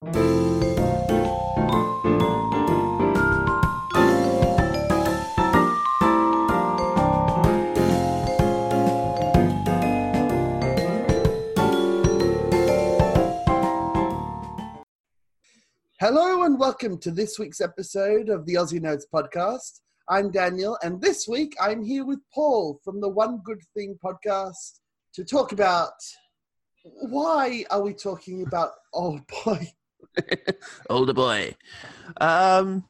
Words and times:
Hello 0.00 0.14
and 16.44 16.60
welcome 16.60 16.96
to 16.98 17.10
this 17.10 17.40
week's 17.40 17.60
episode 17.60 18.28
of 18.28 18.46
the 18.46 18.54
Aussie 18.54 18.80
Notes 18.80 19.04
podcast. 19.12 19.80
I'm 20.08 20.30
Daniel, 20.30 20.78
and 20.84 21.00
this 21.02 21.26
week 21.26 21.56
I'm 21.60 21.82
here 21.82 22.04
with 22.04 22.20
Paul 22.32 22.78
from 22.84 23.00
the 23.00 23.08
One 23.08 23.40
Good 23.42 23.62
Thing 23.74 23.98
podcast 24.02 24.78
to 25.14 25.24
talk 25.24 25.50
about 25.50 25.90
why 26.84 27.64
are 27.72 27.82
we 27.82 27.94
talking 27.94 28.44
about 28.46 28.70
Old 28.92 29.22
Boy? 29.44 29.72
Older 30.90 31.12
boy. 31.14 31.54
Um, 32.20 32.84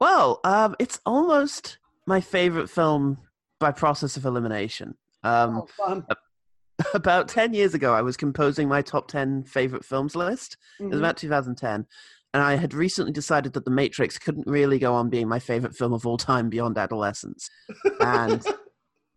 well, 0.00 0.40
um, 0.44 0.76
it's 0.78 1.00
almost 1.06 1.78
my 2.06 2.20
favorite 2.20 2.68
film 2.70 3.18
by 3.58 3.70
process 3.72 4.16
of 4.16 4.24
elimination. 4.24 4.94
Um, 5.22 5.62
Oh, 5.86 6.02
about 6.94 7.28
10 7.28 7.52
years 7.52 7.74
ago, 7.74 7.92
I 7.92 8.00
was 8.02 8.16
composing 8.16 8.68
my 8.68 8.80
top 8.82 9.08
10 9.08 9.44
favorite 9.44 9.84
films 9.84 10.16
list. 10.16 10.56
It 10.78 10.84
was 10.86 10.96
Mhm. 10.96 10.98
about 11.00 11.16
2010. 11.18 11.86
And 12.32 12.42
I 12.42 12.54
had 12.56 12.72
recently 12.74 13.12
decided 13.12 13.52
that 13.54 13.64
The 13.64 13.70
Matrix 13.72 14.18
couldn't 14.18 14.46
really 14.46 14.78
go 14.78 14.94
on 14.94 15.10
being 15.10 15.28
my 15.28 15.40
favorite 15.40 15.74
film 15.74 15.92
of 15.92 16.06
all 16.06 16.16
time 16.16 16.48
beyond 16.48 16.78
adolescence. 16.78 17.50
And 18.00 18.42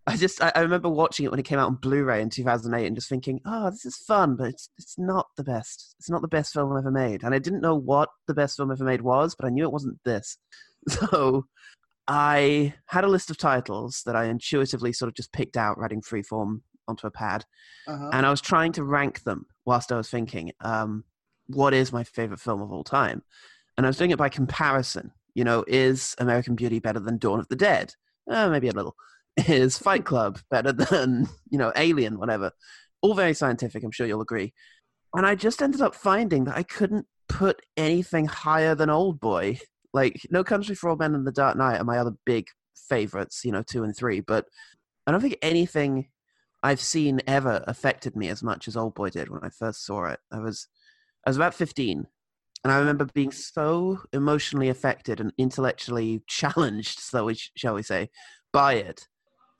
I 0.05 0.17
just, 0.17 0.43
I, 0.43 0.51
I 0.55 0.59
remember 0.61 0.89
watching 0.89 1.25
it 1.25 1.31
when 1.31 1.39
it 1.39 1.45
came 1.45 1.59
out 1.59 1.67
on 1.67 1.75
Blu 1.75 2.03
ray 2.03 2.21
in 2.21 2.29
2008 2.29 2.85
and 2.85 2.95
just 2.95 3.07
thinking, 3.09 3.39
oh, 3.45 3.69
this 3.69 3.85
is 3.85 3.95
fun, 3.97 4.35
but 4.35 4.47
it's, 4.49 4.69
it's 4.77 4.99
not 4.99 5.27
the 5.37 5.43
best. 5.43 5.95
It's 5.99 6.09
not 6.09 6.21
the 6.21 6.27
best 6.27 6.53
film 6.53 6.77
ever 6.77 6.91
made. 6.91 7.23
And 7.23 7.33
I 7.33 7.39
didn't 7.39 7.61
know 7.61 7.75
what 7.75 8.09
the 8.27 8.33
best 8.33 8.57
film 8.57 8.71
ever 8.71 8.83
made 8.83 9.01
was, 9.01 9.33
but 9.35 9.45
I 9.45 9.49
knew 9.49 9.63
it 9.63 9.71
wasn't 9.71 9.99
this. 10.03 10.37
So 10.89 11.45
I 12.09 12.73
had 12.87 13.05
a 13.05 13.07
list 13.07 13.29
of 13.29 13.37
titles 13.37 14.03
that 14.05 14.15
I 14.17 14.25
intuitively 14.25 14.91
sort 14.91 15.07
of 15.07 15.15
just 15.15 15.31
picked 15.31 15.55
out, 15.55 15.77
writing 15.77 16.01
freeform 16.01 16.59
onto 16.89 17.07
a 17.07 17.11
pad 17.11 17.45
Uh-huh. 17.87 18.09
and 18.11 18.25
I 18.25 18.29
was 18.29 18.41
trying 18.41 18.73
to 18.73 18.83
rank 18.83 19.23
them 19.23 19.45
whilst 19.63 19.93
I 19.93 19.95
was 19.95 20.09
thinking, 20.09 20.51
um, 20.59 21.05
what 21.47 21.73
is 21.73 21.93
my 21.93 22.03
favorite 22.03 22.41
film 22.41 22.61
of 22.61 22.73
all 22.73 22.83
time? 22.83 23.23
And 23.77 23.85
I 23.85 23.89
was 23.89 23.97
doing 23.97 24.11
it 24.11 24.17
by 24.17 24.27
comparison. 24.27 25.11
You 25.33 25.45
know, 25.45 25.63
is 25.67 26.13
American 26.19 26.55
Beauty 26.55 26.79
better 26.79 26.99
than 26.99 27.17
Dawn 27.17 27.39
of 27.39 27.47
the 27.47 27.55
Dead? 27.55 27.95
Uh, 28.29 28.49
maybe 28.49 28.67
a 28.67 28.73
little. 28.73 28.95
Is 29.37 29.77
Fight 29.77 30.05
Club 30.05 30.39
better 30.51 30.71
than, 30.71 31.27
you 31.49 31.57
know, 31.57 31.71
Alien, 31.75 32.19
whatever? 32.19 32.51
All 33.01 33.15
very 33.15 33.33
scientific, 33.33 33.83
I'm 33.83 33.91
sure 33.91 34.07
you'll 34.07 34.21
agree. 34.21 34.53
And 35.13 35.25
I 35.25 35.35
just 35.35 35.61
ended 35.61 35.81
up 35.81 35.95
finding 35.95 36.45
that 36.45 36.57
I 36.57 36.63
couldn't 36.63 37.07
put 37.27 37.61
anything 37.77 38.25
higher 38.25 38.75
than 38.75 38.89
Old 38.89 39.19
Boy. 39.19 39.59
Like, 39.93 40.21
No 40.31 40.43
Country 40.43 40.75
for 40.75 40.89
Old 40.89 40.99
Men 40.99 41.15
and 41.15 41.25
The 41.25 41.31
Dark 41.31 41.57
Knight 41.57 41.79
are 41.79 41.83
my 41.83 41.97
other 41.97 42.13
big 42.25 42.47
favorites, 42.89 43.41
you 43.43 43.51
know, 43.51 43.63
two 43.63 43.83
and 43.83 43.95
three. 43.95 44.21
But 44.21 44.45
I 45.05 45.11
don't 45.11 45.21
think 45.21 45.37
anything 45.41 46.07
I've 46.61 46.81
seen 46.81 47.21
ever 47.27 47.63
affected 47.67 48.15
me 48.15 48.29
as 48.29 48.41
much 48.41 48.67
as 48.67 48.77
Old 48.77 48.95
Boy 48.95 49.09
did 49.09 49.29
when 49.29 49.43
I 49.43 49.49
first 49.49 49.85
saw 49.85 50.05
it. 50.05 50.19
I 50.31 50.39
was 50.39 50.67
I 51.25 51.29
was 51.29 51.37
about 51.37 51.53
15 51.53 52.05
and 52.63 52.71
I 52.71 52.77
remember 52.77 53.05
being 53.13 53.31
so 53.31 53.99
emotionally 54.13 54.69
affected 54.69 55.19
and 55.19 55.33
intellectually 55.37 56.23
challenged, 56.27 56.99
so 56.99 57.25
we, 57.25 57.35
shall 57.55 57.75
we 57.75 57.83
say, 57.83 58.09
by 58.51 58.75
it 58.75 59.07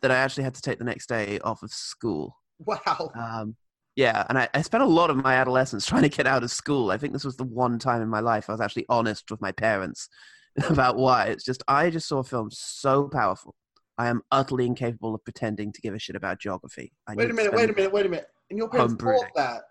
that 0.03 0.11
I 0.11 0.15
actually 0.17 0.43
had 0.43 0.53
to 0.53 0.61
take 0.61 0.77
the 0.77 0.85
next 0.85 1.07
day 1.07 1.39
off 1.39 1.63
of 1.63 1.71
school. 1.71 2.37
Wow. 2.59 3.09
Um, 3.15 3.55
yeah, 3.95 4.25
and 4.29 4.37
I, 4.37 4.49
I 4.53 4.61
spent 4.61 4.83
a 4.83 4.87
lot 4.87 5.09
of 5.09 5.17
my 5.17 5.35
adolescence 5.35 5.85
trying 5.87 6.03
to 6.03 6.09
get 6.09 6.27
out 6.27 6.43
of 6.43 6.51
school. 6.51 6.91
I 6.91 6.97
think 6.97 7.13
this 7.13 7.23
was 7.23 7.37
the 7.37 7.43
one 7.45 7.79
time 7.79 8.01
in 8.01 8.09
my 8.09 8.19
life 8.19 8.49
I 8.49 8.51
was 8.53 8.61
actually 8.61 8.85
honest 8.89 9.31
with 9.31 9.41
my 9.41 9.51
parents 9.51 10.09
about 10.69 10.97
why. 10.97 11.25
It's 11.27 11.43
just 11.43 11.63
I 11.67 11.89
just 11.89 12.07
saw 12.07 12.19
a 12.19 12.23
film 12.23 12.49
so 12.51 13.07
powerful. 13.07 13.55
I 13.97 14.07
am 14.07 14.21
utterly 14.31 14.65
incapable 14.65 15.15
of 15.15 15.23
pretending 15.23 15.71
to 15.71 15.81
give 15.81 15.93
a 15.93 15.99
shit 15.99 16.15
about 16.15 16.39
geography. 16.39 16.91
I 17.07 17.13
Wait 17.15 17.29
a 17.29 17.33
minute, 17.33 17.53
wait 17.53 17.69
a 17.69 17.73
minute, 17.73 17.91
wait 17.93 18.05
a 18.05 18.09
minute. 18.09 18.27
And 18.49 18.57
your 18.57 18.69
parents 18.69 18.95
thought 18.95 19.25
that. 19.35 19.61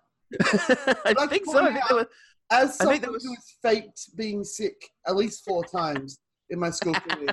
I 1.04 1.12
like 1.12 1.28
think 1.28 1.44
so. 1.46 1.58
I 1.58 1.72
think 1.72 1.90
were- 1.90 2.08
As 2.50 2.70
I 2.80 2.84
someone 2.84 3.00
think 3.00 3.12
was- 3.12 3.24
who 3.24 3.34
has 3.34 3.44
faked 3.62 4.16
being 4.16 4.44
sick 4.44 4.76
at 5.06 5.16
least 5.16 5.44
four 5.44 5.64
times 5.64 6.20
in 6.50 6.58
my 6.58 6.70
school 6.70 6.94
career, 6.94 7.28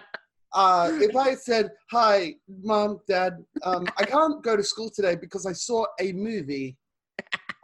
uh, 0.53 0.91
if 0.93 1.15
I 1.15 1.35
said, 1.35 1.71
"Hi, 1.91 2.35
mom, 2.63 2.99
dad, 3.07 3.43
um, 3.63 3.85
I 3.97 4.05
can't 4.05 4.43
go 4.43 4.55
to 4.55 4.63
school 4.63 4.89
today 4.89 5.15
because 5.15 5.45
I 5.45 5.53
saw 5.53 5.85
a 5.99 6.11
movie," 6.11 6.77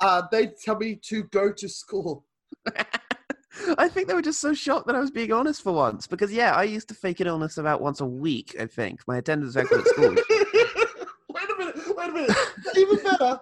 uh, 0.02 0.24
they'd 0.32 0.56
tell 0.64 0.78
me 0.78 1.00
to 1.10 1.24
go 1.26 1.52
to 1.52 1.70
school. 1.70 2.26
I 3.78 3.88
think 3.88 4.08
they 4.08 4.14
were 4.14 4.22
just 4.22 4.42
so 4.42 4.54
shocked 4.54 4.86
that 4.88 4.96
I 4.96 5.00
was 5.00 5.12
being 5.12 5.32
honest 5.32 5.62
for 5.62 5.72
once. 5.72 6.08
Because 6.08 6.32
yeah, 6.32 6.54
I 6.54 6.64
used 6.64 6.90
to 6.90 6.94
fake 6.94 7.20
an 7.20 7.28
illness 7.28 7.58
about 7.58 7.82
once 7.82 8.02
a 8.02 8.06
week. 8.06 8.56
I 8.60 8.66
think 8.66 9.02
my 9.08 9.18
attendance 9.18 9.56
record 9.56 9.80
at 9.80 9.88
school. 9.88 10.10
wait 11.30 11.50
a 11.50 11.56
minute, 11.58 11.76
wait 11.98 12.10
a 12.10 12.14
minute. 12.14 12.38
Even 12.76 13.04
better. 13.04 13.40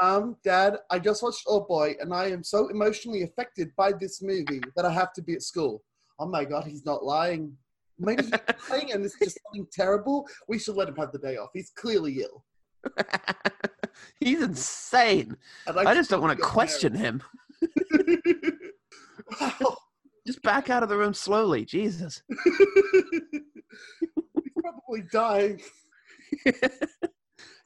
Mom, 0.00 0.36
Dad, 0.44 0.78
I 0.90 0.98
just 0.98 1.22
watched 1.22 1.44
Old 1.46 1.68
Boy, 1.68 1.94
and 2.00 2.12
I 2.12 2.26
am 2.26 2.42
so 2.42 2.68
emotionally 2.68 3.22
affected 3.22 3.70
by 3.76 3.92
this 3.92 4.20
movie 4.22 4.60
that 4.76 4.84
I 4.84 4.92
have 4.92 5.12
to 5.14 5.22
be 5.22 5.34
at 5.34 5.42
school. 5.42 5.82
Oh 6.18 6.26
my 6.26 6.44
God, 6.44 6.64
he's 6.64 6.84
not 6.84 7.04
lying. 7.04 7.56
Maybe 7.98 8.24
he's 8.24 8.32
lying, 8.70 8.92
and 8.92 9.04
this 9.04 9.12
is 9.14 9.18
just 9.20 9.38
something 9.46 9.66
terrible. 9.72 10.26
We 10.48 10.58
should 10.58 10.76
let 10.76 10.88
him 10.88 10.96
have 10.96 11.12
the 11.12 11.18
day 11.18 11.36
off. 11.36 11.50
He's 11.52 11.70
clearly 11.70 12.20
ill. 12.22 12.44
He's 14.20 14.42
insane. 14.42 15.36
And 15.66 15.78
I 15.78 15.94
just 15.94 16.10
don't 16.10 16.20
want 16.20 16.36
to 16.36 16.44
question 16.44 16.94
him. 16.94 17.22
wow. 19.40 19.76
Just 20.26 20.42
back 20.42 20.70
out 20.70 20.82
of 20.82 20.88
the 20.88 20.96
room 20.96 21.12
slowly. 21.12 21.66
Jesus. 21.66 22.22
he's 22.44 23.42
probably 24.58 25.02
dying. 25.12 25.60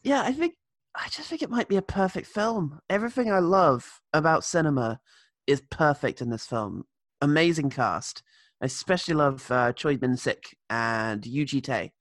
yeah, 0.02 0.22
I 0.22 0.32
think 0.32 0.54
I 0.96 1.06
just 1.08 1.28
think 1.28 1.42
it 1.42 1.50
might 1.50 1.68
be 1.68 1.76
a 1.76 1.82
perfect 1.82 2.26
film. 2.26 2.80
Everything 2.90 3.30
I 3.30 3.38
love 3.38 4.00
about 4.12 4.42
cinema 4.42 4.98
is 5.46 5.62
perfect 5.70 6.20
in 6.20 6.30
this 6.30 6.46
film. 6.46 6.82
Amazing 7.20 7.70
cast. 7.70 8.24
I 8.60 8.66
especially 8.66 9.14
love 9.14 9.50
uh, 9.50 9.72
Choi 9.72 9.98
Min 10.00 10.16
Sik 10.16 10.56
and 10.68 11.24
Yoo 11.24 11.44
Ji-tae. 11.44 11.92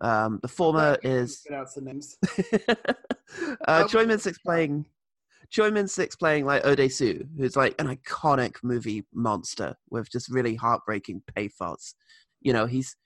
Um, 0.00 0.40
the 0.42 0.48
former 0.48 0.98
is 1.02 1.42
Pronounce 1.46 1.74
the 1.74 1.80
names. 1.80 2.16
uh, 2.68 3.82
Um, 3.82 3.88
Choi 3.88 4.06
Min 4.06 4.18
Sik's 4.18 4.38
playing 4.38 4.86
Choi 5.50 5.70
Min 5.70 5.86
Sik's 5.88 6.16
playing 6.16 6.46
like 6.46 6.64
Ode 6.66 6.90
Soo, 6.90 7.24
who's 7.36 7.56
like 7.56 7.80
an 7.80 7.86
iconic 7.86 8.56
movie 8.62 9.04
monster 9.12 9.76
with 9.90 10.10
just 10.10 10.28
really 10.28 10.56
heartbreaking 10.56 11.22
pathos. 11.34 11.94
You 12.40 12.52
know, 12.52 12.66
he's 12.66 12.96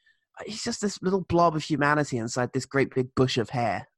he's 0.47 0.63
just 0.63 0.81
this 0.81 1.03
little 1.03 1.23
blob 1.23 1.57
of 1.57 1.63
humanity 1.63 2.17
inside 2.17 2.53
this 2.53 2.67
great 2.67 2.95
big 2.95 3.15
bush 3.15 3.37
of 3.39 3.51
hair. 3.51 3.89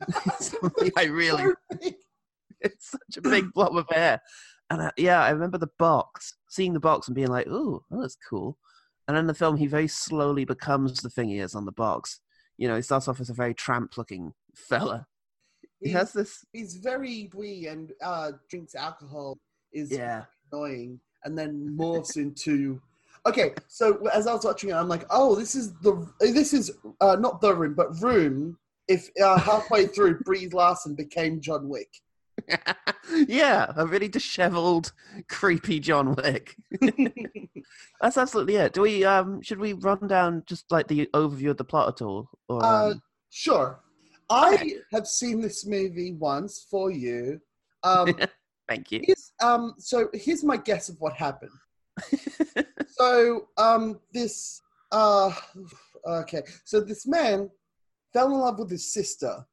I 0.96 1.04
really, 1.04 1.52
it's 2.60 2.90
such 2.90 3.18
a 3.18 3.22
big 3.22 3.52
blob 3.52 3.76
of 3.76 3.86
hair. 3.90 4.20
And 4.70 4.82
I, 4.82 4.92
yeah, 4.96 5.22
I 5.22 5.30
remember 5.30 5.58
the 5.58 5.70
box, 5.78 6.36
seeing 6.48 6.72
the 6.72 6.80
box 6.80 7.08
and 7.08 7.14
being 7.14 7.28
like, 7.28 7.46
"Ooh, 7.48 7.84
oh, 7.90 8.00
that's 8.00 8.16
cool." 8.28 8.56
And 9.08 9.16
in 9.16 9.26
the 9.26 9.34
film, 9.34 9.56
he 9.56 9.66
very 9.66 9.88
slowly 9.88 10.44
becomes 10.44 11.02
the 11.02 11.10
thing 11.10 11.28
he 11.28 11.40
is 11.40 11.54
on 11.54 11.64
the 11.64 11.72
box. 11.72 12.20
You 12.56 12.68
know, 12.68 12.76
he 12.76 12.82
starts 12.82 13.08
off 13.08 13.20
as 13.20 13.30
a 13.30 13.34
very 13.34 13.54
tramp-looking 13.54 14.32
fella. 14.54 15.06
He 15.80 15.88
He's, 15.88 15.98
has 15.98 16.12
this, 16.12 16.44
he's 16.52 16.76
very 16.76 17.30
wee 17.34 17.66
and 17.66 17.92
uh, 18.02 18.32
drinks 18.48 18.74
alcohol. 18.74 19.38
Is 19.72 19.90
yeah. 19.90 20.24
annoying 20.52 21.00
and 21.24 21.36
then 21.36 21.76
morphs 21.78 22.16
into 22.16 22.80
okay 23.26 23.52
so 23.68 24.06
as 24.08 24.26
i 24.26 24.32
was 24.32 24.44
watching 24.44 24.70
it 24.70 24.74
i'm 24.74 24.88
like 24.88 25.04
oh 25.10 25.34
this 25.34 25.54
is 25.54 25.74
the 25.80 26.08
this 26.20 26.52
is 26.52 26.72
uh, 27.00 27.16
not 27.16 27.40
the 27.40 27.54
room 27.54 27.74
but 27.74 28.00
room 28.00 28.56
if 28.88 29.10
uh, 29.22 29.38
halfway 29.38 29.86
through 29.86 30.18
brie 30.20 30.48
larson 30.48 30.94
became 30.94 31.40
john 31.40 31.68
wick 31.68 31.88
yeah, 33.28 33.72
a 33.76 33.86
really 33.86 34.08
disheveled, 34.08 34.92
creepy 35.28 35.80
John 35.80 36.14
Wick. 36.14 36.56
That's 38.00 38.16
absolutely 38.16 38.56
it. 38.56 38.72
Do 38.72 38.82
we 38.82 39.04
um 39.04 39.42
should 39.42 39.58
we 39.58 39.72
run 39.72 40.06
down 40.06 40.42
just 40.46 40.70
like 40.70 40.88
the 40.88 41.08
overview 41.14 41.50
of 41.50 41.56
the 41.56 41.64
plot 41.64 41.88
at 41.88 42.02
all? 42.02 42.28
Or 42.48 42.64
uh, 42.64 42.90
um, 42.90 43.02
sure 43.30 43.80
i 44.28 44.74
have 44.92 45.06
seen 45.06 45.40
this 45.40 45.66
movie 45.66 46.12
once 46.12 46.66
for 46.70 46.90
you 46.90 47.40
um, 47.82 48.14
thank 48.68 48.92
you. 48.92 49.00
here's, 49.04 49.32
um, 49.42 49.74
so 49.78 50.08
here's 50.12 50.44
my 50.44 50.56
guess 50.56 50.88
of 50.88 51.00
what 51.00 51.14
happened 51.14 51.50
so 52.88 53.48
um, 53.56 53.98
this 54.12 54.60
uh, 54.92 55.32
okay 56.06 56.42
so 56.64 56.80
this 56.80 57.06
man 57.06 57.50
fell 58.12 58.26
in 58.26 58.38
love 58.38 58.58
with 58.58 58.70
his 58.70 58.92
sister 58.92 59.44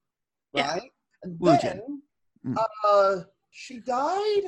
Yeah. 0.53 0.73
right 0.73 0.91
and 1.23 1.39
then 1.39 2.01
Mm. 2.47 2.57
uh, 2.85 3.23
she 3.51 3.79
died 3.79 4.43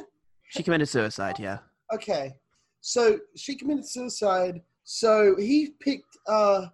she 0.49 0.63
committed 0.63 0.89
suicide, 0.89 1.37
yeah. 1.39 1.59
okay 1.93 2.33
so 2.81 3.19
she 3.35 3.55
committed 3.55 3.87
suicide 3.87 4.61
so 4.83 5.35
he 5.37 5.73
picked 5.79 6.17
uh 6.27 6.67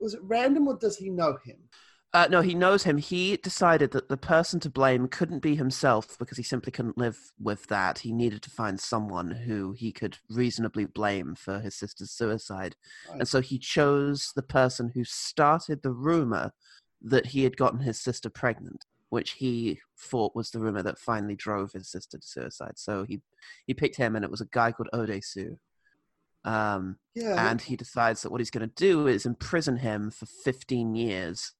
was 0.00 0.14
it 0.14 0.20
random 0.22 0.66
or 0.68 0.76
does 0.76 0.96
he 0.96 1.10
know 1.10 1.36
him 1.44 1.58
Uh, 2.14 2.28
no, 2.30 2.42
he 2.42 2.54
knows 2.54 2.82
him. 2.84 2.98
He 2.98 3.38
decided 3.38 3.90
that 3.92 4.10
the 4.10 4.18
person 4.18 4.60
to 4.60 4.68
blame 4.68 5.08
couldn't 5.08 5.40
be 5.40 5.56
himself 5.56 6.18
because 6.18 6.36
he 6.36 6.42
simply 6.42 6.70
couldn't 6.70 6.98
live 6.98 7.32
with 7.40 7.68
that. 7.68 8.00
He 8.00 8.12
needed 8.12 8.42
to 8.42 8.50
find 8.50 8.78
someone 8.78 9.30
who 9.30 9.72
he 9.72 9.92
could 9.92 10.18
reasonably 10.28 10.84
blame 10.84 11.34
for 11.34 11.60
his 11.60 11.74
sister's 11.74 12.10
suicide. 12.10 12.76
Right. 13.08 13.20
And 13.20 13.28
so 13.28 13.40
he 13.40 13.58
chose 13.58 14.32
the 14.36 14.42
person 14.42 14.90
who 14.94 15.04
started 15.04 15.80
the 15.80 15.96
rumor 16.08 16.52
that 17.00 17.26
he 17.32 17.44
had 17.44 17.56
gotten 17.56 17.80
his 17.80 17.98
sister 17.98 18.28
pregnant, 18.28 18.84
which 19.12 19.32
he 19.32 19.78
thought 19.98 20.34
was 20.34 20.50
the 20.50 20.58
rumor 20.58 20.82
that 20.82 20.98
finally 20.98 21.36
drove 21.36 21.70
his 21.72 21.86
sister 21.86 22.16
to 22.16 22.26
suicide. 22.26 22.72
So 22.76 23.04
he, 23.04 23.20
he 23.66 23.74
picked 23.74 23.96
him, 23.96 24.16
and 24.16 24.24
it 24.24 24.30
was 24.30 24.40
a 24.40 24.46
guy 24.46 24.72
called 24.72 24.88
Odesu. 24.94 25.58
Um, 26.46 26.96
Yeah. 27.14 27.50
and 27.50 27.60
he 27.60 27.76
decides 27.76 28.22
that 28.22 28.32
what 28.32 28.40
he's 28.40 28.50
going 28.50 28.66
to 28.66 28.74
do 28.74 29.06
is 29.06 29.26
imprison 29.26 29.76
him 29.76 30.10
for 30.10 30.24
15 30.24 30.94
years, 30.94 31.52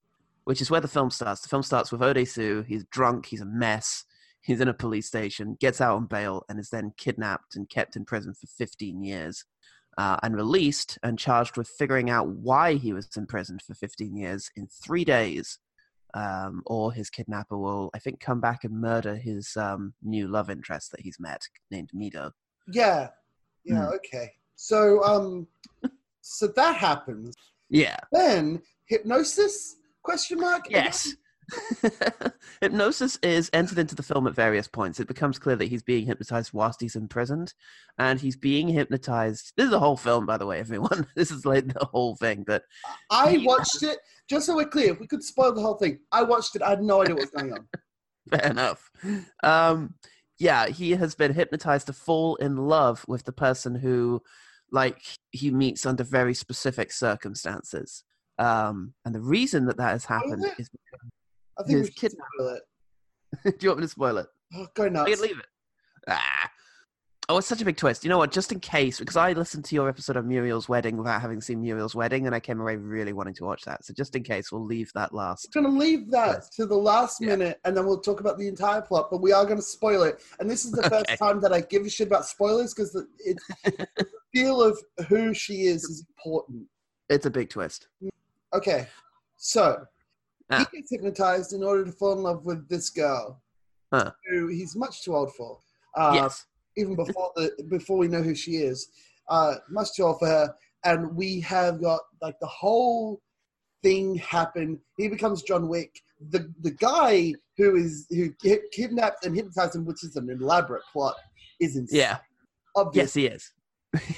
which 0.45 0.63
is 0.63 0.71
where 0.71 0.81
the 0.81 0.89
film 0.89 1.11
starts. 1.11 1.43
The 1.43 1.51
film 1.51 1.63
starts 1.63 1.93
with 1.93 2.01
Odesu. 2.01 2.65
He's 2.65 2.85
drunk, 2.85 3.27
he's 3.27 3.43
a 3.43 3.45
mess, 3.45 4.05
he's 4.41 4.63
in 4.63 4.69
a 4.69 4.73
police 4.75 5.07
station, 5.07 5.59
gets 5.61 5.79
out 5.83 5.97
on 5.97 6.07
bail, 6.07 6.45
and 6.49 6.59
is 6.59 6.71
then 6.71 6.95
kidnapped 6.97 7.55
and 7.55 7.69
kept 7.69 7.97
in 7.97 8.07
prison 8.07 8.33
for 8.33 8.47
15 8.47 9.03
years. 9.03 9.45
Uh, 9.99 10.17
and 10.23 10.35
released 10.35 10.99
and 11.03 11.19
charged 11.19 11.59
with 11.59 11.69
figuring 11.69 12.09
out 12.09 12.27
why 12.27 12.77
he 12.77 12.95
was 12.95 13.11
imprisoned 13.15 13.61
for 13.61 13.75
15 13.75 14.17
years 14.17 14.51
in 14.57 14.67
three 14.67 15.05
days. 15.05 15.59
Um, 16.15 16.63
or 16.67 16.93
his 16.93 17.09
kidnapper 17.09 17.57
will, 17.57 17.91
I 17.95 17.99
think, 17.99 18.21
come 18.21 18.41
back 18.41 18.65
and 18.65 18.81
murder 18.81 19.17
his 19.17 19.57
um, 19.57 19.95
new 20.03 20.29
love 20.29 20.51
interest 20.51 20.91
that 20.91 21.01
he's 21.01 21.19
met, 21.19 21.49
named 21.71 21.91
Mido. 21.95 22.33
yeah. 22.69 23.09
Yeah. 23.65 23.87
Hmm. 23.87 23.95
Okay. 23.95 24.33
So 24.57 25.03
um, 25.05 25.47
so 26.21 26.49
that 26.49 26.77
happens. 26.77 27.35
Yeah. 27.71 27.97
Then 28.11 28.61
hypnosis? 28.87 29.77
Question 30.03 30.41
mark. 30.41 30.67
Yes. 30.69 31.15
Hypnosis 32.61 33.19
is 33.23 33.51
entered 33.53 33.79
into 33.79 33.95
the 33.95 34.03
film 34.03 34.27
at 34.27 34.35
various 34.35 34.69
points. 34.69 35.01
It 35.01 35.09
becomes 35.09 35.39
clear 35.39 35.57
that 35.57 35.69
he's 35.69 35.83
being 35.83 36.07
hypnotized 36.07 36.53
whilst 36.53 36.81
he's 36.81 36.97
imprisoned, 36.97 37.55
and 37.99 38.21
he's 38.21 38.37
being 38.37 38.69
hypnotized. 38.69 39.53
This 39.57 39.65
is 39.65 39.71
the 39.71 39.79
whole 39.79 39.97
film, 39.97 40.27
by 40.27 40.37
the 40.37 40.47
way, 40.47 40.61
everyone. 40.61 41.07
This 41.17 41.31
is 41.31 41.45
like 41.45 41.67
the 41.67 41.85
whole 41.85 42.17
thing. 42.17 42.45
But 42.47 42.65
I 43.11 43.43
watched 43.45 43.83
it. 43.83 43.99
Just 44.29 44.47
so 44.47 44.57
we're 44.57 44.67
clear, 44.67 44.93
if 44.93 45.01
we 45.01 45.07
could 45.07 45.23
spoil 45.23 45.53
the 45.53 45.61
whole 45.61 45.75
thing. 45.75 45.99
I 46.11 46.23
watched 46.23 46.57
it. 46.57 46.63
I 46.63 46.71
had 46.71 46.83
no 46.83 47.03
idea 47.03 47.15
what 47.15 47.23
was 47.23 47.31
going 47.31 47.53
on. 47.53 47.69
fair 48.31 48.51
enough. 48.51 48.91
Um, 49.43 49.95
yeah, 50.39 50.69
he 50.69 50.93
has 50.93 51.15
been 51.15 51.35
hypnotized 51.35 51.87
to 51.89 51.93
fall 51.93 52.37
in 52.37 52.57
love 52.57 53.05
with 53.07 53.25
the 53.25 53.33
person 53.33 53.75
who, 53.75 54.23
like, 54.71 55.01
he 55.31 55.51
meets 55.51 55.85
under 55.85 56.05
very 56.05 56.35
specific 56.35 56.93
circumstances. 56.93 58.05
Um, 58.39 58.95
and 59.05 59.15
the 59.15 59.21
reason 59.21 59.67
that 59.67 59.77
that 59.77 59.91
has 59.91 60.05
happened 60.07 60.45
it? 60.45 60.55
is. 60.59 60.71
I 61.63 61.67
think 61.67 61.85
we 61.85 61.91
should 61.97 62.13
spoil 62.13 62.49
it. 62.57 62.63
Do 63.59 63.65
you 63.65 63.69
want 63.71 63.81
me 63.81 63.85
to 63.87 63.89
spoil 63.89 64.19
it? 64.19 64.27
Oh, 64.55 64.67
go 64.75 64.85
I 64.85 64.89
nuts. 64.89 65.11
can 65.11 65.21
leave 65.23 65.39
it. 65.39 65.47
Ah. 66.09 66.51
Oh, 67.29 67.39
it's 67.39 67.47
such 67.47 67.63
a 67.63 67.65
big 67.65 67.77
twist. 67.77 68.03
You 68.05 68.11
know 68.11 68.19
what? 68.19 68.33
Just 68.33 68.51
in 68.51 68.59
case, 68.59 68.99
because 68.99 69.17
I 69.17 69.33
listened 69.33 69.65
to 69.67 69.75
your 69.77 69.89
episode 69.89 70.17
of 70.17 70.27
Muriel's 70.27 70.69
wedding 70.69 70.97
without 70.97 71.21
having 71.23 71.41
seen 71.41 71.63
Muriel's 71.63 71.95
wedding, 71.95 72.27
and 72.27 72.35
I 72.35 72.41
came 72.41 72.61
away 72.61 72.75
really 72.77 73.13
wanting 73.13 73.33
to 73.35 73.45
watch 73.45 73.63
that. 73.63 73.85
So 73.85 73.95
just 73.95 74.17
in 74.17 74.25
case, 74.25 74.51
we'll 74.51 74.65
leave 74.65 74.91
that 74.95 75.15
last. 75.15 75.49
I'm 75.55 75.63
going 75.63 75.73
to 75.73 75.81
leave 75.81 76.11
that 76.11 76.27
Yes. 76.35 76.51
to 76.57 76.67
the 76.67 76.75
last 76.77 77.21
Yeah. 77.21 77.29
minute 77.29 77.61
and 77.65 77.77
then 77.77 77.87
we'll 77.87 78.01
talk 78.01 78.19
about 78.21 78.39
the 78.39 78.49
entire 78.49 78.83
plot, 78.83 79.09
but 79.11 79.23
we 79.23 79.33
are 79.33 79.45
going 79.45 79.57
to 79.57 79.63
spoil 79.63 80.03
it. 80.03 80.21
And 80.41 80.51
this 80.51 80.65
is 80.65 80.73
the 80.73 80.85
Okay. 80.85 81.05
first 81.07 81.19
time 81.19 81.41
that 81.43 81.53
I 81.53 81.61
give 81.61 81.87
a 81.87 81.89
shit 81.89 82.09
about 82.09 82.27
spoilers 82.27 82.75
because 82.75 82.93
the, 82.93 83.07
it, 83.21 83.39
the 83.65 84.07
feel 84.35 84.61
of 84.61 84.79
who 85.09 85.33
she 85.33 85.63
is 85.67 85.85
is 85.85 86.05
important. 86.19 86.67
It's 87.09 87.25
a 87.25 87.31
big 87.31 87.49
twist. 87.51 87.87
Okay, 88.53 88.89
so 89.37 89.85
Ah. 90.51 90.67
he 90.71 90.79
gets 90.79 90.91
hypnotized 90.91 91.53
in 91.53 91.63
order 91.63 91.85
to 91.85 91.93
fall 91.93 92.13
in 92.13 92.23
love 92.23 92.45
with 92.45 92.69
this 92.69 92.91
girl 92.91 93.41
Huh. 93.93 94.11
who 94.31 94.49
he's 94.49 94.75
much 94.75 95.03
too 95.05 95.15
old 95.15 95.35
for. 95.35 95.59
Uh, 95.97 96.13
yes. 96.15 96.47
even 96.77 96.97
before 96.97 97.31
the 97.37 97.51
before 97.69 97.99
we 97.99 98.09
know 98.09 98.23
who 98.23 98.35
she 98.35 98.53
is. 98.57 98.89
Uh, 99.29 99.57
much 99.71 99.89
too 99.95 100.05
old 100.05 100.19
for 100.19 100.27
her, 100.27 100.55
and 100.85 101.15
we 101.15 101.41
have 101.41 101.81
got 101.83 102.01
like 102.23 102.35
the 102.41 102.47
whole 102.47 103.21
thing 103.83 104.15
happen. 104.17 104.81
He 104.97 105.09
becomes 105.09 105.43
John 105.43 105.69
Wick. 105.69 105.95
The 106.31 106.53
the 106.63 106.71
guy 106.71 107.35
who 107.59 107.77
is 107.77 108.07
who 108.11 108.33
ki- 108.43 108.61
kidnapped 108.73 109.25
and 109.27 109.37
hypnotized 109.37 109.77
him, 109.77 109.85
which 109.85 110.03
is 110.05 110.17
an 110.17 110.31
elaborate 110.31 110.83
plot, 110.93 111.17
is 111.61 111.77
insane. 111.77 112.01
Yeah. 112.01 112.19
obvious. 112.75 113.15
Yes, 113.15 113.15
he 113.15 113.27
is. 113.27 113.53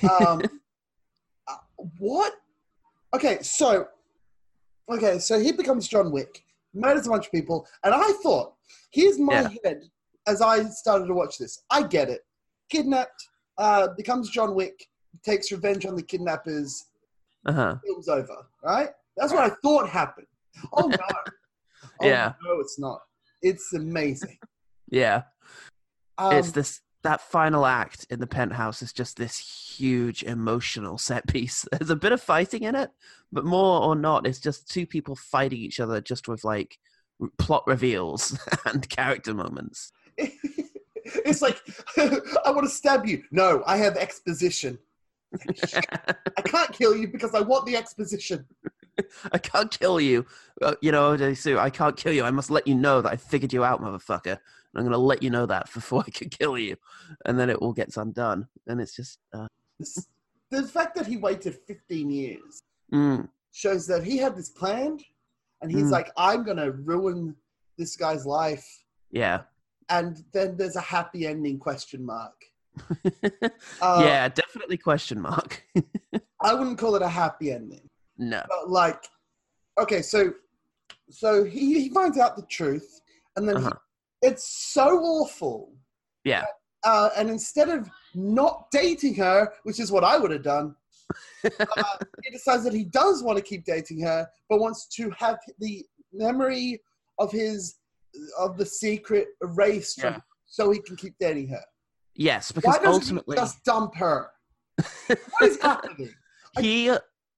Um, 0.08 0.40
uh, 1.48 1.56
what? 1.98 2.32
Okay, 3.14 3.38
so 3.42 3.88
okay, 4.90 5.18
so 5.18 5.38
he 5.38 5.52
becomes 5.52 5.88
John 5.88 6.10
Wick, 6.12 6.42
murders 6.74 7.06
a 7.06 7.10
bunch 7.10 7.26
of 7.26 7.32
people, 7.32 7.66
and 7.84 7.94
I 7.94 8.12
thought, 8.22 8.54
here's 8.90 9.18
my 9.18 9.42
Yeah. 9.42 9.48
head 9.64 9.84
as 10.26 10.40
I 10.40 10.64
started 10.64 11.06
to 11.06 11.14
watch 11.14 11.38
this. 11.38 11.62
I 11.70 11.82
get 11.82 12.08
it. 12.08 12.22
Kidnapped, 12.70 13.28
uh, 13.58 13.88
becomes 13.96 14.30
John 14.30 14.54
Wick, 14.54 14.86
takes 15.22 15.52
revenge 15.52 15.86
on 15.86 15.94
the 15.96 16.02
kidnappers, 16.02 16.86
Uh 17.46 17.52
huh. 17.52 17.76
film's 17.84 18.08
over. 18.08 18.46
Right? 18.62 18.90
That's 19.16 19.32
what 19.32 19.50
I 19.50 19.54
thought 19.62 19.88
happened. 19.88 20.26
Oh 20.72 20.88
no. 20.88 20.96
Oh, 22.00 22.06
Yeah. 22.08 22.32
No, 22.42 22.60
it's 22.60 22.78
not. 22.78 23.00
It's 23.42 23.72
amazing. 23.74 24.38
Yeah. 24.88 25.24
Um, 26.18 26.32
it's 26.38 26.50
this 26.50 26.80
that 27.04 27.20
final 27.20 27.64
act 27.64 28.06
in 28.10 28.18
the 28.18 28.26
penthouse 28.26 28.82
is 28.82 28.92
just 28.92 29.16
this 29.16 29.38
huge 29.38 30.22
emotional 30.22 30.98
set 30.98 31.26
piece. 31.26 31.64
There's 31.72 31.90
a 31.90 31.96
bit 31.96 32.12
of 32.12 32.20
fighting 32.20 32.64
in 32.64 32.74
it, 32.74 32.90
but 33.30 33.44
more 33.44 33.82
or 33.82 33.94
not, 33.94 34.26
it's 34.26 34.40
just 34.40 34.70
two 34.70 34.86
people 34.86 35.14
fighting 35.14 35.60
each 35.60 35.80
other 35.80 36.00
just 36.00 36.26
with 36.28 36.44
like 36.44 36.78
plot 37.38 37.62
reveals 37.66 38.38
and 38.66 38.88
character 38.88 39.32
moments. 39.32 39.92
it's 40.18 41.42
like 41.42 41.60
I 41.96 42.50
want 42.50 42.64
to 42.64 42.68
stab 42.68 43.06
you. 43.06 43.22
No, 43.30 43.62
I 43.66 43.76
have 43.76 43.96
exposition. 43.96 44.78
I 46.36 46.42
can't 46.42 46.72
kill 46.72 46.96
you 46.96 47.08
because 47.08 47.34
I 47.34 47.40
want 47.40 47.66
the 47.66 47.76
exposition. 47.76 48.46
I 49.32 49.38
can't 49.38 49.70
kill 49.70 50.00
you. 50.00 50.24
Uh, 50.62 50.76
you 50.80 50.92
know, 50.92 51.34
Sue, 51.34 51.58
I 51.58 51.70
can't 51.70 51.96
kill 51.96 52.12
you. 52.12 52.22
I 52.22 52.30
must 52.30 52.50
let 52.50 52.68
you 52.68 52.76
know 52.76 53.00
that 53.02 53.12
I 53.12 53.16
figured 53.16 53.52
you 53.52 53.64
out, 53.64 53.82
motherfucker. 53.82 54.38
I'm 54.76 54.82
going 54.82 54.92
to 54.92 54.98
let 54.98 55.22
you 55.22 55.30
know 55.30 55.46
that 55.46 55.70
before 55.74 56.02
I 56.06 56.10
could 56.10 56.30
kill 56.36 56.58
you. 56.58 56.76
And 57.24 57.38
then 57.38 57.50
it 57.50 57.56
all 57.56 57.72
gets 57.72 57.96
undone. 57.96 58.48
And 58.66 58.80
it's 58.80 58.94
just, 58.96 59.18
uh, 59.32 59.46
the 60.50 60.62
fact 60.62 60.94
that 60.96 61.06
he 61.06 61.16
waited 61.16 61.54
15 61.66 62.10
years 62.10 62.62
mm, 62.92 63.28
shows 63.52 63.86
that 63.88 64.04
he 64.04 64.16
had 64.18 64.36
this 64.36 64.50
planned, 64.50 65.02
and 65.62 65.70
he's 65.70 65.84
Mm. 65.86 65.90
like, 65.90 66.10
"I'm 66.16 66.44
gonna 66.44 66.70
ruin 66.70 67.34
this 67.76 67.96
guy's 67.96 68.24
life," 68.24 68.66
yeah. 69.10 69.42
and 69.88 70.22
then 70.32 70.56
there's 70.56 70.76
a 70.76 70.80
happy 70.80 71.26
ending 71.26 71.58
question 71.58 72.04
mark. 72.04 72.34
Uh, 73.80 74.02
yeah, 74.04 74.28
definitely 74.28 74.76
question 74.76 75.20
mark. 75.20 75.62
I 76.40 76.54
wouldn't 76.54 76.78
call 76.78 76.94
it 76.96 77.02
a 77.02 77.08
happy 77.08 77.50
ending. 77.52 77.88
no. 78.18 78.42
but 78.48 78.70
like 78.70 79.04
okay 79.78 80.02
so 80.02 80.32
so 81.10 81.42
he, 81.44 81.80
he 81.82 81.88
finds 81.88 82.16
out 82.18 82.36
the 82.36 82.42
truth 82.42 83.00
and 83.36 83.48
then 83.48 83.56
Uh-huh. 83.56 83.72
It's 84.28 84.46
so 84.72 84.86
awful 85.00 85.58
Yeah. 86.24 86.44
uh, 86.84 87.10
and 87.16 87.28
instead 87.28 87.68
of 87.68 87.88
not 88.14 88.54
dating 88.72 89.14
her 89.16 89.38
which 89.64 89.78
is 89.84 89.88
what 89.94 90.04
i 90.04 90.16
would 90.16 90.30
have 90.30 90.42
done 90.42 90.74
uh, 91.44 91.98
he 92.24 92.30
decides 92.30 92.64
that 92.64 92.72
he 92.72 92.84
does 92.84 93.22
want 93.22 93.36
to 93.36 93.44
keep 93.44 93.64
dating 93.64 94.00
her 94.00 94.26
but 94.48 94.58
wants 94.58 94.86
to 94.96 95.10
have 95.18 95.36
the 95.58 95.84
memory 96.12 96.80
of 97.18 97.30
his 97.30 97.76
of 98.38 98.56
the 98.56 98.64
secret 98.66 99.26
erased 99.42 99.98
Yeah. 100.02 100.18
so 100.46 100.70
he 100.70 100.80
can 100.80 100.96
keep 100.96 101.14
dating 101.20 101.48
her 101.48 101.64
Yes, 102.16 102.52
because 102.52 102.78
why 102.78 102.86
ultimately 102.86 103.34
he 103.36 103.42
just 103.42 103.62
dump 103.64 103.92
her 103.96 104.30
what 105.08 105.18
is 105.42 105.60
happening 105.60 106.10
he 106.60 106.90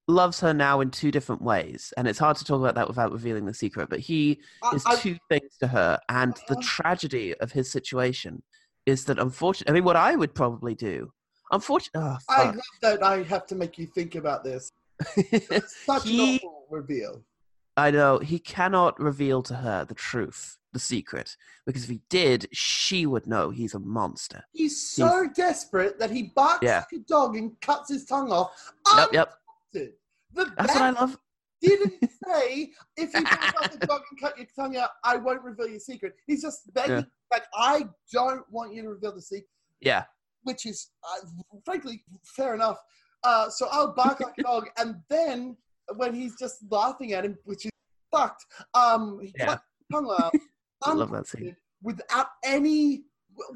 loves 0.08 0.40
her 0.40 0.54
now 0.54 0.80
in 0.80 0.90
two 0.90 1.10
different 1.10 1.42
ways. 1.42 1.92
And 1.96 2.06
it's 2.06 2.18
hard 2.18 2.36
to 2.36 2.44
talk 2.44 2.60
about 2.60 2.74
that 2.76 2.88
without 2.88 3.12
revealing 3.12 3.44
the 3.46 3.54
secret. 3.54 3.88
But 3.90 4.00
he 4.00 4.40
I- 4.62 4.74
is 4.74 4.84
I- 4.86 4.96
two 4.96 5.16
things 5.28 5.56
to 5.60 5.66
her. 5.68 5.98
And 6.08 6.34
the 6.48 6.54
Uh-huh. 6.54 6.62
tragedy 6.62 7.34
of 7.38 7.52
his 7.52 7.70
situation 7.70 8.42
is 8.86 9.04
that 9.06 9.18
unfortunately, 9.18 9.72
I 9.72 9.74
mean, 9.74 9.84
what 9.84 9.96
I 9.96 10.14
would 10.14 10.34
probably 10.34 10.74
do, 10.74 11.12
unfortunately, 11.50 12.08
oh, 12.08 12.18
I 12.28 12.44
love 12.46 12.60
that 12.82 13.02
I 13.02 13.22
have 13.24 13.46
to 13.48 13.54
make 13.56 13.78
you 13.78 13.86
think 13.86 14.14
about 14.14 14.44
this. 14.44 14.70
Such 15.84 16.04
He- 16.04 16.34
an 16.34 16.40
awful 16.44 16.66
reveal. 16.70 17.22
I 17.78 17.90
know 17.90 18.18
he 18.20 18.38
cannot 18.38 18.98
reveal 18.98 19.42
to 19.42 19.54
her 19.54 19.84
the 19.84 19.94
truth, 19.94 20.56
the 20.72 20.78
secret, 20.78 21.36
because 21.66 21.82
if 21.84 21.90
he 21.90 22.00
did, 22.08 22.48
she 22.50 23.04
would 23.04 23.26
know 23.26 23.50
he's 23.50 23.74
a 23.74 23.78
monster. 23.78 24.44
He's 24.52 24.88
so 24.88 25.28
desperate 25.34 25.98
that 25.98 26.10
he 26.10 26.22
barks 26.34 26.62
Yeah. 26.62 26.84
like 26.90 27.00
a 27.00 27.04
dog 27.04 27.36
and 27.36 27.60
cuts 27.60 27.90
his 27.90 28.06
tongue 28.06 28.32
off. 28.32 28.72
Yep, 28.96 29.08
yep. 29.12 29.34
The 29.72 29.92
That's 30.34 30.74
what 30.74 30.82
I 30.82 30.90
love. 30.90 31.18
didn't 31.60 31.94
say, 32.26 32.70
if 32.96 33.12
you 33.14 33.22
bark 33.22 33.60
like 33.60 33.74
a 33.74 33.86
dog 33.86 34.02
and 34.10 34.20
cut 34.20 34.36
your 34.38 34.46
tongue 34.56 34.76
out, 34.76 34.90
I 35.04 35.16
won't 35.16 35.42
reveal 35.42 35.68
your 35.68 35.80
secret. 35.80 36.14
He's 36.26 36.42
just 36.42 36.72
begging, 36.74 36.96
Yeah. 36.96 37.02
like, 37.30 37.44
I 37.54 37.88
don't 38.12 38.44
want 38.50 38.74
you 38.74 38.82
to 38.82 38.88
reveal 38.90 39.14
the 39.14 39.22
secret, 39.22 39.48
Yeah. 39.80 40.04
which 40.42 40.66
is, 40.66 40.90
uh, 41.04 41.26
frankly, 41.64 42.04
fair 42.36 42.54
enough. 42.54 42.78
Uh, 43.22 43.48
so 43.48 43.68
I'll 43.72 43.92
bark 43.94 44.20
like 44.20 44.34
a 44.38 44.42
dog, 44.42 44.68
and 44.78 44.96
then 45.08 45.56
when 45.96 46.14
he's 46.14 46.36
just 46.38 46.58
laughing 46.70 47.12
at 47.12 47.24
him, 47.24 47.38
which 47.44 47.64
is 47.64 47.70
fucked. 48.12 48.44
Um, 48.74 49.20
he 49.20 49.34
Yeah. 49.38 49.58
tongue 49.92 50.14
out. 50.20 50.32
I 50.84 50.92
love 50.92 51.10
that 51.12 51.26
scene. 51.26 51.56
Without 51.82 52.28
any. 52.44 53.04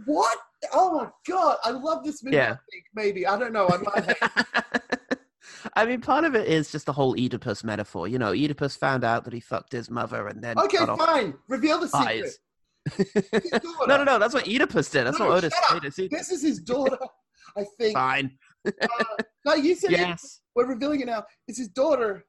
What? 0.06 0.38
Oh 0.74 0.94
my 0.94 1.10
god! 1.26 1.56
I 1.64 1.70
love 1.70 2.04
this 2.04 2.22
movie. 2.22 2.36
Yeah. 2.36 2.52
I 2.52 2.58
think 2.70 2.84
maybe 2.94 3.26
I 3.26 3.38
don't 3.38 3.52
know. 3.52 3.68
I 3.68 3.76
might 3.78 4.04
have. 4.04 4.99
I 5.76 5.84
mean, 5.86 6.00
part 6.00 6.24
of 6.24 6.34
it 6.34 6.48
is 6.48 6.70
just 6.72 6.86
the 6.86 6.92
whole 6.92 7.12
Oedipus 7.18 7.64
metaphor. 7.64 8.08
You 8.08 8.18
know, 8.18 8.30
Oedipus 8.32 8.76
found 8.76 9.04
out 9.04 9.24
that 9.24 9.32
he 9.32 9.40
fucked 9.40 9.72
his 9.72 9.90
mother 9.90 10.28
and 10.28 10.42
then 10.42 10.58
Okay, 10.58 10.78
fine. 10.86 11.34
Reveal 11.48 11.78
the 11.80 11.88
secret. 11.88 13.62
no, 13.86 13.96
no, 13.96 14.04
no. 14.04 14.18
That's 14.18 14.34
what 14.34 14.46
Oedipus 14.48 14.90
did. 14.90 15.06
That's 15.06 15.18
No, 15.18 15.26
what 15.28 15.38
Otis 15.38 15.52
shut 15.54 15.64
up. 15.70 15.76
Oedipus 15.76 15.96
did. 15.96 16.10
This 16.10 16.30
is 16.30 16.42
his 16.42 16.60
daughter. 16.60 16.98
I 17.56 17.64
think. 17.78 17.94
Fine. 17.94 18.38
Uh, 18.66 18.70
no, 19.44 19.54
you 19.54 19.74
said 19.74 19.92
it. 19.92 19.98
Yes. 20.00 20.40
We're 20.54 20.66
revealing 20.66 21.00
it 21.00 21.06
now. 21.06 21.24
It's 21.48 21.58
his 21.58 21.68
daughter. 21.68 22.24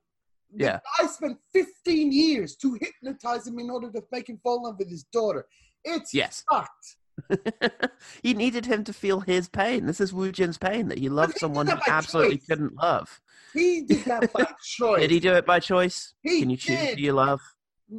The 0.53 0.63
Yeah. 0.65 0.79
I 0.99 1.07
spent 1.07 1.37
15 1.53 2.11
years 2.11 2.55
to 2.57 2.77
hypnotize 2.81 3.47
him 3.47 3.59
in 3.59 3.69
order 3.69 3.91
to 3.91 4.01
make 4.11 4.29
him 4.29 4.39
fall 4.43 4.57
in 4.57 4.63
love 4.63 4.75
with 4.79 4.89
his 4.89 5.03
daughter. 5.05 5.45
It's 5.83 6.13
Yes. 6.13 6.43
fucked. 6.49 6.97
he 8.23 8.33
needed 8.33 8.65
him 8.65 8.83
to 8.83 8.93
feel 8.93 9.21
his 9.21 9.47
pain. 9.47 9.85
This 9.85 9.99
is 10.01 10.11
Woojin's 10.11 10.57
pain 10.57 10.87
that 10.89 10.97
he 10.97 11.09
loved 11.09 11.33
he 11.33 11.39
someone 11.39 11.67
he 11.67 11.73
absolutely 11.87 12.37
choice. 12.37 12.47
couldn't 12.47 12.75
love. 12.75 13.21
He 13.53 13.81
did 13.81 14.05
that 14.05 14.31
by 14.31 14.47
choice. 14.63 14.99
Did 15.01 15.11
he 15.11 15.19
do 15.19 15.33
it 15.33 15.45
by 15.45 15.59
choice? 15.59 16.13
He 16.21 16.39
Can 16.39 16.49
you 16.49 16.57
choose 16.57 16.79
did. 16.79 16.97
who 16.97 17.03
you 17.03 17.13
love? 17.13 17.41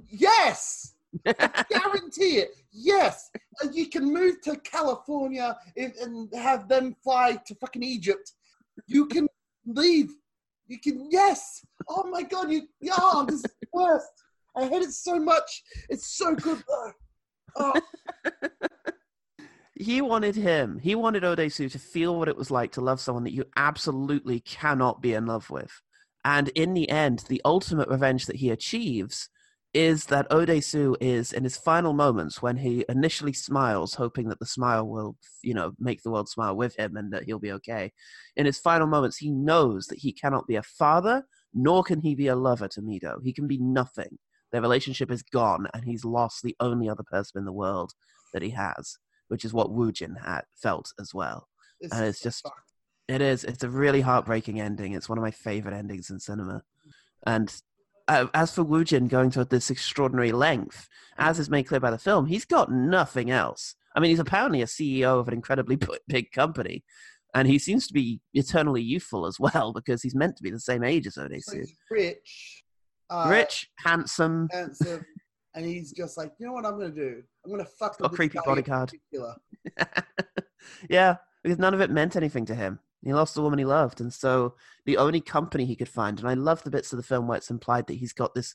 Yes. 0.08 0.94
I 1.26 1.64
Guarantee 1.70 2.38
it. 2.38 2.50
Yes. 2.72 3.30
And 3.60 3.74
you 3.74 3.88
can 3.88 4.10
move 4.10 4.40
to 4.42 4.56
California 4.56 5.56
and, 5.76 5.94
and 5.96 6.34
have 6.34 6.68
them 6.68 6.96
fly 7.04 7.38
to 7.46 7.54
fucking 7.56 7.82
Egypt. 7.82 8.32
You 8.86 9.06
can 9.06 9.28
leave. 9.66 10.10
You 10.68 10.78
can, 10.78 11.08
yes. 11.10 11.64
Oh 11.86 12.08
my 12.08 12.22
God. 12.22 12.50
You, 12.50 12.62
oh, 12.92 13.26
this 13.26 13.36
is 13.36 13.42
the 13.42 13.50
worst. 13.74 14.10
I 14.56 14.66
hate 14.68 14.82
it 14.82 14.92
so 14.92 15.18
much. 15.18 15.62
It's 15.90 16.16
so 16.16 16.34
good 16.34 16.62
though. 16.66 16.92
Oh, 17.56 17.80
he 19.82 20.00
wanted 20.00 20.36
him. 20.36 20.78
He 20.78 20.94
wanted 20.94 21.22
Odesu 21.22 21.70
to 21.70 21.78
feel 21.78 22.18
what 22.18 22.28
it 22.28 22.36
was 22.36 22.50
like 22.50 22.72
to 22.72 22.80
love 22.80 23.00
someone 23.00 23.24
that 23.24 23.34
you 23.34 23.44
absolutely 23.56 24.40
cannot 24.40 25.02
be 25.02 25.14
in 25.14 25.26
love 25.26 25.50
with. 25.50 25.72
And 26.24 26.48
in 26.50 26.74
the 26.74 26.88
end, 26.88 27.24
the 27.28 27.42
ultimate 27.44 27.88
revenge 27.88 28.26
that 28.26 28.36
he 28.36 28.50
achieves 28.50 29.28
is 29.74 30.04
that 30.06 30.28
Odesu 30.30 30.94
is 31.00 31.32
in 31.32 31.44
his 31.44 31.56
final 31.56 31.94
moments 31.94 32.42
when 32.42 32.58
he 32.58 32.84
initially 32.88 33.32
smiles, 33.32 33.94
hoping 33.94 34.28
that 34.28 34.38
the 34.38 34.46
smile 34.46 34.86
will, 34.86 35.16
you 35.42 35.54
know, 35.54 35.72
make 35.78 36.02
the 36.02 36.10
world 36.10 36.28
smile 36.28 36.54
with 36.54 36.76
him 36.76 36.96
and 36.96 37.12
that 37.12 37.24
he'll 37.24 37.38
be 37.38 37.52
okay. 37.52 37.90
In 38.36 38.46
his 38.46 38.58
final 38.58 38.86
moments, 38.86 39.16
he 39.16 39.30
knows 39.30 39.86
that 39.86 39.98
he 39.98 40.12
cannot 40.12 40.46
be 40.46 40.56
a 40.56 40.62
father, 40.62 41.24
nor 41.54 41.82
can 41.82 42.00
he 42.00 42.14
be 42.14 42.26
a 42.28 42.36
lover 42.36 42.68
to 42.68 42.82
Mido. 42.82 43.16
He 43.22 43.32
can 43.32 43.46
be 43.46 43.58
nothing. 43.58 44.18
Their 44.52 44.60
relationship 44.60 45.10
is 45.10 45.22
gone, 45.22 45.66
and 45.72 45.84
he's 45.84 46.04
lost 46.04 46.42
the 46.42 46.56
only 46.60 46.88
other 46.88 47.04
person 47.04 47.38
in 47.38 47.46
the 47.46 47.52
world 47.52 47.92
that 48.34 48.42
he 48.42 48.50
has, 48.50 48.98
which 49.32 49.46
is 49.46 49.54
what 49.54 49.70
Woojin 49.70 50.22
had 50.22 50.42
felt 50.54 50.92
as 51.00 51.14
well. 51.14 51.48
it's, 51.80 51.90
And 51.94 52.04
it's 52.04 52.20
just-. 52.20 52.46
It 53.08 53.22
is. 53.22 53.44
It's 53.44 53.64
a 53.64 53.68
really 53.70 54.02
heartbreaking 54.02 54.60
ending. 54.60 54.92
It's 54.92 55.08
one 55.08 55.16
of 55.16 55.22
my 55.22 55.30
favorite 55.30 55.72
endings 55.74 56.10
in 56.10 56.20
cinema. 56.20 56.64
And 57.26 57.50
uh, 58.08 58.26
as 58.34 58.54
for 58.54 58.62
Woojin 58.62 59.08
going 59.08 59.30
to 59.30 59.46
this 59.46 59.70
extraordinary 59.70 60.32
length, 60.32 60.86
as 61.16 61.38
is 61.38 61.48
made 61.48 61.62
clear 61.62 61.80
by 61.80 61.90
the 61.90 61.96
film, 61.98 62.26
he's 62.26 62.44
got 62.44 62.70
nothing 62.70 63.30
else. 63.30 63.74
I 63.96 64.00
mean, 64.00 64.10
he's 64.10 64.18
apparently 64.18 64.60
a 64.60 64.66
CEO 64.66 65.18
of 65.18 65.28
an 65.28 65.34
incredibly 65.34 65.78
big 66.08 66.30
company, 66.30 66.84
and 67.34 67.48
he 67.48 67.58
seems 67.58 67.86
to 67.86 67.94
be 67.94 68.20
eternally 68.34 68.82
youthful 68.82 69.24
as 69.24 69.40
well 69.40 69.72
because 69.72 70.02
he's 70.02 70.14
meant 70.14 70.36
to 70.36 70.42
be 70.42 70.50
the 70.50 70.60
same 70.60 70.84
age 70.84 71.06
as 71.06 71.14
So 71.14 71.22
Odesu. 71.22 71.54
he's 71.60 71.74
rich. 71.90 72.64
Uh, 73.08 73.28
Rich, 73.28 73.68
handsome, 73.78 74.48
handsome, 74.50 75.04
and 75.54 75.64
he's 75.64 75.92
just 75.92 76.16
like, 76.16 76.32
you 76.38 76.46
know 76.46 76.52
what 76.52 76.64
I'm 76.64 76.78
gonna 76.78 76.90
do? 76.90 77.22
I'm 77.44 77.50
gonna 77.50 77.64
fuck 77.64 77.98
with 78.00 78.12
creepy 78.12 78.38
bodyguard. 78.44 78.92
yeah, 80.90 81.16
because 81.42 81.58
none 81.58 81.74
of 81.74 81.80
it 81.80 81.90
meant 81.90 82.16
anything 82.16 82.44
to 82.46 82.54
him. 82.54 82.80
He 83.04 83.12
lost 83.12 83.34
the 83.34 83.42
woman 83.42 83.58
he 83.58 83.64
loved, 83.64 84.00
and 84.00 84.12
so 84.12 84.54
the 84.86 84.96
only 84.96 85.20
company 85.20 85.64
he 85.64 85.76
could 85.76 85.88
find, 85.88 86.18
and 86.18 86.28
I 86.28 86.34
love 86.34 86.62
the 86.62 86.70
bits 86.70 86.92
of 86.92 86.96
the 86.96 87.02
film 87.02 87.26
where 87.26 87.38
it's 87.38 87.50
implied 87.50 87.86
that 87.88 87.94
he's 87.94 88.12
got 88.12 88.34
this 88.34 88.54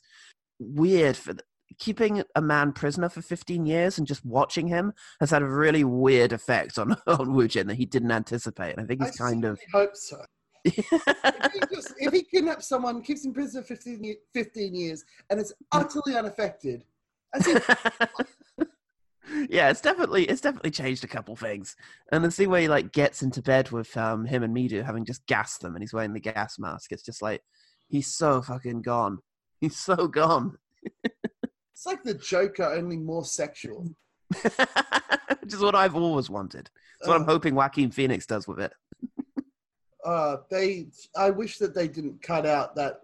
weird 0.58 1.16
for 1.16 1.34
keeping 1.78 2.22
a 2.34 2.40
man 2.40 2.72
prisoner 2.72 3.08
for 3.08 3.20
15 3.20 3.66
years 3.66 3.98
and 3.98 4.06
just 4.06 4.24
watching 4.24 4.68
him 4.68 4.92
has 5.20 5.30
had 5.30 5.42
a 5.42 5.48
really 5.48 5.84
weird 5.84 6.32
effect 6.32 6.78
on 6.78 6.92
on 7.06 7.28
Woojin 7.28 7.66
that 7.66 7.76
he 7.76 7.86
didn't 7.86 8.10
anticipate. 8.10 8.72
And 8.72 8.80
I 8.80 8.86
think 8.86 9.02
I 9.02 9.06
he's 9.06 9.16
kind 9.16 9.44
of 9.44 9.60
hope 9.72 9.94
so. 9.96 10.24
If 10.64 11.52
he, 11.52 11.60
just, 11.74 11.94
if 11.98 12.12
he 12.12 12.22
kidnaps 12.22 12.68
someone, 12.68 13.02
keeps 13.02 13.24
him 13.24 13.30
in 13.30 13.34
prison 13.34 13.62
for 13.62 13.68
15, 13.68 14.14
15 14.34 14.74
years, 14.74 15.04
and 15.30 15.40
is 15.40 15.54
utterly 15.72 16.16
unaffected, 16.16 16.84
yeah, 19.50 19.68
it's 19.70 19.80
definitely 19.82 20.24
it's 20.24 20.40
definitely 20.40 20.70
changed 20.70 21.04
a 21.04 21.08
couple 21.08 21.36
things. 21.36 21.76
And 22.10 22.24
the 22.24 22.30
scene 22.30 22.48
where 22.50 22.60
he 22.62 22.68
like 22.68 22.92
gets 22.92 23.22
into 23.22 23.42
bed 23.42 23.70
with 23.70 23.94
um 23.96 24.24
him 24.24 24.42
and 24.42 24.56
Mido 24.56 24.82
having 24.84 25.04
just 25.04 25.26
gassed 25.26 25.60
them 25.60 25.74
and 25.74 25.82
he's 25.82 25.92
wearing 25.92 26.12
the 26.14 26.20
gas 26.20 26.58
mask, 26.58 26.92
it's 26.92 27.02
just 27.02 27.20
like 27.22 27.42
he's 27.88 28.14
so 28.14 28.40
fucking 28.42 28.82
gone. 28.82 29.18
He's 29.60 29.76
so 29.76 30.08
gone. 30.08 30.56
it's 31.04 31.84
like 31.86 32.02
the 32.02 32.14
Joker, 32.14 32.64
only 32.64 32.96
more 32.96 33.24
sexual. 33.24 33.88
Which 34.42 35.54
is 35.54 35.60
what 35.60 35.74
I've 35.74 35.96
always 35.96 36.30
wanted. 36.30 36.70
It's 36.98 37.08
what 37.08 37.16
I'm 37.16 37.22
Uh, 37.22 37.32
hoping 37.32 37.54
Joaquin 37.54 37.90
Phoenix 37.90 38.26
does 38.26 38.46
with 38.48 38.60
it. 38.60 38.72
Uh, 40.08 40.38
they, 40.50 40.86
I 41.16 41.28
wish 41.28 41.58
that 41.58 41.74
they 41.74 41.86
didn't 41.86 42.22
cut 42.22 42.46
out 42.46 42.74
that. 42.76 43.00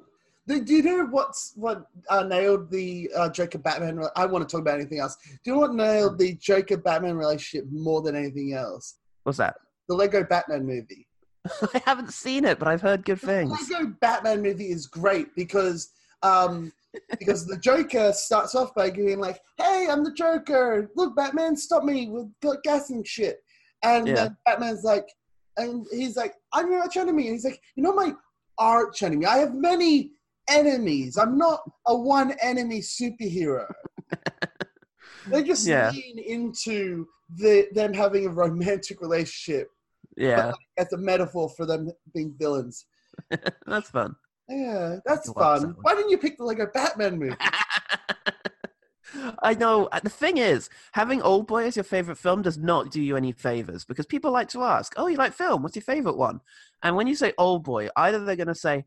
Do 0.46 0.62
do 0.62 0.74
you 0.74 0.82
know 0.82 1.06
what's 1.06 1.52
what 1.56 1.86
uh, 2.10 2.22
nailed 2.24 2.70
the 2.70 3.10
uh, 3.16 3.28
Joker 3.30 3.58
Batman? 3.58 3.96
re- 3.96 4.08
I 4.16 4.26
want 4.26 4.46
to 4.46 4.50
talk 4.50 4.60
about 4.62 4.78
anything 4.80 4.98
else. 5.00 5.16
Do 5.22 5.38
you 5.44 5.52
know 5.52 5.60
what 5.60 5.74
nailed 5.74 6.18
the 6.18 6.34
Joker 6.34 6.76
Batman 6.76 7.16
relationship 7.16 7.66
more 7.70 8.02
than 8.02 8.14
anything 8.16 8.52
else? 8.54 8.96
What's 9.22 9.38
that? 9.38 9.54
The 9.88 9.94
Lego 9.94 10.24
Batman 10.24 10.66
movie. 10.66 11.06
I 11.74 11.82
haven't 11.84 12.12
seen 12.12 12.44
it, 12.44 12.58
but 12.58 12.68
I've 12.68 12.80
heard 12.82 13.04
good 13.04 13.20
The 13.20 13.26
things. 13.26 13.68
The 13.68 13.74
Lego 13.74 13.94
Batman 14.00 14.42
movie 14.42 14.70
is 14.70 14.86
great 14.86 15.28
because 15.34 15.90
um, 16.22 16.72
because 17.18 17.46
the 17.46 17.58
Joker 17.58 18.12
starts 18.12 18.54
off 18.54 18.74
by 18.74 18.90
being 18.90 19.20
like, 19.20 19.40
"Hey, 19.58 19.88
I'm 19.90 20.04
the 20.04 20.12
Joker. 20.12 20.90
Look, 20.94 21.16
Batman, 21.16 21.56
stop 21.56 21.84
me 21.84 22.08
with 22.08 22.28
got 22.42 22.62
gas 22.62 22.90
and 22.90 23.06
shit." 23.06 23.38
And 23.82 24.08
Yeah. 24.08 24.14
then 24.14 24.36
Batman's 24.46 24.82
like, 24.82 25.06
and 25.56 25.86
he's 25.92 26.16
like, 26.16 26.34
"I'm 26.52 26.70
your 26.70 26.80
arch 26.82 26.96
enemy," 26.96 27.24
and 27.28 27.34
he's 27.34 27.44
like, 27.44 27.60
you 27.76 27.82
know 27.82 27.92
not 27.94 28.06
my 28.06 28.12
arch 28.58 29.02
enemy. 29.02 29.26
I 29.26 29.38
have 29.38 29.54
many 29.54 30.12
enemies. 30.48 31.16
I'm 31.18 31.36
not 31.38 31.60
a 31.86 31.96
one 31.96 32.34
enemy 32.42 32.80
superhero." 32.80 33.66
they 35.30 35.42
just 35.42 35.66
Yeah. 35.66 35.90
lean 35.90 36.18
into 36.18 37.06
the 37.36 37.68
them 37.72 37.94
having 37.94 38.26
a 38.26 38.30
romantic 38.30 39.00
relationship 39.00 39.68
Yeah, 40.16 40.52
as 40.76 40.92
a 40.92 40.96
metaphor 40.98 41.48
for 41.56 41.66
them 41.66 41.90
being 42.14 42.34
villains. 42.38 42.86
that's 43.66 43.90
fun. 43.90 44.14
Yeah, 44.48 44.96
that's 45.06 45.32
fun. 45.32 45.62
that. 45.62 45.76
Why 45.82 45.94
didn't 45.94 46.10
you 46.10 46.18
pick 46.18 46.36
the 46.36 46.44
Lego 46.44 46.66
Batman 46.72 47.18
movie? 47.18 47.36
I 49.42 49.54
know. 49.54 49.86
uh, 49.86 50.00
The 50.02 50.10
thing 50.10 50.38
is, 50.38 50.68
having 50.92 51.22
Old 51.22 51.46
Boy 51.46 51.64
as 51.64 51.76
your 51.76 51.84
favorite 51.84 52.18
film 52.18 52.42
does 52.42 52.58
not 52.58 52.90
do 52.90 53.00
you 53.02 53.16
any 53.16 53.32
favors 53.32 53.84
because 53.84 54.06
people 54.06 54.30
like 54.32 54.48
to 54.50 54.62
ask, 54.62 54.94
"Oh, 54.96 55.06
you 55.06 55.16
like 55.16 55.32
film? 55.32 55.62
What's 55.62 55.76
your 55.76 55.82
favorite 55.82 56.16
one?" 56.16 56.40
And 56.82 56.96
when 56.96 57.06
you 57.06 57.14
say 57.14 57.32
Old 57.38 57.64
Boy, 57.64 57.88
either 57.96 58.24
they're 58.24 58.36
going 58.36 58.46
to 58.48 58.54
say, 58.54 58.84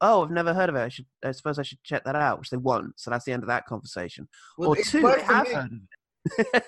"Oh, 0.00 0.22
I've 0.24 0.30
never 0.30 0.54
heard 0.54 0.68
of 0.68 0.76
it. 0.76 0.80
I 0.82 0.88
should. 0.88 1.06
I 1.24 1.32
suppose 1.32 1.58
I 1.58 1.62
should 1.62 1.82
check 1.82 2.04
that 2.04 2.16
out," 2.16 2.38
which 2.38 2.50
they 2.50 2.56
won't. 2.56 2.98
So 2.98 3.10
that's 3.10 3.24
the 3.24 3.32
end 3.32 3.42
of 3.42 3.48
that 3.48 3.66
conversation. 3.66 4.28
Well, 4.58 4.70
or 4.70 4.76
two, 4.76 5.06
have 5.06 5.46
me. 5.48 5.54
heard 5.54 5.72
of 5.72 5.80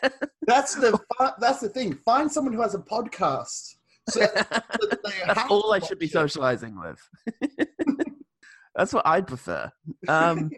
it. 0.04 0.12
That's 0.46 0.75
the 0.75 0.99
that's 1.38 1.61
the 1.61 1.68
thing. 1.68 1.94
Find 2.04 2.30
someone 2.30 2.52
who 2.54 2.62
has 2.62 2.75
a 2.75 2.78
podcast. 2.78 3.76
So 4.08 4.20
that 4.20 5.00
they 5.04 5.11
That's 5.26 5.50
all 5.50 5.73
I 5.73 5.80
should 5.80 5.99
be 5.99 6.06
it. 6.06 6.12
socializing 6.12 6.78
with. 6.78 7.00
That's 8.76 8.92
what 8.92 9.06
I'd 9.06 9.26
prefer. 9.26 9.73
Um, 10.06 10.50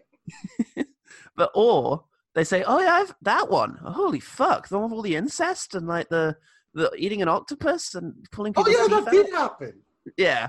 but 1.36 1.50
or 1.54 2.04
they 2.38 2.44
say, 2.44 2.62
"Oh 2.62 2.78
yeah, 2.78 2.94
I've 2.94 3.14
that 3.22 3.50
one. 3.50 3.80
Oh, 3.84 3.90
holy 3.90 4.20
fuck! 4.20 4.68
The 4.68 4.78
one 4.78 4.90
with 4.90 4.96
all 4.96 5.02
the 5.02 5.16
incest 5.16 5.74
and 5.74 5.88
like 5.88 6.08
the 6.08 6.36
the 6.72 6.90
eating 6.96 7.20
an 7.20 7.28
octopus 7.28 7.96
and 7.96 8.14
pulling 8.30 8.54
oh, 8.56 8.62
people." 8.62 8.80
oh 8.80 8.82
yeah, 8.82 9.00
that 9.00 9.08
out." 9.08 9.12
did 9.12 9.30
happen. 9.34 9.82
Yeah, 10.16 10.48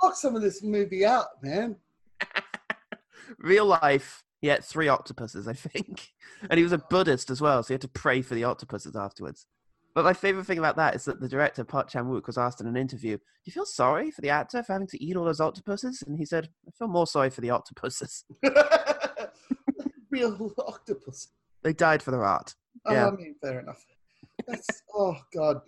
Block 0.00 0.14
some 0.14 0.36
of 0.36 0.42
this 0.42 0.62
movie 0.62 1.06
out, 1.06 1.42
man. 1.42 1.76
real 3.38 3.64
life. 3.64 4.22
He 4.42 4.48
had 4.48 4.64
three 4.64 4.88
octopuses, 4.88 5.48
I 5.48 5.54
think, 5.54 6.10
and 6.50 6.58
he 6.58 6.64
was 6.64 6.72
a 6.72 6.78
Buddhist 6.78 7.30
as 7.30 7.40
well, 7.40 7.62
so 7.62 7.68
he 7.68 7.74
had 7.74 7.80
to 7.82 7.88
pray 7.88 8.20
for 8.20 8.34
the 8.34 8.44
octopuses 8.44 8.94
afterwards. 8.94 9.46
But 9.94 10.04
my 10.04 10.12
favorite 10.12 10.46
thing 10.46 10.58
about 10.58 10.76
that 10.76 10.94
is 10.94 11.04
that 11.04 11.20
the 11.20 11.28
director 11.28 11.64
Park 11.64 11.88
Chan 11.88 12.04
Wook 12.04 12.26
was 12.26 12.38
asked 12.38 12.60
in 12.60 12.66
an 12.66 12.76
interview, 12.76 13.16
"Do 13.16 13.22
you 13.44 13.52
feel 13.52 13.64
sorry 13.64 14.10
for 14.10 14.20
the 14.20 14.30
actor 14.30 14.62
for 14.62 14.74
having 14.74 14.88
to 14.88 15.02
eat 15.02 15.16
all 15.16 15.24
those 15.24 15.40
octopuses?" 15.40 16.02
And 16.06 16.18
he 16.18 16.26
said, 16.26 16.50
"I 16.66 16.72
feel 16.72 16.88
more 16.88 17.06
sorry 17.06 17.30
for 17.30 17.40
the 17.40 17.50
octopuses. 17.50 18.24
Real 20.12 20.52
octopus. 20.58 21.28
They 21.62 21.72
died 21.72 22.02
for 22.02 22.10
their 22.12 22.24
art." 22.24 22.54
Oh, 22.86 22.92
Yeah. 22.92 23.08
I 23.08 23.10
mean, 23.10 23.34
fair 23.42 23.58
enough. 23.60 23.84
That's 24.46 24.82
oh 24.94 25.16
god. 25.34 25.62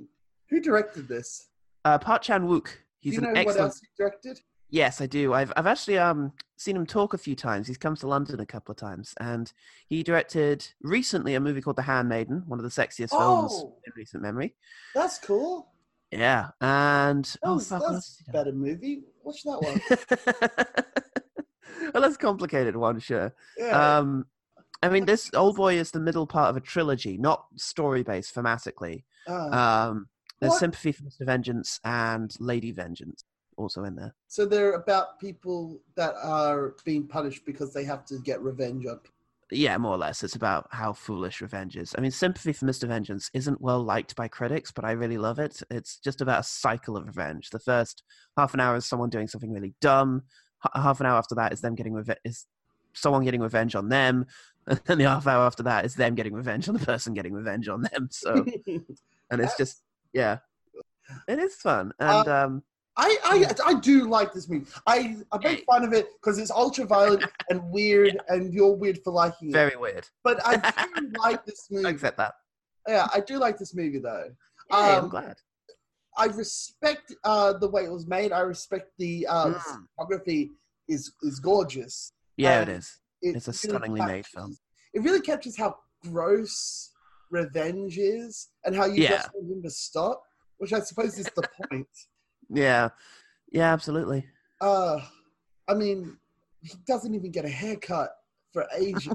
Who 0.50 0.60
directed 0.60 1.08
this? 1.08 1.48
Uh, 1.84 1.98
Park 1.98 2.22
Chan 2.22 2.46
Wook. 2.46 2.68
He's 3.00 3.16
Do 3.16 3.22
you 3.22 3.26
an 3.28 3.34
know 3.34 3.42
what 3.44 3.56
else 3.56 3.80
he 3.80 3.88
directed? 3.98 4.40
Yes, 4.70 5.00
I 5.00 5.06
do. 5.06 5.32
I've 5.34 5.52
I've 5.56 5.66
actually 5.66 5.98
um 5.98 6.32
seen 6.56 6.76
him 6.76 6.86
talk 6.86 7.14
a 7.14 7.18
few 7.18 7.34
times. 7.36 7.66
He's 7.68 7.76
come 7.78 7.96
to 7.96 8.06
London 8.06 8.40
a 8.40 8.46
couple 8.46 8.72
of 8.72 8.76
times, 8.78 9.14
and 9.20 9.52
he 9.88 10.02
directed 10.02 10.66
recently 10.82 11.34
a 11.34 11.40
movie 11.40 11.60
called 11.60 11.76
The 11.76 11.82
Handmaiden, 11.82 12.44
one 12.46 12.58
of 12.58 12.64
the 12.64 12.70
sexiest 12.70 13.10
films 13.10 13.52
Oh. 13.54 13.76
in 13.86 13.92
recent 13.96 14.22
memory. 14.22 14.54
That's 14.94 15.18
cool. 15.18 15.70
Yeah, 16.10 16.48
and 16.60 17.24
That 17.24 17.38
oh 17.44 17.58
fuck, 17.58 17.82
that's 17.90 18.22
a 18.28 18.32
better 18.32 18.52
movie. 18.52 19.02
Watch 19.22 19.42
that 19.44 19.60
one. 19.62 21.03
a 21.94 22.00
less 22.00 22.16
complicated 22.16 22.76
one, 22.76 22.98
sure. 23.00 23.34
Yeah. 23.56 23.98
Um, 23.98 24.26
I 24.82 24.88
mean, 24.88 25.06
this 25.06 25.30
Old 25.34 25.56
Boy 25.56 25.76
is 25.78 25.90
the 25.92 26.00
middle 26.00 26.26
part 26.26 26.50
of 26.50 26.56
a 26.56 26.60
trilogy, 26.60 27.16
not 27.16 27.46
story 27.56 28.02
based 28.02 28.34
thematically. 28.34 29.04
Uh, 29.26 29.32
Um, 29.50 30.08
there's 30.40 30.50
What? 30.50 30.58
Sympathy 30.60 30.92
for 30.92 31.04
Mr. 31.04 31.24
Vengeance 31.24 31.80
and 31.84 32.34
Lady 32.40 32.70
Vengeance 32.72 33.24
also 33.56 33.84
in 33.84 33.94
there. 33.94 34.12
so 34.26 34.44
they're 34.44 34.72
about 34.72 35.20
people 35.20 35.80
that 35.94 36.12
are 36.20 36.74
being 36.84 37.06
punished 37.06 37.46
because 37.46 37.72
they 37.72 37.84
have 37.84 38.04
to 38.04 38.18
get 38.18 38.42
revenge 38.42 38.84
on. 38.84 38.98
Yeah, 39.52 39.78
more 39.78 39.92
or 39.94 39.98
less. 39.98 40.24
It's 40.24 40.34
about 40.34 40.66
how 40.72 40.92
foolish 40.92 41.40
revenge 41.40 41.76
is. 41.76 41.94
I 41.96 42.00
mean, 42.00 42.10
Sympathy 42.10 42.52
for 42.52 42.66
Mr. 42.66 42.88
Vengeance 42.88 43.30
isn't 43.32 43.60
well 43.60 43.80
liked 43.84 44.16
by 44.16 44.26
critics, 44.26 44.72
but 44.72 44.84
I 44.84 44.90
really 44.92 45.18
love 45.18 45.38
it. 45.38 45.62
It's 45.70 45.98
just 45.98 46.20
about 46.20 46.40
a 46.40 46.42
cycle 46.42 46.96
of 46.96 47.06
revenge. 47.06 47.50
The 47.50 47.60
first 47.60 48.02
half 48.36 48.54
an 48.54 48.60
hour 48.60 48.74
is 48.74 48.86
someone 48.86 49.10
doing 49.10 49.28
something 49.28 49.52
really 49.52 49.74
dumb. 49.80 50.22
H- 50.64 50.83
half 50.83 51.00
an 51.00 51.06
hour 51.06 51.16
after 51.18 51.35
that 51.37 51.52
is 51.52 51.61
them 51.61 51.75
getting 51.75 51.92
revenge. 51.94 52.18
Is 52.25 52.47
someone 52.92 53.25
getting 53.25 53.40
revenge 53.40 53.75
on 53.75 53.88
them, 53.88 54.26
and 54.66 54.80
then 54.87 54.99
the 54.99 55.04
half 55.04 55.26
hour 55.26 55.44
after 55.44 55.62
that 55.64 55.85
is 55.85 55.94
them 55.94 56.14
getting 56.14 56.33
revenge 56.35 56.68
on 56.68 56.75
the 56.75 56.85
person 56.85 57.14
getting 57.14 57.33
revenge 57.33 57.68
on 57.68 57.83
them. 57.83 58.09
So, 58.11 58.44
and 58.66 59.40
it's 59.40 59.56
just 59.56 59.83
yeah, 60.12 60.38
it 61.28 61.38
is 61.38 61.54
fun. 61.56 61.92
And 61.99 62.28
um, 62.28 62.62
I, 62.97 63.16
I 63.25 63.54
I 63.71 63.75
do 63.80 64.09
like 64.09 64.33
this 64.33 64.49
movie. 64.49 64.66
I 64.87 65.16
I 65.33 65.38
make 65.38 65.64
fun 65.64 65.85
of 65.85 65.92
it 65.92 66.06
because 66.21 66.38
it's 66.38 66.50
ultra 66.50 66.85
violent 66.87 67.25
and 67.50 67.62
weird, 67.71 68.16
and 68.28 68.54
you're 68.54 68.73
weird 68.76 68.99
for 69.02 69.12
liking 69.12 69.49
it. 69.50 69.52
very 69.52 69.76
weird. 69.76 70.06
But 70.23 70.40
I 70.44 70.56
do 70.97 71.11
like 71.18 71.44
this 71.44 71.66
movie. 71.71 71.87
I 71.87 71.90
accept 71.90 72.16
that. 72.18 72.35
Yeah, 72.87 73.09
I 73.12 73.21
do 73.21 73.38
like 73.38 73.59
this 73.59 73.75
movie 73.75 73.99
though. 73.99 74.30
Yeah, 74.71 74.76
I'm 74.99 75.04
Um, 75.04 75.09
glad. 75.11 75.37
I 76.16 76.26
respect 76.26 77.12
uh, 77.25 77.54
the 77.54 77.68
way 77.68 77.85
it 77.85 77.92
was 77.92 78.06
made. 78.06 78.33
I 78.33 78.40
respect 78.40 78.90
the 78.99 79.26
uh, 79.28 79.47
Mm. 79.47 79.87
cinematography 79.99 80.50
is 80.88 81.12
is 81.23 81.40
gorgeous. 81.40 82.12
Yeah, 82.37 82.56
um, 82.59 82.62
it 82.62 82.68
is. 82.68 83.00
It 83.23 83.37
It's 83.37 83.49
a 83.49 83.50
really 83.50 83.78
stunningly 83.78 84.02
made 84.02 84.26
film. 84.26 84.56
It 84.92 85.02
really 85.02 85.21
captures 85.21 85.56
how 85.56 85.76
gross 86.02 86.92
revenge 87.30 87.99
is 87.99 88.49
and 88.64 88.76
how 88.76 88.85
you 88.87 89.02
Yeah. 89.02 89.16
just 89.16 89.30
want 89.35 89.50
him 89.50 89.62
to 89.62 89.71
stop, 89.71 90.23
which 90.59 90.73
I 90.73 90.80
suppose 90.80 91.18
is 91.18 91.26
the 91.37 91.47
point. 91.71 91.88
Yeah, 92.50 92.90
yeah, 93.50 93.73
absolutely. 93.73 94.26
Uh, 94.61 95.00
I 95.66 95.73
mean, 95.73 96.18
he 96.61 96.75
doesn't 96.87 97.14
even 97.14 97.30
get 97.30 97.47
a 97.47 97.49
haircut 97.49 98.11
for 98.52 98.66
ages. 98.76 99.09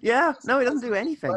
Yeah, 0.00 0.34
no, 0.44 0.58
he 0.60 0.64
doesn't 0.64 0.86
do 0.86 0.94
anything. 0.94 1.34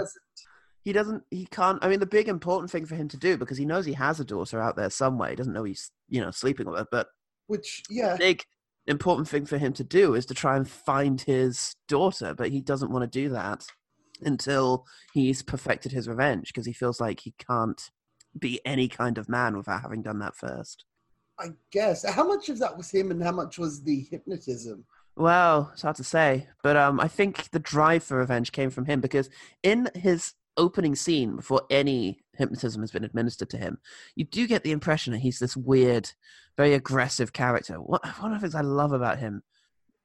He 0.86 0.94
doesn't. 0.94 1.24
He 1.32 1.48
can't. 1.48 1.84
I 1.84 1.90
mean, 1.90 2.00
the 2.00 2.06
big 2.06 2.30
important 2.30 2.70
thing 2.72 2.86
for 2.86 2.96
him 2.96 3.08
to 3.10 3.18
do 3.18 3.38
because 3.38 3.58
he 3.58 3.66
knows 3.66 3.86
he 3.86 3.94
has 3.94 4.20
a 4.20 4.26
daughter 4.26 4.62
out 4.62 4.76
there 4.78 4.92
somewhere. 4.92 5.32
He 5.32 5.36
doesn't 5.36 5.52
know 5.52 5.64
he's 5.64 5.92
you 6.08 6.22
know 6.22 6.30
sleeping 6.30 6.68
with 6.68 6.78
her, 6.78 6.86
but 6.92 7.08
Which, 7.48 7.82
yeah, 7.90 8.16
big 8.18 8.44
important 8.86 9.28
thing 9.28 9.48
for 9.48 9.58
him 9.58 9.74
to 9.74 9.84
do 9.84 10.14
is 10.14 10.28
to 10.28 10.36
try 10.36 10.56
and 10.56 10.70
find 10.70 11.20
his 11.20 11.76
daughter. 11.88 12.36
But 12.36 12.52
he 12.52 12.62
doesn't 12.62 12.92
want 12.92 13.02
to 13.02 13.20
do 13.20 13.30
that 13.30 13.66
until 14.22 14.86
he's 15.12 15.42
perfected 15.42 15.92
his 15.92 16.08
revenge 16.08 16.48
because 16.48 16.68
he 16.68 16.74
feels 16.74 17.02
like 17.02 17.20
he 17.20 17.34
can't 17.40 17.82
be 18.38 18.62
any 18.64 18.88
kind 18.88 19.18
of 19.18 19.28
man 19.28 19.58
without 19.58 19.82
having 19.82 20.04
done 20.04 20.20
that 20.20 20.36
first. 20.36 20.86
I 21.40 21.48
guess. 21.72 22.08
How 22.08 22.28
much 22.28 22.48
of 22.50 22.60
that 22.60 22.78
was 22.78 22.92
him 22.92 23.10
and 23.10 23.24
how 23.24 23.32
much 23.32 23.58
was 23.58 23.82
the 23.82 24.06
hypnotism? 24.12 24.86
Well, 25.18 25.72
it's 25.74 25.82
hard 25.82 25.96
to 25.96 26.04
say, 26.04 26.48
but 26.62 26.78
um, 26.78 27.00
I 27.00 27.08
think 27.08 27.50
the 27.50 27.60
drive 27.60 28.04
for 28.04 28.18
revenge 28.18 28.52
came 28.52 28.70
from 28.70 28.86
him 28.86 29.02
because 29.02 29.30
in 29.64 29.90
his 29.96 30.34
opening 30.58 30.96
scene, 30.96 31.36
before 31.36 31.64
any 31.70 32.20
hypnotism 32.38 32.82
has 32.82 32.92
been 32.92 33.04
administered 33.04 33.50
to 33.52 33.58
him, 33.58 33.78
you 34.16 34.26
do 34.26 34.48
get 34.48 34.64
the 34.64 34.72
impression 34.72 35.14
that 35.14 35.20
he's 35.20 35.40
this 35.40 35.56
weird, 35.56 36.12
very 36.58 36.74
aggressive 36.74 37.34
character. 37.34 37.76
What, 37.76 38.06
one 38.20 38.34
of 38.34 38.40
the 38.40 38.48
things 38.48 38.56
I 38.56 38.62
love 38.62 38.92
about 38.92 39.20
him, 39.20 39.44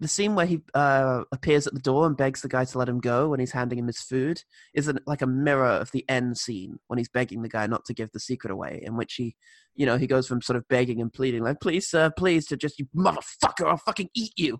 the 0.00 0.08
scene 0.08 0.34
where 0.34 0.46
he 0.46 0.62
uh, 0.72 1.24
appears 1.30 1.66
at 1.66 1.74
the 1.74 1.80
door 1.80 2.06
and 2.06 2.16
begs 2.16 2.40
the 2.40 2.48
guy 2.48 2.64
to 2.64 2.78
let 2.78 2.88
him 2.88 3.00
go 3.00 3.28
when 3.28 3.40
he's 3.40 3.52
handing 3.52 3.78
him 3.78 3.86
his 3.86 4.00
food, 4.00 4.42
is 4.74 4.88
an, 4.88 4.98
like 5.06 5.20
a 5.20 5.26
mirror 5.26 5.66
of 5.66 5.90
the 5.92 6.04
end 6.08 6.38
scene 6.38 6.78
when 6.86 6.98
he's 6.98 7.10
begging 7.10 7.42
the 7.42 7.50
guy 7.50 7.66
not 7.66 7.84
to 7.84 7.94
give 7.94 8.10
the 8.12 8.20
secret 8.20 8.50
away, 8.50 8.80
in 8.82 8.96
which 8.96 9.14
he, 9.14 9.36
you 9.74 9.84
know, 9.84 9.98
he 9.98 10.06
goes 10.06 10.26
from 10.26 10.40
sort 10.40 10.56
of 10.56 10.66
begging 10.68 11.00
and 11.02 11.12
pleading, 11.12 11.42
like, 11.42 11.60
please, 11.60 11.88
sir, 11.88 12.10
please, 12.16 12.46
to 12.46 12.56
just, 12.56 12.78
you 12.78 12.86
motherfucker, 12.96 13.66
I'll 13.66 13.76
fucking 13.76 14.08
eat 14.14 14.32
you. 14.36 14.58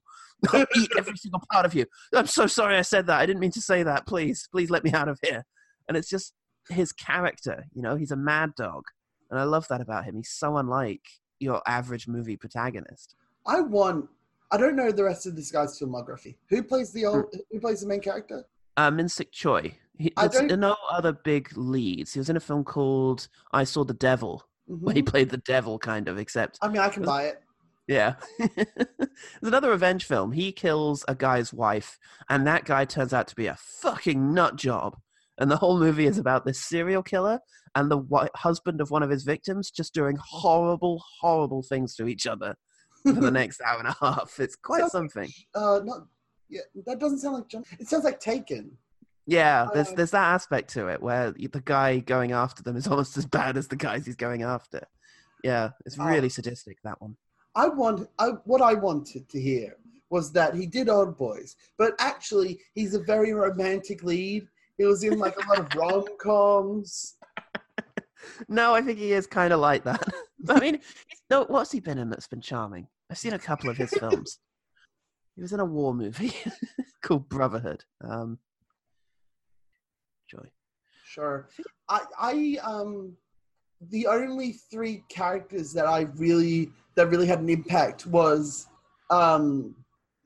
I'll 0.53 0.67
eat 0.77 0.91
every 0.99 1.17
single 1.17 1.43
part 1.51 1.65
of 1.65 1.75
you. 1.75 1.87
I'm 2.15 2.27
so 2.27 2.47
sorry 2.47 2.77
I 2.77 2.83
said 2.83 3.07
that. 3.07 3.21
I 3.21 3.27
didn't 3.27 3.41
mean 3.41 3.51
to 3.53 3.63
say 3.63 3.83
that. 3.83 4.07
Please, 4.07 4.47
please 4.53 4.71
let 4.71 4.85
me 4.85 4.93
out 4.93 5.09
of 5.09 5.19
here. 5.23 5.45
And 5.89 5.97
it's 5.97 6.09
just 6.09 6.35
his 6.69 6.93
character, 6.93 7.65
you 7.73 7.83
know, 7.83 7.97
he's 7.97 8.11
a 8.13 8.17
mad 8.17 8.55
dog. 8.57 8.85
And 9.31 9.39
I 9.39 9.45
love 9.45 9.67
that 9.69 9.81
about 9.81 10.05
him. 10.05 10.17
He's 10.17 10.31
so 10.31 10.57
unlike 10.57 11.03
your 11.39 11.63
average 11.67 12.07
movie 12.09 12.37
protagonist. 12.37 13.15
I 13.47 13.61
want. 13.61 14.09
I 14.53 14.57
don't 14.57 14.75
know 14.77 14.91
the 14.91 15.05
rest 15.05 15.27
of 15.27 15.37
this 15.37 15.51
guy's 15.53 15.79
filmography. 15.79 16.37
Who 16.49 16.63
plays 16.63 16.93
the 16.93 17.07
old? 17.07 17.25
Who 17.51 17.61
plays 17.61 17.81
the 17.83 17.87
main 17.87 18.01
character? 18.01 18.45
Uh, 18.77 18.91
Minsik 18.91 19.31
Choi. 19.31 19.77
He, 19.99 20.13
I 20.17 20.27
there's 20.29 20.49
don't- 20.49 20.61
no 20.61 20.77
other 20.91 21.13
big 21.13 21.57
leads. 21.57 22.13
He 22.13 22.19
was 22.19 22.29
in 22.31 22.37
a 22.37 22.41
film 22.41 22.65
called 22.65 23.29
I 23.53 23.65
Saw 23.65 23.85
the 23.85 23.95
Devil, 23.95 24.45
where 24.67 24.95
he 24.95 25.03
played 25.03 25.31
the 25.31 25.37
devil, 25.39 25.79
kind 25.79 26.09
of, 26.09 26.19
except 26.19 26.59
I 26.63 26.69
mean, 26.69 26.79
I 26.83 26.89
can 26.89 27.05
buy 27.05 27.25
it. 27.25 27.43
Yeah. 27.87 28.15
There's 28.39 29.09
another 29.43 29.71
revenge 29.71 30.05
film. 30.05 30.33
He 30.33 30.53
kills 30.53 31.05
a 31.09 31.15
guy's 31.15 31.53
wife, 31.53 31.99
and 32.29 32.47
that 32.47 32.65
guy 32.65 32.85
turns 32.85 33.13
out 33.13 33.29
to 33.29 33.35
be 33.37 33.47
a 33.47 33.57
fucking 33.57 34.33
nut 34.35 34.57
job. 34.57 34.97
And 35.41 35.51
the 35.51 35.57
whole 35.57 35.79
movie 35.79 36.07
is 36.07 36.19
about 36.19 36.45
this 36.45 36.63
serial 36.63 37.03
killer 37.03 37.41
and 37.75 37.91
the 37.91 38.29
husband 38.37 38.81
of 38.81 38.91
one 38.91 39.03
of 39.03 39.11
his 39.11 39.25
victims 39.25 39.71
just 39.71 39.95
doing 39.95 40.19
horrible, 40.23 41.03
horrible 41.21 41.63
things 41.63 41.95
to 41.97 42.07
each 42.07 42.27
other 42.27 42.55
for 43.05 43.13
the 43.13 43.31
next 43.41 43.61
hour 43.63 43.79
and 43.79 43.89
a 43.89 43.97
half. 44.01 44.39
It's 44.39 44.55
quite 44.57 44.91
something. 44.91 45.31
Uh, 45.55 45.81
not. 45.85 46.07
Yeah, 46.49 46.61
that 46.87 46.99
doesn't 46.99 47.21
sound 47.21 47.37
like 47.37 47.49
John. 47.49 47.65
It 47.79 47.89
sounds 47.89 48.05
like 48.05 48.21
Taken. 48.21 48.77
Yeah, 49.27 49.69
there's 49.73 49.89
Uh, 49.89 49.95
there's 49.95 50.11
that 50.11 50.33
aspect 50.35 50.71
to 50.75 50.89
it 50.89 51.01
where 51.01 51.31
the 51.31 51.63
guy 51.65 51.99
going 52.01 52.33
after 52.33 52.63
them 52.63 52.77
is 52.77 52.87
almost 52.89 53.17
as 53.17 53.25
bad 53.27 53.57
as 53.57 53.69
the 53.69 53.77
guys 53.77 54.05
he's 54.05 54.17
going 54.17 54.43
after. 54.43 54.83
Yeah, 55.45 55.71
it's 55.87 55.97
Oh. 55.99 56.05
really 56.05 56.29
sadistic 56.29 56.79
that 56.85 57.01
one. 57.01 57.17
I 57.55 57.69
want. 57.69 58.09
I 58.19 58.31
what 58.45 58.61
I 58.61 58.75
wanted 58.75 59.29
to 59.29 59.41
hear 59.41 59.77
was 60.11 60.33
that 60.33 60.55
he 60.55 60.67
did 60.67 60.89
Old 60.89 61.17
Boys, 61.17 61.55
but 61.79 61.95
actually 62.01 62.61
he's 62.75 62.95
a 62.95 63.01
very 63.01 63.33
romantic 63.33 64.03
lead. 64.03 64.49
He 64.81 64.87
was 64.87 65.05
in 65.05 65.19
like 65.19 65.37
a 65.37 65.47
lot 65.47 65.59
of 65.59 65.77
rom 65.77 66.05
coms. 66.19 67.17
No, 68.49 68.75
I 68.75 68.83
think 68.83 68.99
he 68.99 69.13
is 69.13 69.27
kind 69.27 69.51
of 69.53 69.61
like 69.61 69.85
that. 69.85 70.03
I 70.49 70.61
mean, 70.61 70.81
no, 71.31 71.45
what's 71.49 71.73
he 71.73 71.81
been 71.81 71.97
in 71.97 72.11
that's 72.11 72.27
been 72.27 72.43
charming? 72.43 72.87
I've 73.11 73.17
seen 73.17 73.33
a 73.33 73.39
couple 73.39 73.71
of 73.71 73.79
his 73.79 73.91
films. 73.91 74.39
He 75.37 75.43
was 75.43 75.55
in 75.55 75.61
a 75.61 75.65
war 75.65 75.95
movie 75.95 76.35
called 77.03 77.31
Brotherhood. 77.31 77.85
Um, 78.03 78.39
Joy. 80.31 80.51
Sure. 81.05 81.49
I 81.89 82.01
I 82.19 82.59
um 82.63 83.17
the 83.91 84.07
only 84.07 84.53
three 84.71 85.03
characters 85.09 85.73
that 85.73 85.87
I 85.87 86.03
really 86.17 86.71
that 86.95 87.09
really 87.09 87.27
had 87.27 87.41
an 87.41 87.49
impact 87.49 88.07
was 88.07 88.69
um 89.11 89.75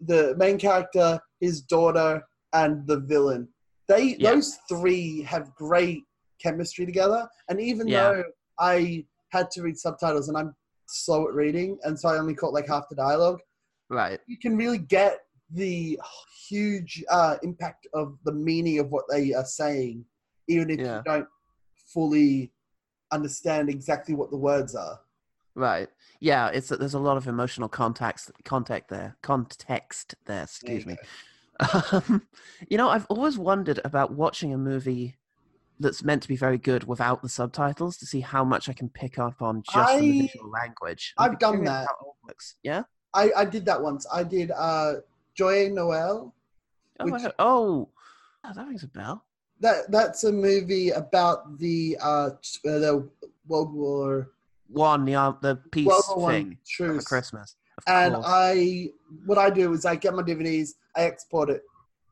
the 0.01 0.35
main 0.37 0.59
character, 0.59 1.21
his 1.41 1.61
daughter, 1.61 2.23
and 2.53 2.87
the 2.89 2.99
villain. 2.99 3.49
They 3.89 4.17
Yeah. 4.17 4.33
those 4.33 4.57
three 4.69 5.23
have 5.23 5.55
great 5.55 6.05
chemistry 6.43 6.87
together. 6.87 7.29
And 7.49 7.61
even 7.61 7.87
Yeah. 7.89 8.03
though 8.13 8.25
I 8.59 9.07
had 9.31 9.51
to 9.53 9.63
read 9.63 9.77
subtitles 9.79 10.29
and 10.29 10.37
I'm 10.39 10.55
slow 10.87 11.29
at 11.29 11.35
reading, 11.35 11.79
and 11.85 11.99
so 11.99 12.09
I 12.09 12.19
only 12.19 12.35
caught 12.35 12.53
like 12.53 12.69
half 12.69 12.89
the 12.89 12.97
dialogue, 12.97 13.41
Right. 13.89 14.21
you 14.27 14.39
can 14.39 14.57
really 14.57 14.79
get 14.79 15.21
the 15.51 15.99
huge 16.49 17.05
uh, 17.11 17.37
impact 17.43 17.87
of 17.95 18.19
the 18.25 18.33
meaning 18.33 18.79
of 18.79 18.91
what 18.91 19.05
they 19.11 19.33
are 19.35 19.45
saying, 19.45 20.05
even 20.49 20.71
if 20.71 20.79
Yeah. 20.81 20.99
you 20.99 21.03
don't 21.05 21.29
fully 21.93 22.53
understand 23.13 23.69
exactly 23.69 24.15
what 24.15 24.31
the 24.31 24.37
words 24.37 24.75
are. 24.75 25.01
Right. 25.55 25.89
Yeah, 26.21 26.49
it's 26.49 26.69
there's 26.69 26.95
a 26.95 26.99
lot 26.99 27.17
of 27.17 27.29
emotional 27.29 27.69
context 27.69 28.33
contact 28.45 28.89
there. 28.89 29.17
Context 29.23 30.17
there, 30.25 30.37
There 30.37 30.43
excuse 30.45 30.85
me. 30.87 30.97
Um, 31.61 32.27
you 32.69 32.77
know, 32.77 32.89
I've 32.89 33.07
always 33.07 33.39
wondered 33.39 33.81
about 33.85 34.13
watching 34.13 34.53
a 34.53 34.59
movie 34.59 35.17
that's 35.81 36.05
meant 36.05 36.23
to 36.23 36.29
be 36.29 36.37
very 36.37 36.59
good 36.59 36.85
without 36.85 37.23
the 37.23 37.29
subtitles 37.29 37.97
to 37.99 38.07
see 38.07 38.21
how 38.21 38.45
much 38.45 38.69
I 38.69 38.73
can 38.73 38.89
pick 38.89 39.19
up 39.19 39.43
on 39.43 39.63
just 39.63 39.93
from 39.93 40.01
the 40.01 40.21
visual 40.23 40.51
language. 40.51 41.15
I've 41.19 41.39
done 41.39 41.65
that. 41.65 41.89
Yeah. 42.63 42.83
I, 43.13 43.31
I 43.37 43.45
did 43.45 43.65
that 43.67 43.81
once. 43.81 44.07
I 44.13 44.25
did 44.25 44.51
uh, 44.51 44.95
Joyeux 45.39 45.71
Noël. 45.71 46.33
Oh, 47.01 47.05
Which- 47.05 47.23
oh, 47.39 47.89
oh, 48.45 48.53
that 48.55 48.67
rings 48.67 48.83
a 48.83 48.89
bell. 48.89 49.25
That 49.61 49.91
that's 49.91 50.25
a 50.25 50.33
movie 50.33 50.91
about 50.91 51.59
the 51.59 51.97
uh, 52.03 52.31
uh 52.31 52.31
the 52.65 53.09
World 53.47 53.73
War 53.73 54.33
One, 54.69 55.05
the 55.05 55.15
um, 55.15 55.39
the 55.43 55.57
peace 55.71 55.87
World 55.87 56.05
War 56.09 56.19
One 56.19 56.33
thing 56.33 56.59
for. 56.99 57.01
Christmas. 57.03 57.57
And. 57.87 58.17
I 58.25 58.91
what 59.27 59.39
I 59.39 59.51
do 59.51 59.73
is 59.73 59.85
I 59.85 59.97
get 59.97 60.15
my 60.15 60.23
DVDs, 60.23 60.71
I 60.97 61.03
export 61.03 61.51
it 61.51 61.63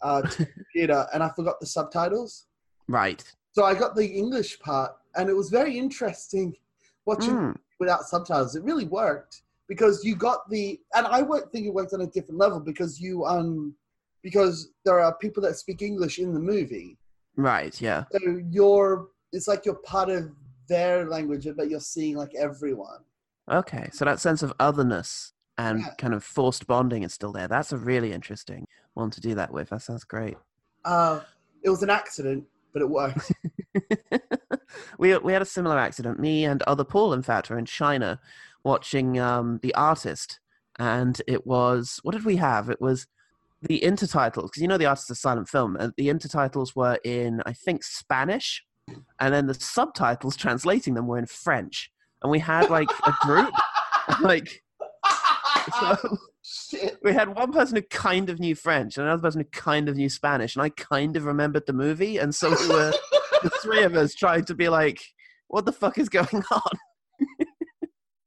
uh, 0.03 0.23
to 0.23 0.39
the 0.39 0.47
computer, 0.47 1.07
and 1.13 1.23
I 1.23 1.29
forgot 1.31 1.61
the 1.61 1.67
subtitles. 1.67 2.47
right. 2.89 3.23
So 3.55 3.65
I 3.65 3.75
got 3.75 3.95
the 3.95 4.07
English 4.07 4.61
part, 4.61 4.93
and 5.15 5.29
it 5.29 5.35
was 5.35 5.51
very 5.51 5.77
interesting 5.77 6.57
watching 7.05 7.35
Mm, 7.35 7.57
without 7.79 8.05
subtitles. 8.05 8.57
It 8.57 8.63
really 8.63 8.87
worked 8.87 9.43
because 9.69 10.05
you 10.05 10.15
got 10.17 10.49
the, 10.49 10.81
and 10.95 11.07
I 11.07 11.23
think 11.53 11.67
it 11.67 11.75
worked 11.75 11.93
on 11.93 12.01
a 12.01 12.07
different 12.07 12.39
level 12.39 12.61
because 12.61 13.01
you 13.01 13.25
um 13.27 13.75
because 14.23 14.71
there 14.85 15.01
are 15.01 15.15
people 15.17 15.43
that 15.43 15.57
speak 15.57 15.83
English 15.83 16.19
in 16.19 16.33
the 16.33 16.41
movie, 16.41 16.97
right. 17.37 17.79
Yeah. 17.81 18.05
so 18.13 18.41
you're 18.51 19.09
it's 19.33 19.49
like 19.49 19.67
you're 19.67 19.75
part 19.75 20.09
of 20.09 20.31
their 20.69 21.07
language, 21.09 21.47
but 21.57 21.69
you're 21.69 21.81
seeing 21.81 22.17
like 22.17 22.35
everyone. 22.35 23.01
Okay. 23.51 23.91
So 23.93 24.05
that 24.05 24.21
sense 24.21 24.43
of 24.43 24.53
otherness 24.61 25.33
and 25.59 25.81
Yeah. 25.81 25.95
kind 25.99 26.15
of 26.15 26.25
forced 26.25 26.67
bonding 26.67 27.03
is 27.03 27.13
still 27.13 27.33
there. 27.33 27.49
That's 27.49 27.73
a 27.73 27.79
really 27.79 28.13
interesting 28.13 28.67
one 28.95 29.11
to 29.11 29.21
do 29.21 29.35
that 29.35 29.53
with. 29.53 29.71
That 29.71 29.83
sounds 29.83 30.05
great. 30.05 30.37
Uh, 30.85 31.21
it 31.63 31.71
was 31.71 31.83
an 31.83 31.91
accident, 31.91 32.45
but 32.73 32.83
it 32.83 32.89
worked. 32.91 33.33
we 34.99 35.17
we 35.19 35.33
had 35.33 35.43
a 35.43 35.47
similar 35.47 35.79
accident. 35.79 36.19
Me 36.19 36.45
and 36.45 36.63
other 36.63 36.85
Paul, 36.85 37.13
in 37.13 37.23
fact, 37.23 37.51
were 37.51 37.59
in 37.59 37.67
China 37.67 38.21
watching 38.65 39.19
um, 39.19 39.59
the 39.63 39.75
artist, 39.75 40.41
and 40.79 41.21
it 41.27 41.47
was 41.47 42.01
what 42.03 42.13
did 42.13 42.25
we 42.25 42.37
have? 42.37 42.69
It 42.71 42.81
was 42.81 43.07
the 43.61 43.81
intertitles 43.81 44.45
because 44.45 44.63
you 44.63 44.69
know 44.69 44.79
the 44.79 44.87
artist 44.87 45.11
is 45.11 45.19
a 45.19 45.21
silent 45.21 45.49
film, 45.49 45.77
and 45.77 45.93
the 45.97 46.09
intertitles 46.09 46.75
were 46.75 46.99
in 47.05 47.43
I 47.47 47.53
think 47.53 47.85
Spanish, 47.85 48.65
and 49.21 49.33
then 49.33 49.47
the 49.47 49.55
subtitles 49.55 50.37
translating 50.45 50.95
them 50.95 51.07
were 51.07 51.19
in 51.19 51.27
French, 51.27 51.91
and 52.23 52.31
we 52.31 52.39
had 52.41 52.71
like 52.71 52.91
a 53.07 53.15
group 53.21 53.53
like 54.21 54.63
so 55.83 56.19
Shit. 56.43 56.99
we 57.03 57.13
had 57.13 57.35
one 57.35 57.53
person 57.53 57.77
who 57.77 57.83
kind 57.83 58.29
of 58.31 58.41
knew 58.41 58.55
French 58.55 58.97
and 58.97 59.07
another 59.07 59.23
person 59.23 59.41
who 59.41 59.47
kind 59.47 59.89
of 59.89 59.97
knew 59.97 60.09
Spanish, 60.09 60.57
and 60.57 60.63
I 60.63 60.71
kind 60.71 61.17
of 61.17 61.25
remembered 61.25 61.67
the 61.67 61.73
movie, 61.73 62.19
and 62.19 62.35
so 62.35 62.51
we 62.51 62.69
were 62.69 62.93
the 63.43 63.51
three 63.63 63.83
of 63.83 63.95
us 63.95 64.15
trying 64.15 64.45
to 64.47 64.55
be 64.55 64.69
like, 64.69 65.01
"What 65.49 65.65
the 65.65 65.73
fuck 65.73 65.99
is 65.99 66.09
going 66.09 66.43
on?" 66.51 66.73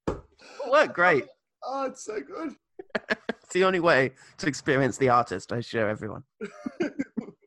it 0.08 0.72
worked 0.72 0.94
great. 0.94 1.26
Oh, 1.64 1.84
oh 1.84 1.86
it's 1.88 2.06
so 2.06 2.20
good. 2.22 2.56
It's 3.30 3.54
the 3.54 3.64
only 3.64 3.80
way 3.80 4.12
to 4.38 4.48
experience 4.48 4.98
the 4.98 5.10
artist. 5.10 5.52
I 5.52 5.62
share 5.62 5.90
everyone. 5.90 6.24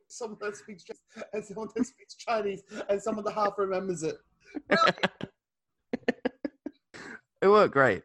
someone 0.07 0.39
that 0.41 0.55
speaks 0.55 0.83
Chinese 0.83 1.25
and 1.33 1.45
someone 1.45 1.67
that 1.75 1.85
speaks 1.85 2.15
Chinese 2.15 2.63
and 2.89 3.01
someone 3.01 3.25
that 3.25 3.33
half 3.33 3.53
remembers 3.57 4.03
it. 4.03 4.17
Really? 4.69 4.93
It 7.41 7.47
worked 7.47 7.73
great. 7.73 8.03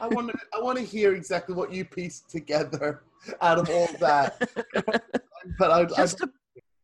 I 0.00 0.08
want 0.08 0.30
to. 0.30 0.38
I 0.54 0.60
want 0.60 0.78
to 0.78 0.84
hear 0.84 1.14
exactly 1.14 1.54
what 1.54 1.72
you 1.72 1.84
pieced 1.84 2.30
together 2.30 3.02
out 3.40 3.58
of 3.58 3.68
all 3.70 3.88
that. 4.00 4.48
But 5.58 5.70
I, 5.70 5.80
I 5.80 5.84
Just, 5.84 6.22
a, 6.22 6.30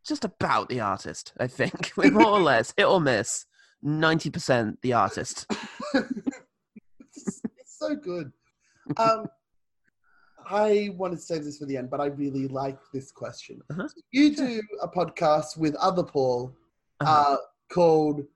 just 0.07 0.27
about 0.27 0.69
the 0.69 0.81
artist, 0.81 1.33
I 1.41 1.47
think. 1.47 1.93
We're 1.97 2.11
more 2.11 2.27
or 2.27 2.41
less 2.41 2.75
hit 2.77 2.85
or 2.85 3.01
miss. 3.01 3.47
Ninety 3.83 4.29
percent 4.29 4.79
the 4.83 4.93
artist. 4.93 5.47
it's, 5.95 7.41
it's 7.59 7.79
so 7.79 7.95
good. 7.97 8.33
Um, 8.99 9.27
I 10.47 10.91
wanted 10.97 11.17
to 11.17 11.23
save 11.23 11.45
this 11.45 11.57
for 11.59 11.65
the 11.65 11.77
end, 11.79 11.89
but 11.89 12.01
I 12.01 12.07
really 12.07 12.49
like 12.49 12.79
this 12.93 13.11
question. 13.11 13.61
Uh-huh. 13.71 13.89
You 14.11 14.37
do 14.37 14.61
a 14.83 14.89
podcast 14.89 15.57
with 15.57 15.75
other 15.77 16.03
Paul 16.03 16.55
Uh-huh. 17.01 17.35
uh, 17.35 17.37
called 17.73 18.27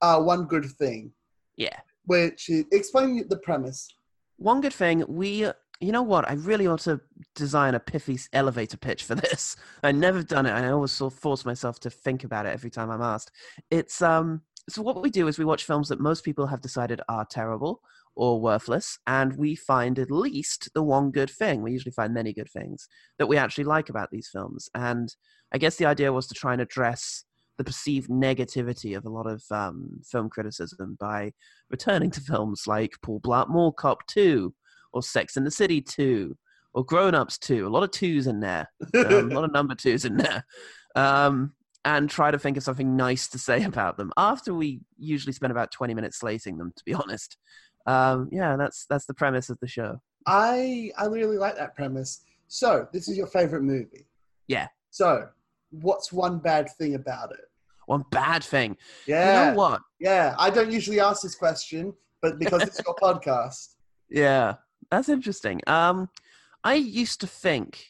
uh, 0.00 0.20
One 0.20 0.44
Good 0.44 0.66
Thing, 0.66 1.10
Yeah. 1.56 1.76
which 2.04 2.48
is, 2.50 2.66
explain 2.70 3.26
the 3.28 3.38
premise. 3.38 3.88
One 4.36 4.60
good 4.60 4.72
thing, 4.72 5.04
we, 5.08 5.46
you 5.80 5.92
know 5.92 6.02
what? 6.02 6.28
I 6.28 6.34
really 6.34 6.66
ought 6.66 6.80
to 6.80 7.00
design 7.34 7.74
a 7.74 7.80
pithy 7.80 8.18
elevator 8.32 8.76
pitch 8.76 9.04
for 9.04 9.14
this. 9.16 9.56
I 9.82 9.92
never 9.92 10.22
done 10.22 10.46
it. 10.46 10.52
I 10.52 10.70
always 10.70 10.92
sort 10.92 11.12
of 11.12 11.18
force 11.18 11.44
myself 11.44 11.80
to 11.80 11.90
think 11.90 12.24
about 12.24 12.46
it 12.46 12.52
every 12.52 12.70
time 12.70 12.90
I'm 12.90 13.02
asked. 13.02 13.30
It's 13.70 14.02
um. 14.02 14.42
So 14.68 14.80
what 14.80 15.02
we 15.02 15.10
do 15.10 15.26
is 15.26 15.40
we 15.40 15.44
watch 15.44 15.64
films 15.64 15.88
that 15.88 15.98
most 15.98 16.24
people 16.24 16.46
have 16.46 16.60
decided 16.60 17.00
are 17.08 17.26
terrible 17.28 17.80
or 18.14 18.40
worthless, 18.40 18.96
and 19.08 19.36
we 19.36 19.56
find 19.56 19.98
at 19.98 20.10
least 20.10 20.70
the 20.72 20.84
one 20.84 21.10
good 21.10 21.30
thing. 21.30 21.62
We 21.62 21.72
usually 21.72 21.90
find 21.90 22.14
many 22.14 22.32
good 22.32 22.48
things 22.48 22.86
that 23.18 23.26
we 23.26 23.36
actually 23.36 23.64
like 23.64 23.88
about 23.88 24.12
these 24.12 24.28
films, 24.32 24.68
and 24.72 25.12
I 25.52 25.58
guess 25.58 25.76
the 25.76 25.86
idea 25.86 26.12
was 26.12 26.28
to 26.28 26.34
try 26.34 26.52
and 26.52 26.62
address 26.62 27.24
the 27.58 27.64
perceived 27.64 28.08
negativity 28.08 28.96
of 28.96 29.04
a 29.04 29.10
lot 29.10 29.26
of 29.26 29.42
um, 29.50 30.00
film 30.04 30.28
criticism 30.28 30.96
by 30.98 31.32
returning 31.70 32.10
to 32.10 32.20
films 32.20 32.64
like 32.66 32.92
Paul 33.02 33.20
Blart 33.20 33.76
Cop 33.76 34.06
2 34.06 34.54
or 34.92 35.02
Sex 35.02 35.36
in 35.36 35.44
the 35.44 35.50
City 35.50 35.80
2 35.80 36.36
or 36.74 36.84
Grown 36.84 37.14
Ups 37.14 37.38
2. 37.38 37.66
A 37.66 37.68
lot 37.68 37.82
of 37.82 37.90
twos 37.90 38.26
in 38.26 38.40
there, 38.40 38.68
um, 38.94 39.30
a 39.30 39.34
lot 39.34 39.44
of 39.44 39.52
number 39.52 39.74
twos 39.74 40.04
in 40.04 40.16
there. 40.16 40.44
Um, 40.94 41.54
and 41.84 42.08
try 42.08 42.30
to 42.30 42.38
think 42.38 42.56
of 42.56 42.62
something 42.62 42.96
nice 42.96 43.28
to 43.28 43.38
say 43.38 43.64
about 43.64 43.96
them 43.96 44.12
after 44.16 44.54
we 44.54 44.80
usually 44.98 45.32
spend 45.32 45.50
about 45.50 45.72
20 45.72 45.94
minutes 45.94 46.18
slating 46.18 46.58
them, 46.58 46.72
to 46.76 46.84
be 46.84 46.94
honest. 46.94 47.36
Um, 47.86 48.28
yeah, 48.30 48.56
that's 48.56 48.86
that's 48.88 49.06
the 49.06 49.14
premise 49.14 49.50
of 49.50 49.58
the 49.60 49.66
show. 49.66 50.00
I 50.26 50.92
I 50.96 51.06
really 51.06 51.36
like 51.36 51.56
that 51.56 51.74
premise. 51.74 52.24
So 52.46 52.86
this 52.92 53.08
is 53.08 53.16
your 53.16 53.26
favorite 53.26 53.62
movie. 53.62 54.06
Yeah. 54.46 54.68
So 54.90 55.28
what's 55.72 56.12
one 56.12 56.38
bad 56.38 56.70
thing 56.78 56.94
about 56.94 57.32
it? 57.32 57.44
One 57.86 58.04
bad 58.10 58.44
thing. 58.44 58.76
Yeah. 59.06 59.48
You 59.48 59.50
know 59.50 59.58
what? 59.58 59.82
Yeah. 59.98 60.34
I 60.38 60.50
don't 60.50 60.70
usually 60.70 61.00
ask 61.00 61.22
this 61.22 61.34
question, 61.34 61.92
but 62.20 62.38
because 62.38 62.62
it's 62.62 62.80
your 62.86 62.94
podcast. 63.02 63.74
Yeah, 64.08 64.56
that's 64.90 65.08
interesting. 65.08 65.60
Um, 65.66 66.08
I 66.64 66.74
used 66.74 67.20
to 67.22 67.26
think, 67.26 67.86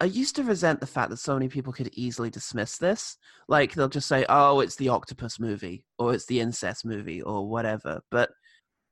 I 0.00 0.06
used 0.06 0.36
to 0.36 0.42
resent 0.42 0.80
the 0.80 0.86
fact 0.86 1.10
that 1.10 1.18
so 1.18 1.34
many 1.34 1.48
people 1.48 1.72
could 1.72 1.90
easily 1.94 2.28
dismiss 2.28 2.76
this. 2.76 3.16
Like 3.48 3.74
they'll 3.74 3.88
just 3.88 4.08
say, 4.08 4.26
"Oh, 4.28 4.60
it's 4.60 4.76
the 4.76 4.88
octopus 4.88 5.38
movie," 5.38 5.84
or 5.98 6.12
"It's 6.12 6.26
the 6.26 6.40
incest 6.40 6.84
movie," 6.84 7.22
or 7.22 7.48
whatever. 7.48 8.02
But 8.10 8.30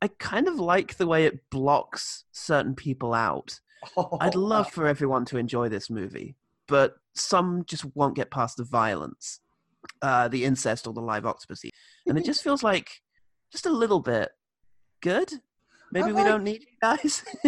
I 0.00 0.08
kind 0.18 0.46
of 0.46 0.60
like 0.60 0.96
the 0.96 1.08
way 1.08 1.26
it 1.26 1.50
blocks 1.50 2.24
certain 2.30 2.74
people 2.74 3.12
out. 3.12 3.58
I'd 4.20 4.36
love 4.36 4.70
for 4.70 4.86
everyone 4.86 5.24
to 5.26 5.38
enjoy 5.38 5.68
this 5.68 5.90
movie, 5.90 6.36
but 6.68 6.94
some 7.14 7.64
just 7.66 7.84
won't 7.94 8.16
get 8.16 8.30
past 8.30 8.56
the 8.56 8.64
violence, 8.64 9.40
uh, 10.02 10.28
the 10.28 10.44
incest, 10.44 10.86
or 10.86 10.92
the 10.92 11.00
live 11.00 11.24
octopusy, 11.24 11.70
and 12.06 12.18
it 12.18 12.24
just 12.24 12.42
feels 12.42 12.62
like 12.62 13.02
just 13.52 13.66
a 13.66 13.70
little 13.70 14.00
bit 14.00 14.30
good. 15.00 15.32
Maybe 15.92 16.12
we 16.12 16.22
don't 16.22 16.44
need 16.44 16.62
you 16.62 16.76
guys. 16.80 17.24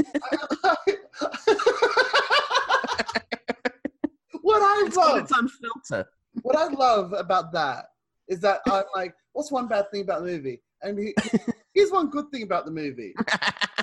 what 4.43 4.63
I 4.63 4.85
it's 4.87 4.97
love, 4.97 5.19
its 5.19 5.33
own 5.33 5.49
filter. 5.49 6.09
what 6.43 6.57
I 6.57 6.67
love 6.67 7.13
about 7.13 7.53
that 7.53 7.87
is 8.29 8.41
that 8.41 8.61
I'm 8.67 8.85
like, 8.97 9.15
what's 9.33 9.53
one 9.53 9.69
bad 9.69 9.91
thing 9.93 10.03
about 10.03 10.23
the 10.23 10.27
movie? 10.27 10.61
And 10.83 10.99
he, 10.99 11.15
here's 11.75 11.91
one 11.91 12.11
good 12.11 12.31
thing 12.33 12.43
about 12.43 12.65
the 12.65 12.73
movie. 12.73 13.15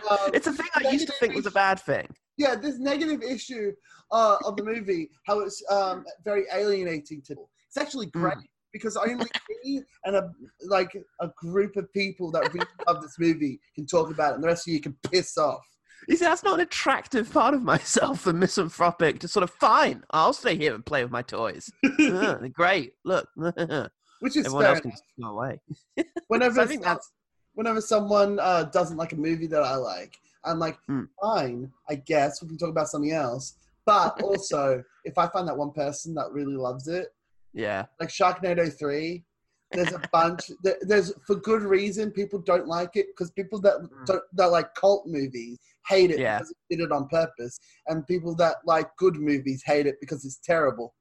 Um, 0.10 0.18
it's 0.34 0.48
a 0.48 0.54
thing 0.54 0.68
I 0.76 0.90
used 0.90 1.08
to 1.08 1.14
think 1.14 1.36
was 1.36 1.46
a 1.46 1.52
bad 1.52 1.80
thing. 1.80 2.08
Yeah, 2.40 2.56
this 2.56 2.80
negative 2.80 3.22
issue 3.22 3.74
uh, 4.12 4.38
of 4.46 4.56
the 4.56 4.64
movie, 4.64 5.10
how 5.28 5.42
it's 5.42 5.62
um, 5.70 6.06
very 6.24 6.46
alienating 6.54 7.22
to 7.24 7.34
people. 7.36 7.50
It's 7.68 7.78
actually 7.78 8.08
great 8.08 8.38
because 8.74 8.96
only 8.96 9.26
me 9.64 9.84
and 10.06 10.16
a 10.16 10.32
like 10.68 10.96
a 11.22 11.28
group 11.38 11.76
of 11.76 11.92
people 11.94 12.32
that 12.32 12.52
really 12.54 12.66
love 12.88 13.02
this 13.02 13.20
movie 13.20 13.60
can 13.76 13.86
talk 13.86 14.10
about 14.10 14.32
it, 14.32 14.36
and 14.36 14.44
the 14.44 14.48
rest 14.48 14.68
of 14.68 14.74
you 14.74 14.80
can 14.80 14.96
piss 15.12 15.38
off. 15.38 15.62
You 16.08 16.16
see, 16.16 16.24
that's 16.24 16.44
not 16.44 16.56
an 16.56 16.62
attractive 16.62 17.32
part 17.32 17.54
of 17.54 17.62
myself, 17.62 18.24
the 18.24 18.32
misanthropic, 18.34 19.20
just 19.20 19.34
sort 19.34 19.44
of 19.44 19.50
fine. 19.52 20.04
I'll 20.12 20.32
stay 20.34 20.56
here 20.56 20.74
and 20.74 20.84
play 20.86 21.04
with 21.04 21.12
my 21.12 21.22
toys. 21.22 21.70
Uh, 22.00 22.38
great. 22.54 22.94
Look, 23.04 23.28
Which 23.36 24.38
is 24.38 24.46
everyone 24.46 24.66
else 24.66 24.80
can 24.80 24.92
just 24.92 25.04
go 25.22 25.28
away. 25.30 25.60
Whenever 26.28 26.56
So 26.56 26.62
I 26.64 26.66
think 26.66 26.84
some- 26.84 26.94
that's 26.94 27.12
whenever 27.54 27.82
someone 27.82 28.40
uh, 28.40 28.64
doesn't 28.64 28.96
like 28.98 29.12
a 29.12 29.18
movie 29.18 29.48
that 29.48 29.62
I 29.62 29.76
like, 29.76 30.18
I'm 30.46 30.60
like, 30.60 30.78
Hmm. 30.88 31.04
fine, 31.22 31.72
I 31.90 31.96
guess 31.96 32.42
we 32.42 32.48
can 32.48 32.58
talk 32.58 32.70
about 32.70 32.90
something 32.90 33.12
else. 33.12 33.56
But 33.86 34.22
also, 34.24 34.84
if 35.06 35.18
I 35.18 35.28
find 35.28 35.48
that 35.48 35.58
one 35.58 35.72
person 35.72 36.14
that 36.16 36.32
really 36.32 36.56
loves 36.56 36.88
it, 36.88 37.08
yeah, 37.54 37.86
like 38.00 38.10
Sharknado 38.10 38.72
3, 38.78 39.24
there's 39.72 39.92
a 39.94 40.02
bunch, 40.12 40.52
there's 40.82 41.14
for 41.26 41.36
good 41.36 41.64
reason 41.64 42.12
people 42.12 42.40
don't 42.40 42.68
like 42.68 42.96
it 42.96 43.08
because 43.08 43.32
people 43.32 43.60
that 43.62 43.76
don't, 44.06 44.22
that 44.34 44.48
like 44.52 44.74
cult 44.76 45.06
movies 45.08 45.58
hate 45.88 46.12
it 46.12 46.20
Yeah. 46.20 46.38
because 46.38 46.52
it 46.52 46.58
did 46.78 46.84
it 46.86 46.92
on 46.92 47.08
purpose, 47.08 47.60
and 47.88 48.06
people 48.08 48.36
that 48.36 48.58
like 48.66 48.90
good 48.98 49.16
movies 49.18 49.64
hate 49.66 49.88
it 49.88 49.96
because 50.00 50.26
it's 50.26 50.40
terrible. 50.40 50.94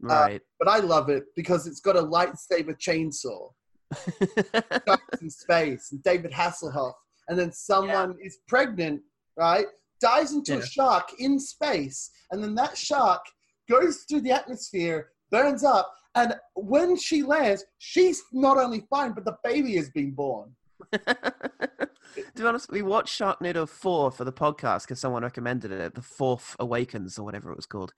right. 0.00 0.40
But 0.58 0.68
I 0.68 0.78
love 0.78 1.08
it 1.10 1.24
because 1.34 1.66
it's 1.66 1.80
got 1.80 1.96
a 1.96 2.02
lightsaber 2.02 2.76
chainsaw. 2.78 3.50
in 5.22 5.30
space 5.30 5.92
and 5.92 6.02
David 6.02 6.32
Hasselhoff, 6.32 6.94
and 7.28 7.38
then 7.38 7.52
someone 7.52 8.16
is 8.22 8.38
pregnant, 8.48 9.00
right? 9.36 9.66
Dies 10.00 10.32
into 10.32 10.52
Yeah. 10.54 10.58
a 10.58 10.66
shark 10.66 11.08
in 11.18 11.38
space, 11.40 12.10
and 12.30 12.42
then 12.42 12.54
that 12.56 12.76
shark 12.76 13.22
goes 13.68 14.04
through 14.08 14.20
the 14.22 14.30
atmosphere, 14.32 15.10
burns 15.30 15.64
up, 15.64 15.92
and 16.14 16.34
when 16.54 16.96
she 16.96 17.22
lands, 17.22 17.64
she's 17.78 18.22
not 18.32 18.56
only 18.56 18.86
fine, 18.88 19.12
but 19.12 19.24
the 19.24 19.36
baby 19.44 19.76
has 19.76 19.90
been 19.90 20.12
born. 20.12 20.54
to 20.92 21.88
be 22.34 22.44
honest, 22.44 22.70
we 22.70 22.82
watched 22.82 23.18
Sharknado 23.18 23.68
4 23.68 24.10
for 24.10 24.24
the 24.24 24.32
podcast 24.32 24.82
because 24.82 25.00
someone 25.00 25.22
recommended 25.22 25.72
it. 25.72 25.94
The 25.94 26.02
Fourth 26.02 26.54
Awakens 26.58 27.18
or 27.18 27.24
whatever 27.24 27.50
it 27.50 27.56
was 27.56 27.66
called. 27.66 27.92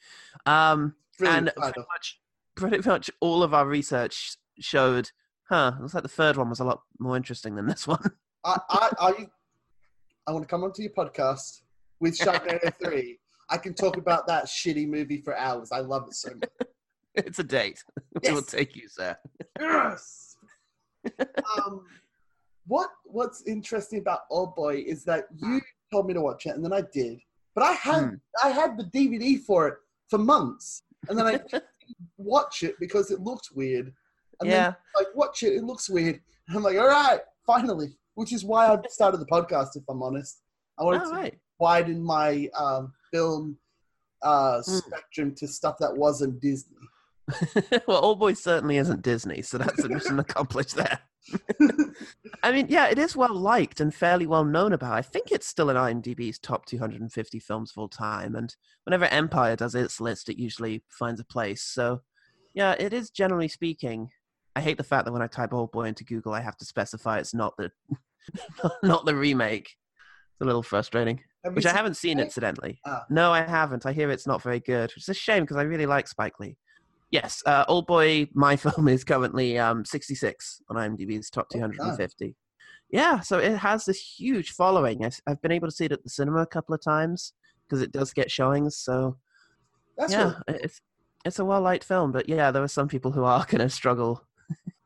Um, 0.46 0.94
and 1.24 1.52
pretty 1.56 1.80
much, 1.80 2.20
pretty 2.56 2.88
much 2.88 3.10
all 3.20 3.42
of 3.42 3.52
our 3.54 3.66
research 3.66 4.36
showed, 4.58 5.10
huh, 5.48 5.72
looks 5.80 5.94
like 5.94 6.02
the 6.02 6.08
third 6.08 6.36
one 6.36 6.48
was 6.48 6.60
a 6.60 6.64
lot 6.64 6.82
more 6.98 7.16
interesting 7.16 7.54
than 7.56 7.66
this 7.66 7.86
one. 7.86 8.02
I, 8.44 8.58
I, 8.70 8.90
I, 9.00 9.28
I 10.26 10.32
want 10.32 10.44
to 10.44 10.48
come 10.48 10.64
onto 10.64 10.82
your 10.82 10.92
podcast 10.92 11.62
with 12.00 12.18
Sharknado 12.18 12.72
3. 12.84 13.18
I 13.50 13.56
can 13.56 13.74
talk 13.74 13.96
about 13.96 14.26
that 14.26 14.44
shitty 14.44 14.86
movie 14.86 15.20
for 15.20 15.36
hours. 15.36 15.70
I 15.72 15.80
love 15.80 16.06
it 16.08 16.14
so 16.14 16.30
much. 16.34 16.50
it's 17.14 17.38
a 17.38 17.44
date. 17.44 17.82
We 18.22 18.32
will 18.32 18.42
take 18.42 18.76
you, 18.76 18.88
sir. 18.88 19.16
Yes. 19.60 20.36
um, 21.56 21.84
what 22.66 22.90
What's 23.04 23.42
interesting 23.46 24.00
about 24.00 24.20
Old 24.30 24.54
Boy 24.54 24.84
is 24.86 25.04
that 25.04 25.24
you 25.36 25.60
told 25.90 26.06
me 26.06 26.14
to 26.14 26.20
watch 26.20 26.46
it, 26.46 26.50
and 26.50 26.64
then 26.64 26.72
I 26.72 26.82
did. 26.92 27.20
But 27.54 27.64
I 27.64 27.72
had 27.72 28.04
Hmm. 28.04 28.14
I 28.44 28.50
had 28.50 28.76
the 28.76 28.84
DVD 28.84 29.40
for 29.40 29.68
it 29.68 29.74
for 30.10 30.18
months, 30.18 30.82
and 31.08 31.18
then 31.18 31.26
I 31.26 31.40
watch 32.18 32.62
it 32.62 32.74
because 32.78 33.10
it 33.10 33.20
looked 33.20 33.48
weird. 33.54 33.92
And 34.40 34.50
yeah. 34.50 34.64
then 34.64 34.76
like 34.96 35.06
watch 35.14 35.42
it, 35.42 35.54
it 35.54 35.64
looks 35.64 35.88
weird. 35.88 36.20
And 36.48 36.56
I'm 36.56 36.62
like, 36.62 36.76
all 36.76 36.88
right, 36.88 37.20
finally. 37.46 37.96
Which 38.18 38.32
is 38.32 38.44
why 38.44 38.66
I 38.66 38.76
started 38.88 39.18
the 39.18 39.26
podcast. 39.26 39.76
If 39.76 39.84
I'm 39.88 40.02
honest, 40.02 40.42
I 40.76 40.82
wanted 40.82 41.02
All 41.02 41.10
to 41.10 41.16
right. 41.16 41.38
widen 41.60 42.02
my 42.02 42.48
um, 42.58 42.92
film 43.12 43.56
uh, 44.22 44.60
Hmm. 44.60 44.78
spectrum 44.78 45.34
to 45.36 45.46
stuff 45.46 45.76
that 45.78 45.96
wasn't 45.96 46.40
Disney. 46.40 46.76
well, 47.86 48.02
Old 48.04 48.18
Boy 48.18 48.32
certainly 48.32 48.76
isn't 48.78 49.02
Disney, 49.02 49.40
so 49.42 49.56
that's 49.56 49.84
a 49.84 49.88
mission 49.88 50.18
accomplished 50.26 50.74
there. 50.74 50.98
I 52.42 52.50
mean, 52.50 52.66
yeah, 52.68 52.88
it 52.88 52.98
is 52.98 53.14
well 53.14 53.34
liked 53.36 53.80
and 53.80 53.94
fairly 53.94 54.26
well 54.26 54.44
known 54.44 54.72
about. 54.72 54.94
I 54.94 55.02
think 55.02 55.30
it's 55.30 55.46
still 55.46 55.70
in 55.70 55.76
IMDb's 55.76 56.40
top 56.40 56.66
250 56.66 57.38
films 57.38 57.70
of 57.70 57.78
all 57.78 57.88
time, 57.88 58.34
and 58.34 58.52
whenever 58.82 59.04
Empire 59.04 59.54
does 59.54 59.76
its 59.76 60.00
list, 60.00 60.28
it 60.28 60.40
usually 60.40 60.82
finds 60.88 61.20
a 61.20 61.24
place. 61.24 61.62
So, 61.62 62.00
yeah, 62.52 62.74
it 62.80 62.92
is 62.92 63.10
generally 63.10 63.46
speaking. 63.48 64.10
I 64.56 64.60
hate 64.60 64.76
the 64.76 64.82
fact 64.82 65.04
that 65.04 65.12
when 65.12 65.22
I 65.22 65.28
type 65.28 65.52
Old 65.52 65.70
Boy 65.70 65.84
into 65.84 66.02
Google, 66.02 66.32
I 66.34 66.40
have 66.40 66.56
to 66.56 66.64
specify 66.64 67.18
it's 67.18 67.32
not 67.34 67.56
the 67.56 67.70
not 68.82 69.04
the 69.04 69.14
remake. 69.14 69.64
It's 69.66 70.40
a 70.40 70.44
little 70.44 70.62
frustrating, 70.62 71.20
Have 71.44 71.54
which 71.56 71.66
I 71.66 71.72
haven't 71.72 71.96
seen 71.96 72.20
incidentally. 72.20 72.80
Ah. 72.86 73.04
No, 73.10 73.32
I 73.32 73.42
haven't. 73.42 73.86
I 73.86 73.92
hear 73.92 74.10
it's 74.10 74.26
not 74.26 74.42
very 74.42 74.60
good, 74.60 74.90
which 74.94 75.04
is 75.04 75.08
a 75.08 75.14
shame 75.14 75.42
because 75.42 75.56
I 75.56 75.62
really 75.62 75.86
like 75.86 76.06
Spike 76.08 76.38
Lee. 76.38 76.56
Yes, 77.10 77.42
uh, 77.46 77.64
Old 77.68 77.86
Boy, 77.86 78.28
my 78.34 78.54
film 78.64 78.86
is 78.88 79.02
currently 79.02 79.58
um, 79.58 79.84
66 79.84 80.62
on 80.68 80.76
IMDb's 80.76 81.30
top 81.30 81.46
Oh, 81.54 81.58
250. 81.58 82.36
Yeah, 82.90 83.20
so 83.20 83.38
it 83.38 83.56
has 83.58 83.84
this 83.84 83.98
huge 84.00 84.52
following. 84.52 85.04
I've, 85.04 85.20
I've 85.26 85.42
been 85.42 85.52
able 85.52 85.68
to 85.68 85.74
see 85.74 85.84
it 85.86 85.92
at 85.92 86.02
the 86.04 86.10
cinema 86.10 86.40
a 86.40 86.46
couple 86.46 86.74
of 86.74 86.82
times 86.82 87.32
because 87.66 87.82
it 87.82 87.92
does 87.92 88.12
get 88.12 88.30
showings. 88.30 88.76
So 88.76 89.16
That's 89.96 90.12
yeah, 90.12 90.34
really- 90.48 90.60
it's 90.62 90.80
it's 91.24 91.38
a 91.38 91.44
well 91.44 91.60
liked 91.60 91.84
film. 91.84 92.12
But 92.12 92.28
yeah, 92.28 92.50
there 92.50 92.62
are 92.62 92.68
some 92.68 92.88
people 92.88 93.10
who 93.12 93.24
are 93.24 93.44
going 93.48 93.60
to 93.60 93.68
struggle 93.68 94.22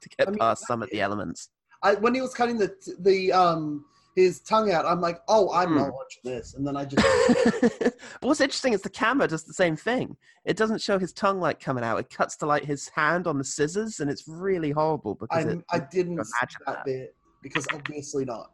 to 0.00 0.08
get 0.16 0.28
I 0.28 0.30
mean, 0.30 0.38
past 0.38 0.66
some 0.66 0.82
of 0.82 0.90
the 0.90 1.00
elements. 1.00 1.48
I, 1.82 1.94
when 1.94 2.14
he 2.14 2.20
was 2.20 2.34
cutting 2.34 2.58
the 2.58 2.74
the 3.00 3.32
um 3.32 3.84
his 4.14 4.40
tongue 4.40 4.70
out, 4.70 4.84
I'm 4.84 5.00
like, 5.00 5.20
oh, 5.28 5.50
I'm 5.52 5.70
Hmm. 5.70 5.76
not 5.76 5.92
watching 5.94 6.22
this. 6.24 6.54
And 6.54 6.66
then 6.66 6.76
I 6.76 6.84
just 6.84 7.02
but 7.80 7.94
what's 8.20 8.40
interesting 8.40 8.72
is 8.74 8.82
the 8.82 8.90
camera 8.90 9.26
does 9.26 9.44
the 9.44 9.54
same 9.54 9.74
thing. 9.74 10.16
It 10.44 10.56
doesn't 10.56 10.82
show 10.82 10.98
his 10.98 11.12
tongue 11.12 11.40
like 11.40 11.60
coming 11.60 11.82
out. 11.82 11.98
It 11.98 12.10
cuts 12.10 12.36
to 12.38 12.46
like 12.46 12.64
his 12.64 12.88
hand 12.90 13.26
on 13.26 13.38
the 13.38 13.44
scissors, 13.44 14.00
and 14.00 14.10
it's 14.10 14.28
really 14.28 14.70
horrible 14.70 15.14
because 15.14 15.44
I 15.46 15.48
it, 15.50 15.64
I 15.70 15.78
didn't 15.78 16.14
imagine 16.14 16.60
that 16.66 16.76
that. 16.76 16.84
bit 16.84 17.14
because 17.42 17.66
obviously 17.72 18.24
not. 18.24 18.50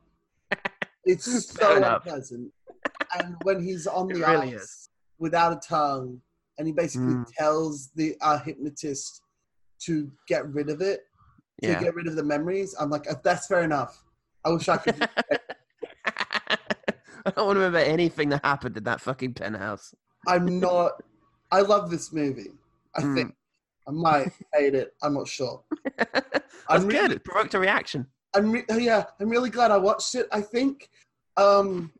It's 1.04 1.54
so 1.56 1.82
unpleasant. 1.82 2.52
And 3.18 3.34
when 3.42 3.62
he's 3.62 3.86
on 3.86 4.08
the 4.08 4.20
really 4.20 4.48
ice 4.48 4.62
is. 4.62 4.90
without 5.18 5.52
a 5.54 5.60
tongue, 5.66 6.20
and 6.58 6.66
he 6.66 6.72
basically 6.72 7.14
Mm. 7.14 7.24
tells 7.36 7.90
the 7.94 8.14
uh, 8.20 8.38
hypnotist 8.40 9.22
to 9.84 10.10
get 10.26 10.46
rid 10.52 10.68
of 10.68 10.82
it, 10.82 11.00
to 11.62 11.68
yeah. 11.68 11.80
get 11.82 11.94
rid 11.94 12.06
of 12.06 12.16
the 12.16 12.22
memories, 12.22 12.74
I'm 12.78 12.90
like, 12.90 13.10
"Uh, 13.10 13.14
that's 13.22 13.46
fair 13.46 13.62
enough. 13.62 14.04
I 14.44 14.50
wish 14.50 14.68
I 14.68 14.76
could. 14.76 15.08
I 16.06 17.30
don't 17.32 17.46
want 17.46 17.56
to 17.56 17.60
remember 17.60 17.78
anything 17.78 18.28
that 18.30 18.44
happened 18.44 18.76
in 18.76 18.84
that 18.84 19.00
fucking 19.00 19.34
penthouse. 19.34 19.94
I'm 20.26 20.58
not. 20.60 20.92
I 21.50 21.60
love 21.60 21.90
this 21.90 22.12
movie. 22.12 22.52
I 22.96 23.02
Mm. 23.02 23.14
think 23.14 23.34
I 23.86 23.90
might 23.90 24.32
hate 24.54 24.74
it. 24.74 24.94
I'm 25.02 25.14
not 25.14 25.28
sure. 25.28 25.62
That's 25.98 26.24
I'm 26.68 26.88
good. 26.88 26.92
really- 27.02 27.14
It 27.16 27.24
provoked 27.24 27.54
a 27.54 27.58
reaction. 27.58 28.06
I'm 28.34 28.52
re- 28.52 28.64
yeah. 28.70 29.04
I'm 29.20 29.28
really 29.28 29.50
glad 29.50 29.70
I 29.70 29.78
watched 29.78 30.14
it. 30.14 30.26
I 30.32 30.40
think. 30.40 30.88
Um, 31.36 31.92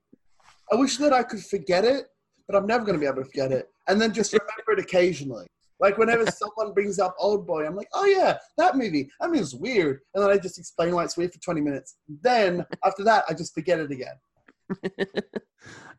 I 0.71 0.77
wish 0.77 0.99
that 0.99 1.13
I 1.13 1.23
could 1.23 1.43
forget 1.43 1.85
it, 1.85 2.09
but 2.47 2.57
I'm 2.57 2.67
never 2.67 2.85
going 2.85 2.95
to 2.95 3.01
be 3.01 3.07
able 3.07 3.23
to 3.23 3.25
forget 3.25 3.53
it. 3.53 3.71
And 3.89 4.01
then 4.01 4.13
just 4.13 4.33
remember 4.35 4.73
it 4.73 4.79
occasionally. 4.79 5.47
Like 5.81 5.97
whenever 5.99 6.27
someone 6.31 6.73
brings 6.75 6.99
up 6.99 7.15
Old 7.19 7.47
Boy, 7.47 7.67
I'm 7.67 7.77
like, 7.77 7.89
oh 7.95 8.05
yeah, 8.05 8.39
that 8.57 8.77
movie. 8.77 9.11
That 9.21 9.29
movie 9.29 9.41
was 9.41 9.55
weird. 9.55 10.01
And 10.15 10.23
then 10.23 10.31
I 10.31 10.39
just 10.39 10.59
explain 10.59 10.95
why 10.95 11.05
it's 11.05 11.17
weird 11.17 11.33
for 11.33 11.41
20 11.41 11.61
minutes. 11.61 11.97
Then 12.23 12.65
after 12.85 13.05
that, 13.05 13.25
I 13.29 13.35
just 13.35 13.55
forget 13.55 13.79
it 13.81 13.91
again. 13.91 14.15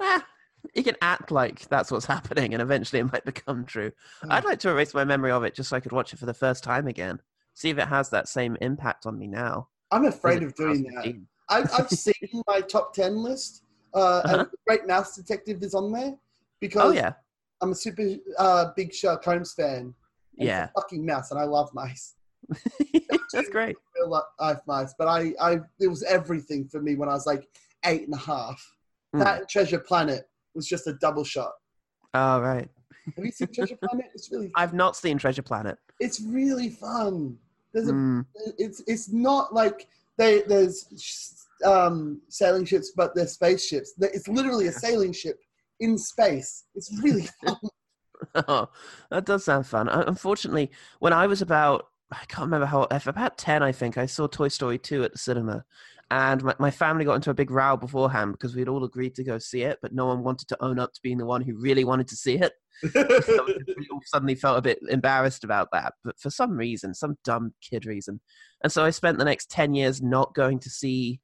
Ah, 0.01 0.25
you 0.73 0.83
can 0.83 0.95
act 1.01 1.31
like 1.31 1.67
that's 1.69 1.91
what's 1.91 2.05
happening, 2.05 2.53
and 2.53 2.61
eventually 2.61 2.99
it 2.99 3.11
might 3.11 3.25
become 3.25 3.65
true. 3.65 3.91
I'd 4.29 4.45
like 4.45 4.59
to 4.59 4.69
erase 4.69 4.93
my 4.93 5.03
memory 5.03 5.31
of 5.31 5.43
it 5.43 5.53
just 5.53 5.69
so 5.69 5.75
I 5.77 5.79
could 5.79 5.91
watch 5.91 6.13
it 6.13 6.19
for 6.19 6.25
the 6.25 6.33
first 6.33 6.63
time 6.63 6.87
again. 6.87 7.19
See 7.53 7.69
if 7.69 7.77
it 7.77 7.87
has 7.87 8.09
that 8.11 8.29
same 8.29 8.55
impact 8.61 9.05
on 9.05 9.17
me 9.19 9.27
now. 9.27 9.67
I'm 9.91 10.05
afraid 10.05 10.43
of 10.43 10.55
doing 10.55 10.83
that. 10.83 11.13
I've, 11.49 11.69
I've 11.77 11.89
seen 12.05 12.41
my 12.47 12.61
top 12.61 12.93
10 12.93 13.17
list, 13.17 13.63
uh, 13.93 14.21
Uh-huh. 14.23 14.37
and 14.39 14.47
Great 14.65 14.87
Mouse 14.87 15.15
Detective 15.15 15.61
is 15.63 15.73
on 15.73 15.91
there 15.91 16.15
because 16.61 16.81
Oh 16.83 16.91
yeah, 16.91 17.13
I'm 17.61 17.71
a 17.71 17.75
super 17.75 18.15
uh, 18.37 18.71
big 18.75 18.93
Sherlock 18.93 19.23
Holmes 19.23 19.53
fan. 19.53 19.75
And 19.77 19.93
it's 20.37 20.43
a 20.43 20.45
yeah, 20.45 20.67
fucking 20.75 21.05
mouse, 21.05 21.31
and 21.31 21.39
I 21.39 21.43
love 21.43 21.69
mice. 21.73 22.15
that's 23.33 23.49
great. 23.49 23.75
I 24.01 24.07
love 24.07 24.61
mice, 24.65 24.93
but 24.97 25.07
I, 25.07 25.33
I, 25.41 25.59
it 25.79 25.87
was 25.87 26.03
everything 26.03 26.67
for 26.67 26.81
me 26.81 26.95
when 26.95 27.09
I 27.09 27.13
was 27.13 27.25
like 27.25 27.47
eight 27.85 28.03
and 28.05 28.13
a 28.13 28.17
half. 28.17 28.75
Hmm. 29.13 29.19
That 29.19 29.49
Treasure 29.49 29.79
Planet 29.79 30.29
was 30.53 30.67
just 30.67 30.87
a 30.87 30.93
double 30.93 31.23
shot. 31.23 31.51
Oh 32.13 32.39
right, 32.39 32.69
Have 33.15 33.25
you 33.25 33.31
seen 33.31 33.49
Treasure 33.53 33.75
Planet? 33.75 34.07
It's 34.13 34.31
really, 34.31 34.51
I've 34.55 34.73
not 34.73 34.95
seen 34.95 35.17
Treasure 35.17 35.41
Planet. 35.41 35.77
it's 35.99 36.21
really 36.21 36.69
fun. 36.69 37.37
There's 37.73 37.89
a 37.89 37.93
Mm, 37.93 38.25
it's 38.57 38.81
it's 38.87 39.11
not 39.11 39.53
like 39.53 39.87
they 40.17 40.41
there's 40.47 41.45
um, 41.65 42.21
sailing 42.29 42.65
ships, 42.65 42.91
but 42.95 43.13
they're 43.13 43.27
spaceships. 43.27 43.93
It's 43.99 44.27
literally 44.27 44.67
a 44.67 44.71
sailing 44.71 45.11
ship 45.11 45.39
in 45.79 45.97
space. 45.97 46.65
It's 46.75 46.91
really 47.01 47.27
fun. 47.45 47.57
Oh, 48.35 48.69
that 49.09 49.25
does 49.25 49.45
sound 49.45 49.65
fun. 49.65 49.87
Unfortunately, 49.89 50.71
when 50.99 51.13
I 51.13 51.27
was 51.27 51.41
about, 51.41 51.87
I 52.11 52.25
can't 52.27 52.45
remember 52.45 52.65
how, 52.65 52.87
if 52.91 53.07
about 53.07 53.37
10, 53.37 53.63
I 53.63 53.71
think, 53.71 53.97
I 53.97 54.05
saw 54.05 54.27
Toy 54.27 54.49
Story 54.49 54.77
2 54.77 55.03
at 55.03 55.13
the 55.13 55.17
cinema. 55.17 55.63
And 56.11 56.43
my, 56.43 56.55
my 56.57 56.71
family 56.71 57.05
got 57.05 57.15
into 57.15 57.29
a 57.29 57.35
big 57.35 57.51
row 57.51 57.77
beforehand 57.77 58.31
because 58.31 58.55
we'd 58.55 58.67
all 58.67 58.83
agreed 58.83 59.13
to 59.15 59.23
go 59.23 59.37
see 59.37 59.61
it, 59.61 59.77
but 59.81 59.93
no 59.93 60.07
one 60.07 60.23
wanted 60.23 60.47
to 60.47 60.63
own 60.63 60.79
up 60.79 60.91
to 60.93 61.01
being 61.03 61.19
the 61.19 61.25
one 61.25 61.41
who 61.41 61.55
really 61.55 61.83
wanted 61.83 62.07
to 62.09 62.15
see 62.15 62.35
it. 62.35 62.53
So 62.81 63.45
we 63.45 63.87
all 63.91 63.99
suddenly 64.05 64.35
felt 64.35 64.57
a 64.57 64.61
bit 64.61 64.79
embarrassed 64.89 65.43
about 65.43 65.67
that. 65.73 65.93
But 66.03 66.17
for 66.17 66.29
some 66.29 66.51
reason, 66.51 66.93
some 66.93 67.17
dumb 67.25 67.53
kid 67.61 67.85
reason. 67.85 68.21
And 68.63 68.71
so 68.71 68.85
I 68.85 68.89
spent 68.89 69.17
the 69.17 69.25
next 69.25 69.51
10 69.51 69.73
years 69.73 70.01
not 70.01 70.33
going 70.33 70.59
to 70.59 70.69
see 70.69 71.19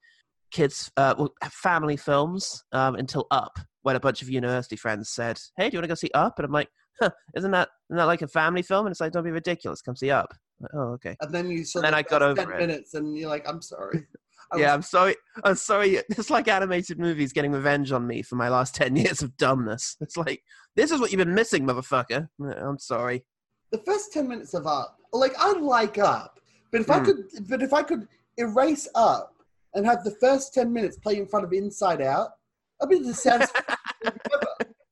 kids, 0.51 0.91
uh, 0.97 1.15
well, 1.17 1.33
family 1.49 1.97
films 1.97 2.63
um, 2.73 2.95
until 2.95 3.27
Up, 3.31 3.57
when 3.85 3.95
a 3.95 3.99
bunch 3.99 4.23
of 4.23 4.29
university 4.31 4.75
friends 4.75 5.09
said, 5.09 5.39
Hey, 5.57 5.69
do 5.69 5.75
you 5.75 5.77
want 5.77 5.83
to 5.83 5.89
go 5.89 5.93
see 5.95 6.09
Up? 6.15 6.39
And 6.39 6.45
I'm 6.47 6.51
like, 6.51 6.69
huh, 6.99 7.11
isn't 7.35 7.51
that, 7.51 7.69
isn't 7.91 7.97
that 7.97 8.05
like 8.05 8.23
a 8.23 8.27
family 8.27 8.63
film? 8.63 8.87
And 8.87 8.91
it's 8.91 8.99
like, 8.99 9.11
don't 9.11 9.23
be 9.23 9.29
ridiculous, 9.29 9.83
come 9.83 9.95
see 9.95 10.09
Up. 10.09 10.33
Like, 10.59 10.71
oh, 10.73 10.93
okay. 10.93 11.15
and 11.21 11.31
then 11.31 11.51
you 11.51 11.63
And 11.75 11.83
then 11.83 11.93
I 11.93 12.01
got 12.01 12.23
over 12.23 12.41
10 12.41 12.49
it. 12.49 12.57
minutes, 12.57 12.95
and 12.95 13.15
you're 13.15 13.29
like, 13.29 13.47
I'm 13.47 13.61
sorry. 13.61 14.07
Yeah, 14.55 14.73
I'm 14.75 14.83
sorry. 14.83 15.15
I'm 15.43 15.55
sorry. 15.55 15.97
It's 16.09 16.29
like 16.29 16.47
animated 16.47 16.97
movies 16.99 17.33
getting 17.33 17.51
revenge 17.51 17.91
on 17.91 18.05
me 18.07 18.21
for 18.21 18.35
my 18.35 18.47
last 18.49 18.73
10 18.81 18.95
years 18.95 19.21
of 19.21 19.35
dumbness. 19.37 19.97
It's 20.01 20.15
like, 20.17 20.41
this 20.75 20.91
is 20.91 20.99
what 21.01 21.11
you've 21.11 21.19
been 21.19 21.33
missing, 21.35 21.65
motherfucker. 21.65 22.27
I'm 22.39 22.79
sorry. 22.79 23.25
the 23.71 23.79
first 23.79 24.13
ten 24.13 24.27
minutes 24.27 24.53
of 24.53 24.65
Up, 24.67 24.97
like 25.13 25.33
I 25.37 25.51
like 25.53 25.97
Up, 25.97 26.39
but 26.71 26.79
if 26.81 26.89
I 26.89 26.99
Hmm. 26.99 27.05
could, 27.05 27.17
but 27.49 27.61
if 27.63 27.73
I 27.73 27.81
could 27.83 28.07
erase 28.37 28.87
Up 28.95 29.33
and 29.73 29.85
have 29.85 30.03
the 30.03 30.15
first 30.21 30.53
ten 30.53 30.71
minutes 30.71 30.97
play 30.97 31.17
in 31.17 31.27
front 31.27 31.45
of 31.45 31.51
Inside 31.51 32.01
Out, 32.01 32.29
I'd 32.81 32.89
be 32.89 32.99
the 32.99 33.13
saddest. 33.13 33.55
ever. 34.05 34.15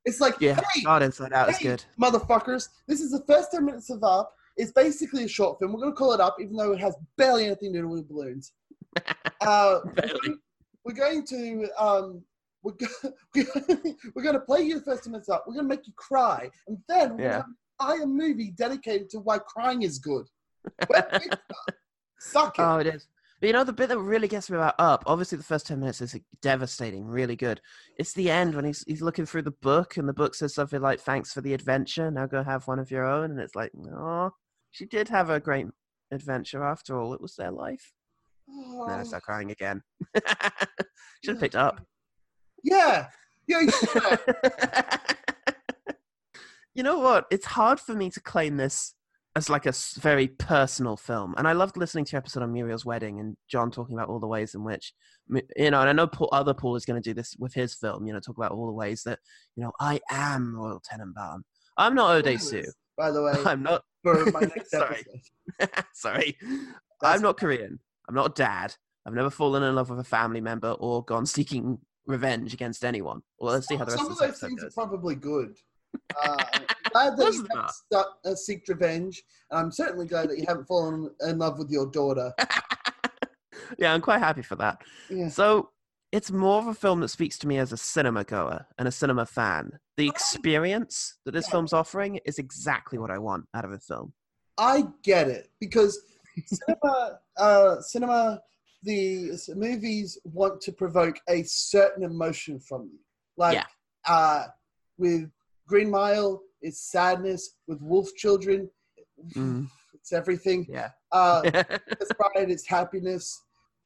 It's 0.06 0.20
like, 0.20 0.36
Yeah, 0.40 0.60
hey, 0.74 0.84
God 0.84 1.02
Inside 1.04 1.34
Out 1.34 1.50
is 1.50 1.58
good. 1.60 1.84
motherfuckers, 2.02 2.70
this 2.88 3.00
is 3.02 3.12
the 3.12 3.24
first 3.28 3.52
10 3.52 3.66
minutes 3.66 3.90
of 3.90 4.04
Up. 4.04 4.34
It's 4.58 4.72
basically 4.72 5.24
a 5.24 5.28
short 5.28 5.60
film. 5.60 5.74
We're 5.74 5.80
going 5.80 5.92
to 5.92 5.96
call 5.96 6.14
it 6.14 6.20
Up, 6.20 6.36
even 6.40 6.56
though 6.56 6.74
it 6.74 6.80
has 6.80 6.96
barely 7.18 7.46
anything 7.46 7.74
to 7.74 7.80
do 7.82 7.88
with 7.88 8.08
balloons. 8.08 8.52
Uh, 9.42 9.80
we're, 9.84 9.92
Barely. 9.94 10.20
going, 10.26 10.40
we're 10.86 10.94
going 10.94 11.26
to. 11.26 11.68
Um, 11.78 12.24
we're, 12.62 12.72
go- 12.74 13.12
we're 14.16 14.24
going 14.24 14.36
to 14.36 14.40
play 14.40 14.62
you 14.62 14.76
the 14.80 14.86
first 14.86 15.04
10 15.04 15.12
minutes 15.12 15.28
up. 15.28 15.44
We're 15.46 15.56
going 15.56 15.66
to 15.66 15.76
make 15.76 15.86
you 15.86 15.92
cry. 15.98 16.50
And 16.68 16.78
then 16.88 17.18
we're 17.18 17.24
Yeah. 17.24 17.32
going 17.32 17.44
to 17.44 17.48
buy 17.80 18.00
a 18.04 18.06
movie 18.06 18.52
dedicated 18.52 19.10
to 19.10 19.20
why 19.20 19.40
crying 19.40 19.82
is 19.82 20.00
good. 20.00 20.28
Where 20.88 21.06
is 21.22 21.28
that? 21.30 21.42
Suck 22.20 22.58
it. 22.58 22.62
Oh, 22.62 22.78
it 22.78 22.88
is. 22.88 23.08
But 23.44 23.48
you 23.48 23.54
know, 23.56 23.66
the 23.66 23.74
bit 23.74 23.90
that 23.90 24.00
really 24.00 24.30
gets 24.30 24.50
me 24.50 24.56
about 24.56 24.76
Up, 24.80 25.04
obviously 25.06 25.38
the 25.38 25.44
first 25.44 25.68
10 25.68 25.78
minutes 25.78 26.00
is 26.00 26.16
devastating, 26.42 27.06
really 27.06 27.36
good. 27.36 27.60
It's 27.98 28.14
the 28.14 28.32
end 28.32 28.56
when 28.56 28.64
he's, 28.64 28.86
he's 28.88 29.02
looking 29.02 29.26
through 29.26 29.42
the 29.42 29.52
book 29.52 29.98
and 29.98 30.08
the 30.08 30.14
book 30.14 30.34
says 30.34 30.56
something 30.56 30.80
like, 30.80 31.02
thanks 31.02 31.34
for 31.34 31.42
the 31.42 31.54
adventure, 31.54 32.10
now 32.10 32.26
go 32.26 32.42
have 32.42 32.66
one 32.70 32.80
of 32.80 32.90
your 32.90 33.04
own. 33.04 33.32
And 33.32 33.42
it's 33.42 33.54
like, 33.54 33.74
oh, 33.94 34.32
she 34.72 34.86
did 34.86 35.10
have 35.10 35.30
a 35.30 35.42
great 35.42 35.68
adventure 36.10 36.64
after 36.64 36.98
all. 36.98 37.14
It 37.14 37.20
was 37.20 37.36
their 37.36 37.52
life. 37.52 37.92
And 38.48 38.90
then 38.90 39.00
I 39.02 39.04
start 39.04 39.24
crying 39.24 39.52
again. 39.52 39.82
Should 41.26 41.34
have 41.34 41.40
picked 41.42 41.56
up. 41.56 41.86
yeah. 42.64 43.08
Yeah, 43.46 43.60
you 46.74 46.82
know 46.82 47.00
what? 47.00 47.26
It's 47.30 47.48
hard 47.48 47.82
for 47.82 47.94
me 47.94 48.10
to 48.12 48.22
claim 48.22 48.56
this 48.56 48.94
as 49.36 49.50
like 49.50 49.66
a 49.66 49.74
very 50.00 50.28
personal 50.28 50.96
film. 50.96 51.34
And 51.38 51.48
I 51.48 51.54
loved 51.54 51.76
listening 51.76 52.06
to 52.06 52.12
your 52.12 52.20
episode 52.20 52.44
on 52.44 52.54
Muriel's 52.54 52.86
wedding 52.86 53.20
and 53.20 53.36
John 53.48 53.72
talking 53.72 53.96
about 53.98 54.10
all 54.10 54.20
the 54.20 54.28
ways 54.28 54.54
in 54.54 54.64
which, 54.64 54.94
you 55.30 55.72
know, 55.72 55.82
and 55.82 55.90
I 55.90 55.94
know 55.94 56.08
Paul, 56.08 56.30
other 56.32 56.54
Paul 56.54 56.76
is 56.76 56.86
going 56.86 57.02
to 57.02 57.10
do 57.10 57.14
this 57.16 57.36
with 57.40 57.54
his 57.54 57.74
film, 57.74 58.06
you 58.06 58.14
know, 58.14 58.20
talk 58.20 58.38
about 58.38 58.52
all 58.52 58.68
the 58.68 58.74
ways 58.74 59.04
that, 59.04 59.20
you 59.56 59.64
know, 59.64 59.72
I 59.80 60.00
am 60.12 60.56
Royal 60.56 60.82
Tenenbaum. 60.82 61.42
I'm 61.78 61.96
not 61.96 62.12
Ode 62.16 62.40
Sue. 62.40 62.66
By 62.96 63.10
the 63.10 63.24
way, 63.24 63.34
I'm 63.46 63.64
not, 63.64 63.84
for 64.04 64.24
my 64.32 64.42
next 64.56 64.70
Sorry. 64.70 65.04
episode. 65.60 65.84
sorry. 65.94 66.38
That's 67.02 67.16
I'm 67.16 67.22
not 67.22 67.38
Korean. 67.38 67.80
I'm 68.08 68.16
not 68.16 68.32
a 68.32 68.34
dad. 68.34 68.76
I've 69.06 69.14
never 69.14 69.30
fallen 69.30 69.64
in 69.64 69.74
love 69.76 69.90
with 69.90 70.00
a 70.00 70.04
family 70.04 70.42
member 70.42 70.72
or 70.72 71.04
gone 71.04 71.26
seeking 71.26 71.80
revenge 72.06 72.54
against 72.54 72.86
anyone. 72.86 73.22
Well, 73.40 73.54
let's 73.54 73.68
see 73.68 73.76
how 73.76 73.86
the 73.86 73.92
rest 73.92 74.04
Some 74.04 74.12
of 74.12 74.14
of 74.14 74.20
those 74.20 74.40
things 74.40 74.64
are 74.64 74.70
probably 74.70 75.16
good. 75.16 75.58
Uh, 76.24 76.44
I'm 76.54 76.66
glad 76.92 77.18
that 77.18 77.34
you 77.34 77.48
haven't 77.50 77.72
stuck, 77.72 78.18
uh, 78.26 78.30
seeked 78.30 78.68
revenge, 78.70 79.24
and 79.52 79.60
I'm 79.60 79.72
certainly 79.72 80.06
glad 80.06 80.30
that 80.30 80.38
you 80.38 80.46
haven't 80.48 80.66
fallen 80.68 81.10
in 81.22 81.40
love 81.40 81.58
with 81.58 81.70
your 81.70 81.88
daughter. 81.92 82.34
yeah, 83.78 83.94
I'm 83.94 84.02
quite 84.02 84.20
happy 84.20 84.42
for 84.42 84.56
that. 84.58 84.82
Yeah. 85.10 85.30
So 85.30 85.70
it's 86.12 86.32
more 86.32 86.60
of 86.60 86.68
a 86.68 86.74
film 86.74 87.00
that 87.02 87.08
speaks 87.10 87.38
to 87.40 87.48
me 87.48 87.58
as 87.58 87.72
a 87.72 87.78
cinema 87.78 88.24
goer 88.24 88.66
and 88.78 88.88
a 88.88 88.92
cinema 88.92 89.26
fan. 89.26 89.72
The 89.98 90.08
experience 90.08 91.16
that 91.26 91.32
this 91.32 91.48
Yeah. 91.48 91.52
film's 91.52 91.74
offering 91.74 92.20
is 92.26 92.38
exactly 92.38 92.98
what 93.00 93.10
I 93.10 93.18
want 93.18 93.46
out 93.54 93.66
of 93.66 93.72
a 93.72 93.80
film. 93.80 94.14
I 94.58 94.84
get 95.04 95.28
it 95.30 95.50
because 95.60 96.00
cinema, 96.46 97.20
uh, 97.38 97.82
cinema, 97.82 98.42
the 98.84 99.32
movies 99.56 100.20
want 100.24 100.62
to 100.62 100.72
provoke 100.72 101.20
a 101.28 101.42
certain 101.44 102.04
emotion 102.04 102.60
from 102.60 102.84
you. 102.92 103.00
Like, 103.38 103.56
Yeah. 103.56 103.66
uh, 104.08 104.48
with 104.98 105.32
Green 105.68 105.90
Mile, 105.90 106.42
is 106.62 106.80
sadness. 106.82 107.56
With 107.68 107.82
Wolf 107.82 108.10
Children, 108.16 108.70
Mm. 109.36 109.68
it's 109.94 110.12
everything. 110.12 110.66
Yeah. 110.70 110.90
Uh, 111.12 111.42
It's 112.02 112.12
pride, 112.14 112.50
it's 112.52 112.68
happiness. 112.68 113.42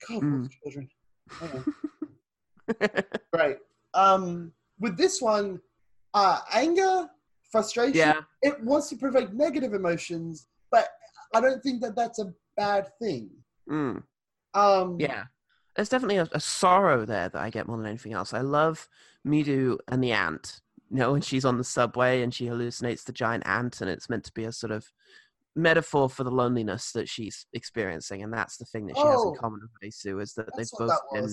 God, 0.07 0.21
Mm. 0.23 0.39
Wolf 0.39 0.51
Children. 0.63 0.89
Great. 3.33 3.57
Um, 3.93 4.51
with 4.79 4.95
this 4.95 5.21
one, 5.23 5.59
uh, 6.13 6.39
anger, 6.53 7.09
frustration, 7.51 7.95
yeah. 7.97 8.21
it 8.43 8.61
wants 8.63 8.89
to 8.89 8.95
provoke 8.95 9.33
negative 9.33 9.73
emotions, 9.73 10.45
but 10.69 10.89
I 11.33 11.41
don't 11.41 11.63
think 11.63 11.81
that 11.81 11.95
that's 11.95 12.19
a 12.19 12.31
bad 12.57 12.89
thing. 13.01 13.31
Mm. 13.67 14.03
Um, 14.53 14.97
Yeah. 14.99 15.23
There's 15.75 15.89
definitely 15.89 16.17
a, 16.17 16.27
a 16.31 16.39
sorrow 16.39 17.05
there 17.05 17.29
that 17.29 17.41
I 17.41 17.49
get 17.49 17.67
more 17.67 17.77
than 17.77 17.87
anything 17.87 18.13
else. 18.13 18.33
I 18.33 18.41
love 18.41 18.87
Mido 19.25 19.77
and 19.87 20.03
the 20.03 20.11
ant. 20.11 20.61
You 20.89 20.97
know, 20.97 21.11
when 21.11 21.21
she's 21.21 21.45
on 21.45 21.57
the 21.57 21.63
subway 21.63 22.21
and 22.21 22.33
she 22.33 22.45
hallucinates 22.45 23.03
the 23.03 23.11
giant 23.11 23.45
ant, 23.45 23.81
and 23.81 23.89
it's 23.89 24.09
meant 24.09 24.23
to 24.25 24.31
be 24.33 24.45
a 24.45 24.51
sort 24.51 24.71
of 24.71 24.85
metaphor 25.55 26.09
for 26.09 26.23
the 26.23 26.31
loneliness 26.31 26.91
that 26.93 27.09
she's 27.09 27.45
experiencing, 27.53 28.23
and 28.23 28.31
that's 28.33 28.57
the 28.57 28.65
thing 28.65 28.87
that 28.87 28.95
she 28.97 29.03
has 29.03 29.21
in 29.21 29.27
Oh. 29.29 29.35
common 29.39 29.61
with 29.81 29.93
Sue 29.93 30.19
is 30.19 30.33
that 30.35 30.47
they've 30.55 30.69
both 30.77 30.97
been 31.13 31.29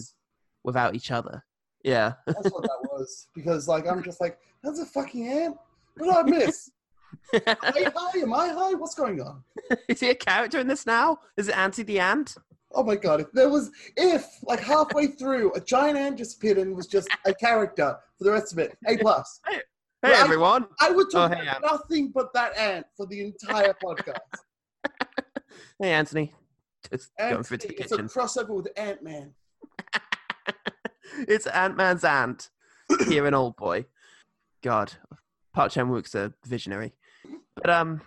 without 0.65 0.95
each 0.95 1.11
other. 1.11 1.45
Yeah. 1.85 2.15
That's 2.27 2.51
what 2.51 2.63
that 2.63 2.89
was. 2.93 3.29
Because 3.35 3.69
like 3.69 3.87
I'm 3.87 4.03
just 4.03 4.21
like, 4.21 4.39
that's 4.63 4.81
a 4.81 4.87
fucking 4.87 5.29
ant. 5.29 5.57
What 5.99 6.27
did 6.27 6.35
I 6.35 6.39
miss? 6.39 6.71
Am 7.35 7.43
I 7.63 7.93
high? 7.95 8.19
Am 8.21 8.33
I 8.35 8.49
high? 8.49 8.75
What's 8.75 8.95
going 8.95 9.21
on? 9.21 9.45
is 9.89 10.01
he 10.01 10.11
a 10.11 10.15
character 10.17 10.59
in 10.59 10.67
this 10.67 10.85
now? 10.87 11.19
Is 11.37 11.49
it 11.49 11.57
Auntie 11.57 11.85
the 11.85 12.01
Ant? 12.01 12.37
Oh 12.77 12.83
my 12.83 12.97
god! 12.97 13.21
If 13.21 13.31
there 13.33 13.49
was, 13.49 13.71
if 13.97 14.27
like 14.43 14.61
halfway 14.61 15.07
through 15.09 15.53
a 15.55 15.61
giant 15.61 15.97
ant 15.99 16.19
just 16.19 16.37
appeared 16.37 16.59
and 16.59 16.75
was 16.77 16.87
just 16.87 17.09
a 17.27 17.33
character 17.35 17.97
for 18.19 18.25
the 18.25 18.33
rest 18.33 18.53
of 18.53 18.59
it, 18.59 18.77
A 18.87 18.97
plus. 18.99 19.41
Hey 20.03 20.13
I- 20.13 20.21
everyone. 20.21 20.67
I 20.83 20.91
would 20.91 21.11
talk 21.11 21.31
Oh, 21.33 21.35
hey, 21.35 21.43
about 21.49 21.63
nothing 21.63 22.13
but 22.15 22.35
that 22.35 22.55
ant 22.59 22.85
for 22.95 23.07
the 23.07 23.21
entire 23.23 23.75
podcast. 23.83 24.19
Hey 25.81 25.93
Anthony. 25.93 26.35
Just 26.91 27.11
going 27.19 27.37
Ant- 27.37 27.47
through 27.47 27.57
to 27.59 27.69
the 27.69 27.75
it's 27.81 27.93
a 27.93 27.97
kitchen. 27.97 28.09
crossover 28.09 28.51
with 28.51 28.69
Ant 28.77 29.03
Man. 29.03 29.33
it's 31.29 31.47
Ant 31.47 31.77
Man's 31.77 32.05
aunt 32.05 32.51
here 33.09 33.27
in 33.27 33.33
Old 33.35 33.57
Boy. 33.57 33.87
God, 34.63 34.93
Park 35.55 35.73
Chan 35.73 35.89
Wook's 35.89 36.15
a 36.15 36.33
visionary. 36.47 36.93
But 37.57 37.71
um, 37.71 38.01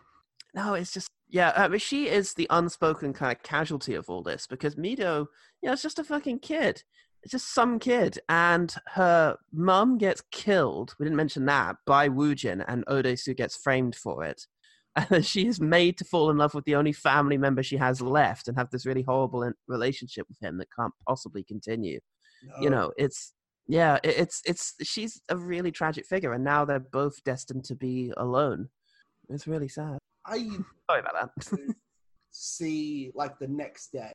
no, 0.54 0.74
it's 0.76 0.92
just 0.94 1.10
yeah. 1.30 1.54
I 1.56 1.68
mean, 1.68 1.80
she 1.80 2.08
is 2.08 2.34
the 2.34 2.48
unspoken 2.50 3.14
kind 3.14 3.36
of 3.36 3.44
casualty 3.44 3.96
of 3.96 4.10
all 4.10 4.24
this 4.24 4.48
because 4.48 4.76
Mido, 4.76 5.28
you 5.62 5.68
know, 5.68 5.74
it's 5.74 5.82
just 5.82 6.00
a 6.00 6.04
fucking 6.04 6.40
kid. 6.40 6.84
It's 7.24 7.32
just 7.32 7.54
some 7.54 7.80
kid, 7.80 8.20
and 8.30 8.74
her 8.94 9.38
mum 9.52 9.98
gets 9.98 10.22
killed. 10.32 10.94
We 11.00 11.06
didn't 11.06 11.18
mention 11.18 11.46
that 11.48 11.78
by 11.86 12.10
Woojin, 12.10 12.64
and 12.68 12.86
Odesu 12.86 13.36
gets 13.36 13.58
framed 13.58 13.96
for 13.96 14.24
it. 14.24 14.46
And 15.12 15.24
she 15.24 15.46
is 15.46 15.62
made 15.62 15.96
to 16.00 16.06
fall 16.06 16.32
in 16.32 16.38
love 16.38 16.56
with 16.56 16.66
the 16.66 16.74
only 16.74 16.92
family 16.92 17.38
member 17.38 17.62
she 17.62 17.78
has 17.78 18.02
left, 18.02 18.48
and 18.48 18.58
have 18.58 18.72
this 18.72 18.86
really 18.86 19.04
horrible 19.04 19.52
relationship 19.68 20.28
with 20.28 20.40
him 20.42 20.58
that 20.58 20.70
can't 20.76 20.94
possibly 21.08 21.44
continue 21.44 22.00
you 22.60 22.70
know 22.70 22.92
it's 22.98 23.34
yeah 23.68 23.98
it's 24.04 24.42
it's 24.46 24.76
she's 24.84 25.22
a 25.30 25.38
really 25.38 25.72
tragic 25.72 26.06
figure 26.06 26.34
and 26.34 26.44
now 26.44 26.66
they're 26.66 26.80
both 26.80 27.24
destined 27.24 27.64
to 27.64 27.76
be 27.76 28.14
alone 28.18 28.70
it's 29.30 29.48
really 29.48 29.68
sad 29.68 29.98
I 30.28 30.38
sorry 30.90 31.02
about 31.02 31.32
that. 31.38 31.76
see 32.32 33.12
like 33.16 33.40
the 33.40 33.48
next 33.48 33.92
day. 33.92 34.12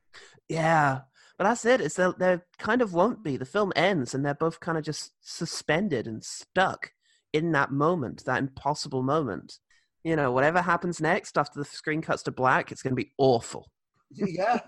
yeah 0.49 0.99
but 1.37 1.45
that's 1.45 1.65
it. 1.65 1.81
It's 1.81 1.95
they 1.95 2.09
they 2.19 2.37
kind 2.59 2.81
of 2.83 2.93
won't 2.93 3.23
be. 3.23 3.37
The 3.37 3.45
film 3.45 3.73
ends 3.75 4.13
and 4.13 4.23
they're 4.23 4.35
both 4.35 4.59
kind 4.59 4.77
of 4.77 4.83
just 4.83 5.13
suspended 5.21 6.05
and 6.05 6.23
stuck 6.23 6.91
in 7.33 7.51
that 7.53 7.71
moment 7.71 8.23
that 8.25 8.37
impossible 8.39 9.01
moment. 9.01 9.57
You 10.03 10.15
know 10.15 10.31
whatever 10.31 10.61
happens 10.61 11.01
next 11.01 11.37
after 11.37 11.57
the 11.59 11.65
screen 11.65 12.01
cuts 12.03 12.21
to 12.23 12.31
black 12.31 12.71
it's 12.71 12.83
going 12.83 12.95
to 12.95 13.03
be 13.03 13.11
awful. 13.17 13.71
Yeah. 14.15 14.59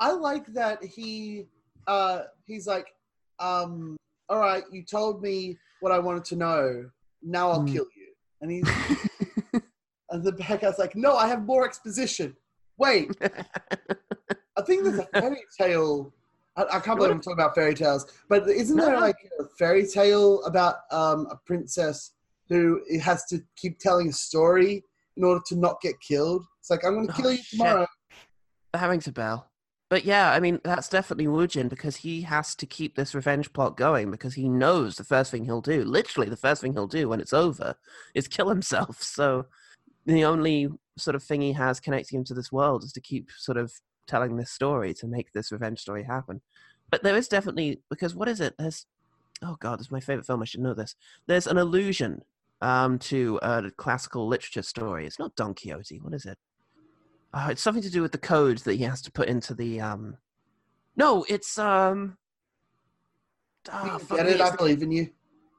I 0.00 0.12
like 0.12 0.46
that 0.54 0.82
he 0.82 1.44
uh 1.86 2.22
he's 2.46 2.66
like 2.66 2.86
um 3.38 3.96
all 4.30 4.38
right 4.38 4.64
you 4.72 4.82
told 4.84 5.22
me 5.22 5.58
what 5.80 5.92
i 5.92 5.98
wanted 5.98 6.24
to 6.26 6.36
know. 6.36 6.88
Now 7.22 7.50
i'll 7.50 7.64
Mm. 7.64 7.72
kill 7.72 7.86
you. 7.96 8.08
And 8.40 8.50
he's 8.50 8.64
and 10.12 10.22
the 10.22 10.32
bad 10.32 10.60
guy's 10.60 10.78
like 10.78 10.94
no 10.94 11.16
i 11.16 11.26
have 11.26 11.44
more 11.44 11.64
exposition 11.64 12.36
wait 12.78 13.10
i 14.56 14.62
think 14.62 14.84
there's 14.84 14.98
a 14.98 15.06
fairy 15.20 15.42
tale 15.58 16.12
I, 16.56 16.64
I 16.64 16.80
can't 16.80 16.98
believe 16.98 17.12
I'm 17.12 17.20
talking 17.20 17.32
about 17.32 17.54
fairy 17.54 17.74
tales, 17.74 18.04
but 18.28 18.48
isn't 18.48 18.76
there 18.76 19.00
like 19.00 19.16
a 19.40 19.44
fairy 19.58 19.86
tale 19.86 20.42
about 20.44 20.76
um, 20.90 21.26
a 21.30 21.36
princess 21.46 22.12
who 22.50 22.80
has 23.00 23.24
to 23.26 23.42
keep 23.56 23.78
telling 23.78 24.10
a 24.10 24.12
story 24.12 24.84
in 25.16 25.24
order 25.24 25.40
to 25.46 25.56
not 25.56 25.80
get 25.80 25.98
killed? 26.00 26.44
It's 26.60 26.68
like 26.68 26.84
I'm 26.84 26.94
going 26.94 27.06
to 27.06 27.12
Oh, 27.14 27.16
kill 27.16 27.30
you 27.32 27.38
shit. 27.38 27.58
tomorrow. 27.58 27.86
That 28.74 28.86
rings 28.86 29.06
a 29.06 29.12
bell. 29.12 29.50
But 29.88 30.04
yeah, 30.04 30.30
I 30.32 30.40
mean, 30.40 30.60
that's 30.64 30.88
definitely 30.88 31.26
Woojin 31.26 31.68
because 31.68 31.96
he 31.96 32.22
has 32.22 32.54
to 32.56 32.66
keep 32.66 32.96
this 32.96 33.14
revenge 33.14 33.52
plot 33.52 33.76
going 33.76 34.10
because 34.10 34.34
he 34.34 34.48
knows 34.48 34.96
the 34.96 35.04
first 35.04 35.30
thing 35.30 35.44
he'll 35.44 35.60
do, 35.60 35.84
literally 35.84 36.30
the 36.30 36.36
first 36.36 36.62
thing 36.62 36.72
he'll 36.72 36.86
do 36.86 37.08
when 37.08 37.20
it's 37.20 37.32
over, 37.34 37.76
is 38.14 38.28
kill 38.28 38.48
himself. 38.48 39.02
So 39.02 39.46
the 40.06 40.24
only 40.24 40.68
sort 40.98 41.14
of 41.14 41.22
thing 41.22 41.40
he 41.40 41.52
has 41.52 41.80
connecting 41.80 42.18
him 42.18 42.24
to 42.24 42.34
this 42.34 42.52
world 42.52 42.84
is 42.84 42.92
to 42.92 43.00
keep 43.00 43.30
sort 43.36 43.56
of 43.56 43.72
telling 44.06 44.36
this 44.36 44.50
story 44.50 44.92
to 44.94 45.06
make 45.06 45.32
this 45.32 45.52
revenge 45.52 45.80
story 45.80 46.04
happen. 46.04 46.40
But 46.90 47.02
there 47.02 47.16
is 47.16 47.28
definitely, 47.28 47.80
because 47.88 48.14
what 48.14 48.28
is 48.28 48.40
it? 48.40 48.54
There's, 48.58 48.86
oh 49.42 49.56
God, 49.60 49.78
this 49.78 49.86
is 49.86 49.92
my 49.92 50.00
favorite 50.00 50.26
film. 50.26 50.42
I 50.42 50.44
should 50.44 50.60
know 50.60 50.74
this. 50.74 50.94
There's 51.26 51.46
an 51.46 51.56
allusion 51.56 52.22
um, 52.60 52.98
to 53.00 53.38
a 53.42 53.70
classical 53.76 54.28
literature 54.28 54.62
story. 54.62 55.06
It's 55.06 55.18
not 55.18 55.34
Don 55.36 55.54
Quixote. 55.54 56.00
What 56.00 56.14
is 56.14 56.26
it? 56.26 56.38
Uh, 57.34 57.48
it's 57.50 57.62
something 57.62 57.82
to 57.82 57.90
do 57.90 58.02
with 58.02 58.12
the 58.12 58.18
code 58.18 58.58
that 58.58 58.74
he 58.74 58.84
has 58.84 59.00
to 59.02 59.12
put 59.12 59.28
into 59.28 59.54
the. 59.54 59.80
Um... 59.80 60.18
No, 60.96 61.24
it's 61.28 61.58
um. 61.58 62.18
fuck 63.64 64.08
get 64.10 64.26
it? 64.26 64.32
it's, 64.32 64.40
I 64.40 64.54
believe 64.54 64.82
in 64.82 64.92
you. 64.92 65.08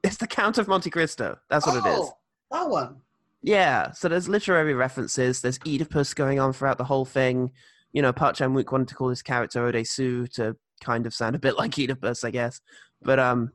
it's 0.04 0.18
the 0.18 0.28
Count 0.28 0.60
of 0.60 0.68
Monte 0.68 0.92
Cristo. 0.92 1.40
That's 1.50 1.66
what 1.66 1.78
it 1.78 1.90
is. 1.90 2.00
Oh, 2.00 2.18
That 2.52 2.70
one. 2.70 3.02
Yeah, 3.44 3.92
so 3.92 4.08
there's 4.08 4.30
literary 4.30 4.74
references. 4.74 5.42
There's 5.42 5.60
Oedipus 5.68 6.14
going 6.14 6.40
on 6.40 6.54
throughout 6.54 6.78
the 6.78 6.86
whole 6.86 7.04
thing. 7.04 7.52
You 7.92 8.02
know, 8.02 8.14
Park 8.14 8.38
Chan 8.38 8.54
Wook 8.54 8.72
wanted 8.72 8.88
to 8.88 8.96
call 8.96 9.10
his 9.10 9.22
character 9.22 9.70
Odesu 9.70 10.32
to 10.36 10.56
kind 10.82 11.06
of 11.06 11.14
sound 11.14 11.36
a 11.36 11.40
bit 11.40 11.58
like 11.58 11.78
Oedipus, 11.78 12.24
I 12.24 12.32
guess. 12.32 12.62
But 13.02 13.20
um, 13.20 13.52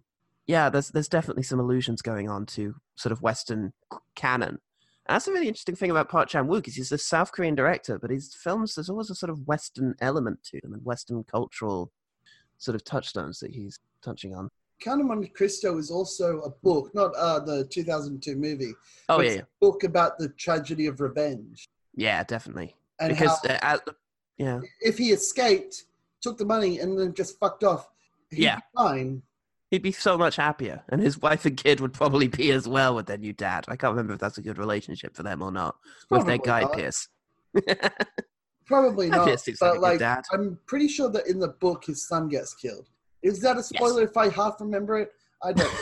yeah, 0.47 0.69
there's 0.69 0.89
there's 0.89 1.09
definitely 1.09 1.43
some 1.43 1.59
allusions 1.59 2.03
going 2.03 2.29
on 2.29 2.45
to 2.47 2.75
sort 2.97 3.13
of 3.13 3.23
Western 3.23 3.73
canon, 4.15 4.49
And 4.49 4.59
That's 5.07 5.27
a 5.27 5.33
really 5.33 5.49
interesting 5.49 5.77
thing 5.77 5.91
about 5.91 6.11
Park 6.11 6.29
Chan 6.29 6.47
Wook 6.49 6.69
is 6.69 6.75
he's 6.75 6.93
a 6.93 6.99
South 6.99 7.33
Korean 7.33 7.55
director, 7.55 7.99
but 7.99 8.11
his 8.11 8.35
films 8.35 8.75
there's 8.75 8.91
always 8.91 9.09
a 9.09 9.15
sort 9.15 9.31
of 9.31 9.47
Western 9.47 9.95
element 10.03 10.45
to 10.51 10.61
them 10.63 10.75
and 10.75 10.85
Western 10.85 11.25
cultural 11.25 11.91
sort 12.59 12.75
of 12.75 12.85
touchstones 12.85 13.41
that 13.41 13.53
he's 13.53 13.79
touching 14.03 14.35
on. 14.35 14.51
Count 14.81 15.01
of 15.01 15.07
Monte 15.07 15.29
Cristo 15.29 15.77
is 15.79 15.91
also 15.91 16.41
a 16.43 16.51
book, 16.51 16.95
not 16.95 17.13
uh, 17.17 17.41
the 17.41 17.65
2002 17.65 18.37
movie. 18.37 18.73
Oh 19.09 19.21
yeah, 19.21 19.27
it's 19.27 19.37
yeah, 19.37 19.43
a 19.43 19.47
book 19.61 19.85
about 19.85 20.19
the 20.19 20.29
tragedy 20.31 20.87
of 20.87 21.01
revenge 21.01 21.69
yeah, 21.99 22.23
definitely. 22.23 22.77
and 23.01 23.11
because 23.11 23.39
how 23.43 23.49
uh, 23.55 23.59
at 23.63 23.89
yeah, 24.39 24.61
if 24.81 24.97
he 24.99 25.11
escaped, 25.11 25.85
took 26.23 26.39
the 26.39 26.45
money, 26.45 26.79
and 26.79 26.97
then 26.97 27.13
just 27.13 27.39
fucked 27.41 27.65
off, 27.65 27.89
he'd 28.31 28.45
Yeah. 28.45 28.57
be 28.57 28.63
fine. 28.77 29.23
he'd 29.73 29.83
be 29.83 29.91
so 29.93 30.17
much 30.17 30.37
happier, 30.37 30.85
and 30.91 31.03
his 31.03 31.19
wife 31.19 31.45
and 31.45 31.57
kid 31.57 31.81
would 31.81 31.93
probably 31.93 32.29
be 32.29 32.53
as 32.53 32.69
well 32.69 32.95
with 32.95 33.07
their 33.07 33.19
new 33.19 33.33
dad. 33.33 33.65
I 33.67 33.75
can't 33.75 33.91
remember 33.91 34.13
if 34.15 34.21
that's 34.21 34.39
a 34.39 34.43
good 34.43 34.59
relationship 34.59 35.17
for 35.17 35.25
them 35.25 35.43
or 35.43 35.51
not 35.51 35.77
with 36.09 36.25
their 36.25 36.39
guy 36.39 36.61
not. 36.63 36.73
Pierce. 36.75 37.09
Probably 38.67 39.09
not. 39.11 39.27
Pierce 39.27 39.43
seems 39.45 39.61
like 39.61 39.71
a 39.73 39.75
but 39.75 39.81
like, 39.83 39.99
dad. 39.99 40.23
I'm 40.33 40.59
pretty 40.67 40.87
sure 40.89 41.11
that 41.11 41.27
in 41.27 41.41
the 41.41 41.49
book 41.49 41.85
his 41.85 42.07
son 42.07 42.29
gets 42.29 42.55
killed. 42.55 42.89
Is 43.23 43.41
that 43.41 43.57
a 43.57 43.63
spoiler 43.63 44.03
if 44.03 44.17
I 44.17 44.29
half 44.29 44.61
remember 44.61 44.99
it? 44.99 45.13
I 45.43 45.53
don't. 45.53 45.73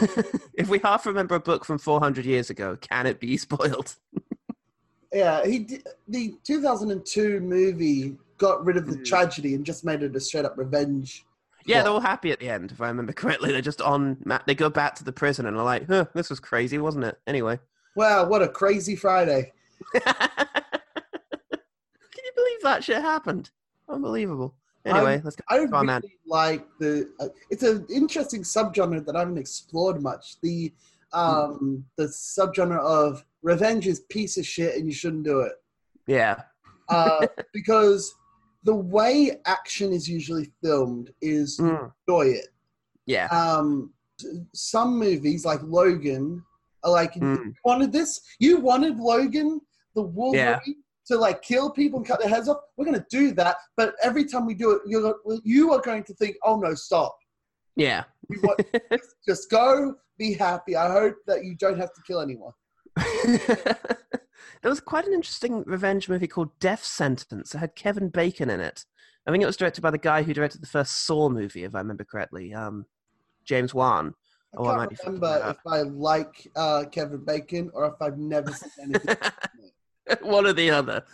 if 0.54 0.68
we 0.68 0.78
half 0.82 1.06
remember 1.06 1.34
a 1.34 1.40
book 1.40 1.64
from 1.64 1.78
400 1.78 2.24
years 2.24 2.50
ago, 2.50 2.76
can 2.80 3.06
it 3.06 3.20
be 3.20 3.36
spoiled? 3.36 3.94
yeah, 5.12 5.44
he 5.46 5.60
did, 5.60 5.86
the 6.08 6.34
2002 6.44 7.40
movie 7.40 8.16
got 8.38 8.64
rid 8.64 8.76
of 8.76 8.86
the 8.86 8.96
Mm. 8.96 9.04
tragedy 9.04 9.54
and 9.54 9.64
just 9.64 9.84
made 9.84 10.02
it 10.02 10.14
a 10.16 10.20
straight 10.20 10.44
up 10.44 10.56
revenge. 10.58 11.24
Yeah, 11.64 11.82
they're 11.82 11.90
all 11.92 12.00
happy 12.00 12.30
at 12.30 12.38
the 12.38 12.48
end, 12.48 12.70
if 12.70 12.80
I 12.80 12.86
remember 12.88 13.12
correctly. 13.12 13.50
They're 13.50 13.60
just 13.60 13.80
on. 13.80 14.18
ma- 14.24 14.38
They 14.46 14.54
go 14.54 14.70
back 14.70 14.94
to 14.96 15.04
the 15.04 15.12
prison 15.12 15.46
and 15.46 15.56
are 15.56 15.64
like, 15.64 15.88
"Huh, 15.88 16.04
this 16.14 16.30
was 16.30 16.38
crazy, 16.38 16.78
wasn't 16.78 17.06
it?" 17.06 17.18
Anyway. 17.26 17.58
Wow, 17.96 18.28
what 18.28 18.40
a 18.42 18.48
crazy 18.48 18.94
Friday! 18.94 19.52
Can 19.94 20.14
you 22.24 22.32
believe 22.36 22.62
that 22.62 22.84
shit 22.84 23.00
happened? 23.02 23.50
Unbelievable. 23.88 24.54
Anyway, 24.86 25.12
I'm- 25.12 25.22
let's 25.24 25.36
go. 25.36 25.42
I 25.48 25.58
Come 25.66 25.74
on, 25.74 25.86
really 25.86 26.18
like 26.26 26.66
the. 26.78 27.10
Uh, 27.20 27.28
it's 27.50 27.62
an 27.62 27.86
interesting 27.90 28.42
subgenre 28.42 29.04
that 29.04 29.16
I 29.16 29.20
haven't 29.20 29.38
explored 29.38 30.02
much. 30.02 30.40
The 30.42 30.72
um 31.12 31.84
the 31.96 32.04
subgenre 32.04 32.78
of 32.80 33.24
revenge 33.42 33.86
is 33.86 34.00
piece 34.08 34.36
of 34.38 34.46
shit 34.46 34.76
and 34.76 34.86
you 34.86 34.92
shouldn't 34.92 35.24
do 35.24 35.40
it. 35.40 35.52
Yeah. 36.06 36.42
Uh, 36.88 37.26
because 37.52 38.14
the 38.64 38.74
way 38.74 39.40
action 39.46 39.92
is 39.92 40.08
usually 40.08 40.50
filmed 40.62 41.12
is 41.20 41.58
Mm, 41.58 41.92
enjoy 42.08 42.26
it. 42.28 42.48
yeah. 43.06 43.26
Um, 43.28 43.92
some 44.52 44.98
movies 44.98 45.44
like 45.44 45.60
Logan 45.62 46.42
are 46.82 46.90
like, 46.90 47.14
Mm. 47.14 47.44
you 47.46 47.54
wanted 47.64 47.92
this? 47.92 48.20
You 48.40 48.58
wanted 48.60 48.98
Logan, 48.98 49.60
the 49.94 50.02
Wolverine, 50.02 50.82
to 51.06 51.16
like 51.16 51.42
kill 51.42 51.70
people 51.70 51.98
and 51.98 52.06
cut 52.06 52.20
their 52.20 52.28
heads 52.28 52.48
off? 52.48 52.58
We're 52.76 52.84
going 52.84 52.98
to 52.98 53.06
do 53.10 53.32
that. 53.32 53.56
But 53.76 53.94
every 54.02 54.24
time 54.24 54.46
we 54.46 54.54
do 54.54 54.72
it, 54.72 54.82
you're, 54.86 55.14
you 55.44 55.72
are 55.72 55.80
going 55.80 56.04
to 56.04 56.14
think, 56.14 56.36
oh 56.44 56.58
no, 56.58 56.74
stop. 56.74 57.16
Yeah. 57.76 58.04
Want, 58.42 58.60
just 59.28 59.50
go, 59.50 59.94
be 60.18 60.34
happy. 60.34 60.76
I 60.76 60.90
hope 60.90 61.16
that 61.26 61.44
you 61.44 61.54
don't 61.56 61.78
have 61.78 61.92
to 61.92 62.02
kill 62.06 62.20
anyone. 62.20 62.52
there 63.26 63.76
was 64.64 64.80
quite 64.80 65.06
an 65.06 65.12
interesting 65.12 65.62
revenge 65.66 66.08
movie 66.08 66.26
called 66.26 66.58
Death 66.58 66.84
Sentence. 66.84 67.54
It 67.54 67.58
had 67.58 67.76
Kevin 67.76 68.08
Bacon 68.08 68.50
in 68.50 68.60
it. 68.60 68.84
I 69.26 69.30
think 69.30 69.42
it 69.42 69.46
was 69.46 69.56
directed 69.56 69.80
by 69.80 69.90
the 69.90 69.98
guy 69.98 70.22
who 70.22 70.32
directed 70.32 70.62
the 70.62 70.68
first 70.68 71.04
Saw 71.04 71.28
movie, 71.28 71.64
if 71.64 71.74
I 71.74 71.78
remember 71.78 72.04
correctly, 72.04 72.54
um, 72.54 72.86
James 73.44 73.74
Wan. 73.74 74.14
I 74.54 74.58
Oh, 74.58 74.64
I 74.64 74.68
can't 74.68 74.78
might 74.78 74.90
be 74.90 74.96
fucking 74.96 75.14
remember 75.14 75.50
if 75.50 75.72
I 75.72 75.80
like 75.82 76.48
uh, 76.56 76.84
Kevin 76.90 77.24
Bacon 77.24 77.70
or 77.74 77.86
if 77.86 77.94
I've 78.00 78.18
never 78.18 78.52
seen 78.52 78.70
anything. 78.84 79.16
One 80.22 80.46
or 80.46 80.52
the 80.52 80.70
other. 80.70 81.04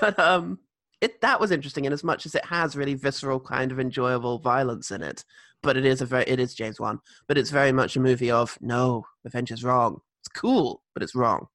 But 0.00 0.18
um, 0.18 0.58
it 1.00 1.20
that 1.20 1.40
was 1.40 1.50
interesting 1.50 1.84
in 1.84 1.92
as 1.92 2.04
much 2.04 2.26
as 2.26 2.34
it 2.34 2.44
has 2.44 2.76
really 2.76 2.94
visceral, 2.94 3.40
kind 3.40 3.72
of 3.72 3.80
enjoyable 3.80 4.38
violence 4.38 4.90
in 4.90 5.02
it. 5.02 5.24
But 5.62 5.76
it 5.76 5.84
is 5.84 6.00
a 6.00 6.06
very 6.06 6.24
it 6.26 6.40
is 6.40 6.54
James 6.54 6.78
Wan. 6.80 7.00
But 7.28 7.38
it's 7.38 7.50
very 7.50 7.72
much 7.72 7.96
a 7.96 8.00
movie 8.00 8.30
of 8.30 8.56
no, 8.60 9.04
revenge 9.24 9.50
is 9.50 9.64
wrong. 9.64 10.00
It's 10.20 10.28
cool, 10.28 10.82
but 10.94 11.02
it's 11.02 11.14
wrong. 11.14 11.46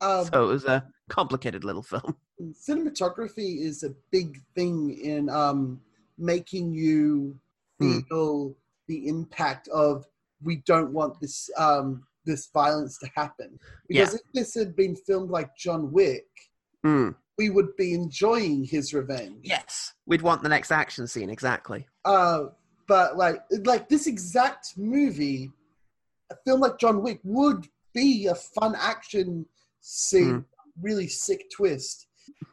um, 0.00 0.24
So 0.26 0.44
it 0.44 0.52
was 0.52 0.64
a 0.64 0.86
complicated 1.08 1.64
little 1.64 1.82
film. 1.92 2.16
cinematography 2.52 3.60
is 3.60 3.82
a 3.82 3.90
big 4.10 4.40
thing 4.54 4.98
in 5.02 5.28
um, 5.30 5.80
making 6.18 6.72
you 6.72 7.38
Hmm. 7.80 8.00
feel 8.08 8.54
the 8.86 9.08
impact 9.08 9.66
of 9.68 10.06
we 10.42 10.56
don't 10.66 10.92
want 10.92 11.18
this 11.20 11.50
um, 11.56 12.04
this 12.24 12.48
violence 12.52 12.98
to 12.98 13.08
happen. 13.14 13.58
Because 13.88 14.14
if 14.14 14.20
this 14.32 14.54
had 14.54 14.74
been 14.76 14.96
filmed 14.96 15.30
like 15.30 15.56
John 15.56 15.92
Wick, 15.92 16.26
Mm. 16.84 17.14
we 17.38 17.48
would 17.50 17.76
be 17.76 17.94
enjoying 17.94 18.64
his 18.64 18.92
revenge. 18.92 19.40
Yes, 19.44 19.94
we'd 20.06 20.22
want 20.22 20.42
the 20.42 20.48
next 20.48 20.72
action 20.72 21.06
scene 21.06 21.30
exactly. 21.30 21.86
Uh, 22.04 22.46
but 22.88 23.16
like 23.16 23.40
like 23.64 23.88
this 23.88 24.06
exact 24.08 24.76
movie, 24.76 25.50
a 26.30 26.36
film 26.44 26.60
like 26.60 26.78
John 26.78 27.02
Wick 27.02 27.20
would 27.22 27.68
be 27.94 28.26
a 28.26 28.34
fun 28.34 28.74
action 28.76 29.46
scene, 29.80 30.40
Mm. 30.40 30.44
really 30.80 31.06
sick 31.08 31.50
twist. 31.50 32.06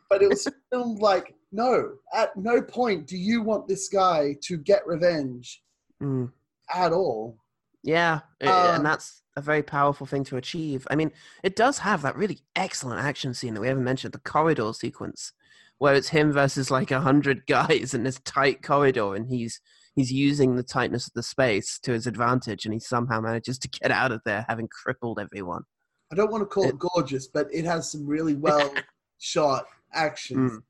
But 0.09 0.21
it 0.21 0.29
was 0.29 0.47
filmed 0.71 0.99
like 0.99 1.33
no. 1.51 1.97
At 2.13 2.37
no 2.37 2.61
point 2.61 3.07
do 3.07 3.17
you 3.17 3.41
want 3.41 3.67
this 3.67 3.87
guy 3.89 4.35
to 4.43 4.57
get 4.57 4.85
revenge 4.85 5.63
Mm. 6.01 6.31
at 6.73 6.93
all. 6.93 7.37
Yeah, 7.83 8.19
Um, 8.41 8.47
and 8.49 8.85
that's 8.85 9.21
a 9.35 9.41
very 9.41 9.63
powerful 9.63 10.05
thing 10.05 10.23
to 10.25 10.37
achieve. 10.37 10.85
I 10.91 10.95
mean, 10.95 11.11
it 11.43 11.55
does 11.55 11.79
have 11.79 12.01
that 12.01 12.15
really 12.17 12.39
excellent 12.55 13.01
action 13.01 13.33
scene 13.33 13.53
that 13.53 13.61
we 13.61 13.67
haven't 13.67 13.83
mentioned, 13.85 14.13
the 14.13 14.19
corridor 14.19 14.73
sequence, 14.73 15.31
where 15.77 15.95
it's 15.95 16.09
him 16.09 16.31
versus 16.33 16.69
like 16.69 16.91
a 16.91 16.99
hundred 16.99 17.45
guys 17.47 17.93
in 17.93 18.03
this 18.03 18.19
tight 18.25 18.61
corridor, 18.61 19.15
and 19.15 19.27
he's 19.29 19.61
he's 19.95 20.11
using 20.11 20.55
the 20.55 20.63
tightness 20.63 21.07
of 21.07 21.13
the 21.13 21.23
space 21.23 21.79
to 21.79 21.93
his 21.93 22.05
advantage, 22.05 22.65
and 22.65 22.73
he 22.73 22.79
somehow 22.79 23.21
manages 23.21 23.57
to 23.59 23.67
get 23.69 23.91
out 23.91 24.11
of 24.11 24.21
there, 24.25 24.45
having 24.49 24.67
crippled 24.67 25.19
everyone. 25.19 25.63
I 26.11 26.15
don't 26.15 26.31
want 26.31 26.41
to 26.41 26.47
call 26.47 26.63
it, 26.65 26.69
It- 26.69 26.79
gorgeous, 26.79 27.27
but 27.27 27.47
it 27.53 27.63
has 27.65 27.91
some 27.91 28.05
really 28.05 28.35
well 28.47 28.73
shot 29.19 29.65
action. 29.93 30.61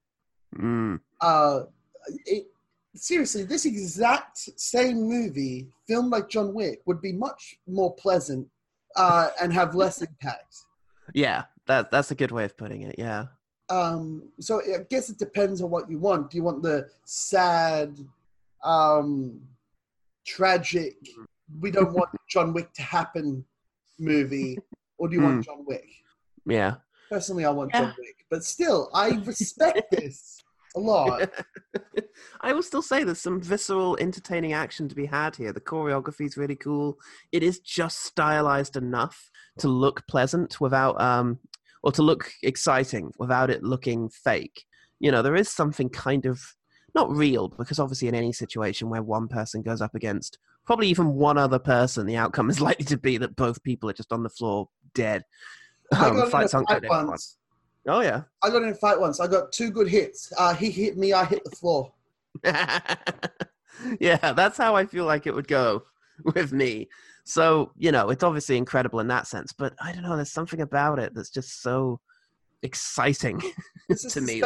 Mm. 0.56 1.00
uh, 1.22 1.62
it, 2.26 2.46
seriously, 2.96 3.44
this 3.44 3.66
exact 3.66 4.38
same 4.60 5.04
movie 5.04 5.68
filmed 5.88 6.12
like 6.12 6.30
John 6.30 6.54
Wick 6.54 6.82
would 6.86 7.02
be 7.02 7.14
much 7.14 7.56
more 7.68 7.94
pleasant 7.96 8.48
uh, 8.96 9.30
and 9.42 9.54
have 9.54 9.76
less 9.76 10.02
impact. 10.02 10.56
Yeah, 11.14 11.46
that 11.68 11.92
that's 11.92 12.12
a 12.12 12.16
good 12.16 12.32
way 12.32 12.46
of 12.46 12.58
putting 12.58 12.84
it. 12.84 12.96
Yeah. 12.98 13.26
Um, 13.70 14.30
so 14.40 14.62
I 14.62 14.84
guess 14.90 15.10
it 15.10 15.20
depends 15.20 15.62
on 15.62 15.70
what 15.70 15.90
you 15.90 16.00
want. 16.00 16.32
Do 16.32 16.38
you 16.38 16.44
want 16.44 16.64
the 16.64 16.90
sad, 17.06 18.00
um, 18.64 19.40
tragic, 20.26 20.96
we 21.60 21.72
don't 21.72 21.94
want 21.94 22.10
John 22.30 22.54
Wick 22.54 22.74
to 22.74 22.82
happen 22.82 23.46
movie, 24.00 24.58
or 24.98 25.08
do 25.08 25.16
you 25.16 25.22
want 25.22 25.46
John 25.46 25.66
Wick? 25.66 25.88
Yeah. 26.46 26.76
Personally, 27.10 27.46
I 27.46 27.52
want 27.52 27.72
Yeah. 27.74 27.82
John 27.82 27.96
Wick, 28.00 28.26
but 28.30 28.44
still, 28.44 28.90
I 28.94 29.10
respect 29.26 29.82
this 29.92 30.44
a 30.76 30.80
lot. 30.80 31.30
I 32.42 32.54
will 32.54 32.64
still 32.64 32.82
say 32.82 33.04
there's 33.04 33.22
some 33.22 33.42
visceral, 33.42 33.98
entertaining 34.00 34.54
action 34.54 34.88
to 34.90 34.96
be 34.96 35.06
had 35.06 35.36
here. 35.36 35.54
The 35.54 35.62
choreography 35.62 36.26
is 36.26 36.38
really 36.38 36.56
cool. 36.56 36.98
It 37.32 37.44
is 37.44 37.60
just 37.60 38.04
stylized 38.04 38.76
enough 38.76 39.30
to 39.60 39.68
look 39.68 40.06
pleasant 40.08 40.60
without, 40.62 41.00
um, 41.02 41.40
or 41.84 41.92
to 41.94 42.02
look 42.02 42.32
exciting 42.44 43.12
without 43.18 43.50
it 43.50 43.64
looking 43.64 44.10
fake. 44.10 44.66
You 45.00 45.12
know, 45.12 45.22
there 45.22 45.36
is 45.36 45.50
something 45.50 45.90
kind 45.90 46.26
of 46.26 46.42
not 46.96 47.10
real 47.10 47.48
because 47.48 47.80
obviously 47.80 48.08
in 48.08 48.16
any 48.16 48.34
situation 48.34 48.90
where 48.90 49.04
one 49.04 49.28
person 49.28 49.62
goes 49.62 49.82
up 49.82 49.96
against 49.96 50.40
probably 50.66 50.88
even 50.88 51.14
one 51.14 51.38
other 51.38 51.60
person, 51.60 52.06
the 52.06 52.18
outcome 52.18 52.50
is 52.50 52.62
likely 52.70 52.86
to 52.86 52.98
be 52.98 53.18
that 53.18 53.36
both 53.36 53.64
people 53.64 53.90
are 53.90 53.94
just 53.94 54.12
on 54.12 54.24
the 54.24 54.30
floor 54.30 54.70
dead. 54.94 55.24
I 55.94 56.10
Um, 56.10 56.16
got 56.18 56.28
in 56.44 56.46
a 56.46 56.50
fight 56.68 56.84
once. 56.90 57.38
Oh 57.88 58.02
yeah. 58.02 58.24
I 58.44 58.50
got 58.50 58.62
in 58.64 58.70
a 58.70 58.76
fight 58.76 59.00
once. 59.00 59.20
I 59.20 59.28
got 59.28 59.52
two 59.52 59.72
good 59.72 59.88
hits. 59.88 60.32
Uh, 60.38 60.54
he 60.54 60.70
hit 60.70 60.98
me. 60.98 61.14
I 61.14 61.26
hit 61.26 61.44
the 61.44 61.56
floor. 61.56 61.92
yeah, 64.00 64.34
that's 64.34 64.58
how 64.58 64.76
I 64.76 64.86
feel 64.86 65.06
like 65.06 65.28
it 65.28 65.34
would 65.34 65.48
go 65.48 65.84
with 66.36 66.52
me. 66.52 66.88
So, 67.24 67.72
you 67.78 67.92
know, 67.92 68.10
it's 68.10 68.24
obviously 68.24 68.58
incredible 68.58 69.00
in 69.00 69.08
that 69.08 69.28
sense, 69.28 69.54
but 69.54 69.74
I 69.82 69.92
don't 69.94 70.04
know, 70.04 70.16
there's 70.16 70.32
something 70.32 70.62
about 70.62 71.00
it 71.00 71.14
that's 71.14 71.30
just 71.30 71.62
so 71.62 72.00
exciting 72.64 73.40
to 74.10 74.22
me. 74.22 74.42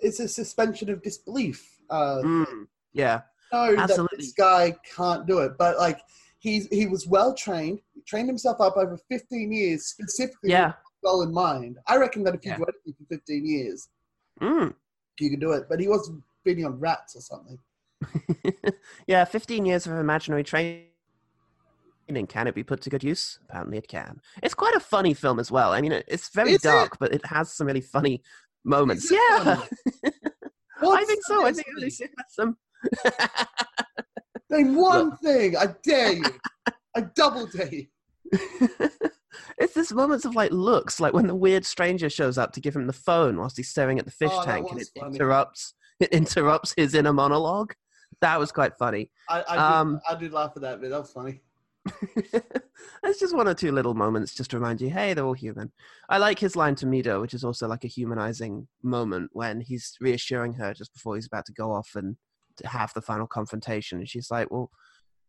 It's 0.00 0.18
a 0.18 0.28
suspension 0.28 0.90
of 0.90 1.02
disbelief. 1.02 1.66
Uh, 1.88 2.20
Mm, 2.24 2.66
yeah. 2.92 3.20
know 3.52 3.76
that 3.76 4.08
this 4.16 4.32
guy 4.32 4.74
can't 4.96 5.26
do 5.26 5.38
it, 5.40 5.52
but 5.58 5.78
like 5.78 6.00
he's 6.38 6.66
he 6.68 6.86
was 6.86 7.06
well 7.06 7.34
trained. 7.34 7.80
He 7.94 8.00
trained 8.02 8.28
himself 8.28 8.60
up 8.60 8.76
over 8.76 8.96
15 9.08 9.52
years 9.52 9.86
specifically 9.86 10.50
Yeah. 10.50 10.72
Goal 11.02 11.22
in 11.22 11.32
mind. 11.32 11.78
I 11.86 11.96
reckon 11.96 12.22
that 12.24 12.34
if 12.34 12.44
you've 12.44 12.58
Yeah. 12.58 12.64
anything 12.68 12.94
for 12.98 13.14
15 13.14 13.46
years, 13.46 13.88
Mm. 14.40 14.74
you 15.18 15.30
can 15.30 15.40
do 15.40 15.52
it. 15.52 15.66
But 15.68 15.80
he 15.80 15.88
was 15.88 16.10
feeding 16.44 16.64
on 16.64 16.78
rats 16.80 17.16
or 17.16 17.20
something. 17.20 17.58
yeah, 19.06 19.24
15 19.24 19.66
years 19.66 19.86
of 19.86 19.92
imaginary 19.94 20.44
training. 20.44 20.86
Can 22.28 22.48
it 22.48 22.54
be 22.54 22.64
put 22.64 22.80
to 22.82 22.90
good 22.90 23.04
use? 23.04 23.38
Apparently, 23.48 23.78
it 23.78 23.86
can. 23.86 24.20
It's 24.42 24.54
quite 24.54 24.74
a 24.74 24.80
funny 24.80 25.14
film 25.14 25.38
as 25.38 25.50
well. 25.50 25.72
I 25.72 25.80
mean, 25.80 25.92
it's 25.92 26.28
very 26.30 26.50
Is 26.52 26.64
it? 26.64 26.68
dark, 26.68 26.98
but 26.98 27.12
it 27.14 27.24
has 27.26 27.52
some 27.52 27.66
really 27.68 27.80
funny 27.82 28.22
moments. 28.64 29.10
Yeah? 29.10 29.18
I 30.82 31.04
think 31.04 31.22
so. 31.24 31.44
I 31.46 31.52
think 31.52 31.66
it 31.78 32.10
has 32.18 32.34
some. 32.34 32.56
Name 34.50 34.74
one 34.74 35.16
thing. 35.22 35.56
I 35.56 35.66
dare 35.84 36.12
you. 36.14 36.24
I 36.96 37.02
double 37.14 37.46
dare 37.46 37.72
you. 37.72 37.86
It's 39.60 39.74
this 39.74 39.92
moments 39.92 40.24
of 40.24 40.34
like 40.34 40.50
looks, 40.50 40.98
like 41.00 41.12
when 41.12 41.26
the 41.26 41.34
weird 41.34 41.64
stranger 41.64 42.10
shows 42.10 42.38
up 42.38 42.52
to 42.52 42.60
give 42.60 42.74
him 42.74 42.86
the 42.86 42.92
phone 42.92 43.36
whilst 43.36 43.56
he's 43.56 43.68
staring 43.68 43.98
at 43.98 44.04
the 44.06 44.10
fish 44.10 44.32
Oh, 44.32 44.42
tank, 44.44 44.66
and 44.70 44.80
it 44.80 44.88
funny. 44.98 45.14
interrupts. 45.16 45.74
It 46.00 46.08
interrupts 46.10 46.72
his 46.76 46.94
inner 46.94 47.12
monologue. 47.12 47.74
That 48.22 48.38
was 48.40 48.50
quite 48.52 48.76
funny. 48.78 49.10
I, 49.28 49.44
I, 49.48 49.52
did, 49.52 49.58
Um, 49.62 50.00
I 50.08 50.14
did 50.16 50.32
laugh 50.32 50.52
at 50.56 50.62
that 50.62 50.80
bit. 50.80 50.90
That 50.90 51.00
was 51.00 51.12
funny. 51.12 51.42
There's 53.02 53.18
just 53.18 53.34
one 53.36 53.48
or 53.48 53.54
two 53.54 53.72
little 53.72 53.94
moments 53.94 54.34
just 54.34 54.50
to 54.50 54.58
remind 54.58 54.80
you, 54.80 54.90
hey, 54.90 55.14
they're 55.14 55.24
all 55.24 55.32
human. 55.32 55.72
I 56.08 56.18
like 56.18 56.38
his 56.38 56.56
line 56.56 56.74
to 56.76 56.86
Mido, 56.86 57.20
which 57.20 57.34
is 57.34 57.44
also 57.44 57.66
like 57.68 57.84
a 57.84 57.88
humanizing 57.88 58.66
moment 58.82 59.30
when 59.32 59.60
he's 59.60 59.96
reassuring 60.00 60.54
her 60.54 60.74
just 60.74 60.92
before 60.92 61.14
he's 61.16 61.26
about 61.26 61.46
to 61.46 61.52
go 61.52 61.72
off 61.72 61.90
and 61.94 62.16
to 62.56 62.68
have 62.68 62.92
the 62.94 63.00
final 63.00 63.26
confrontation. 63.26 63.98
And 63.98 64.08
she's 64.08 64.30
like, 64.30 64.50
well, 64.50 64.70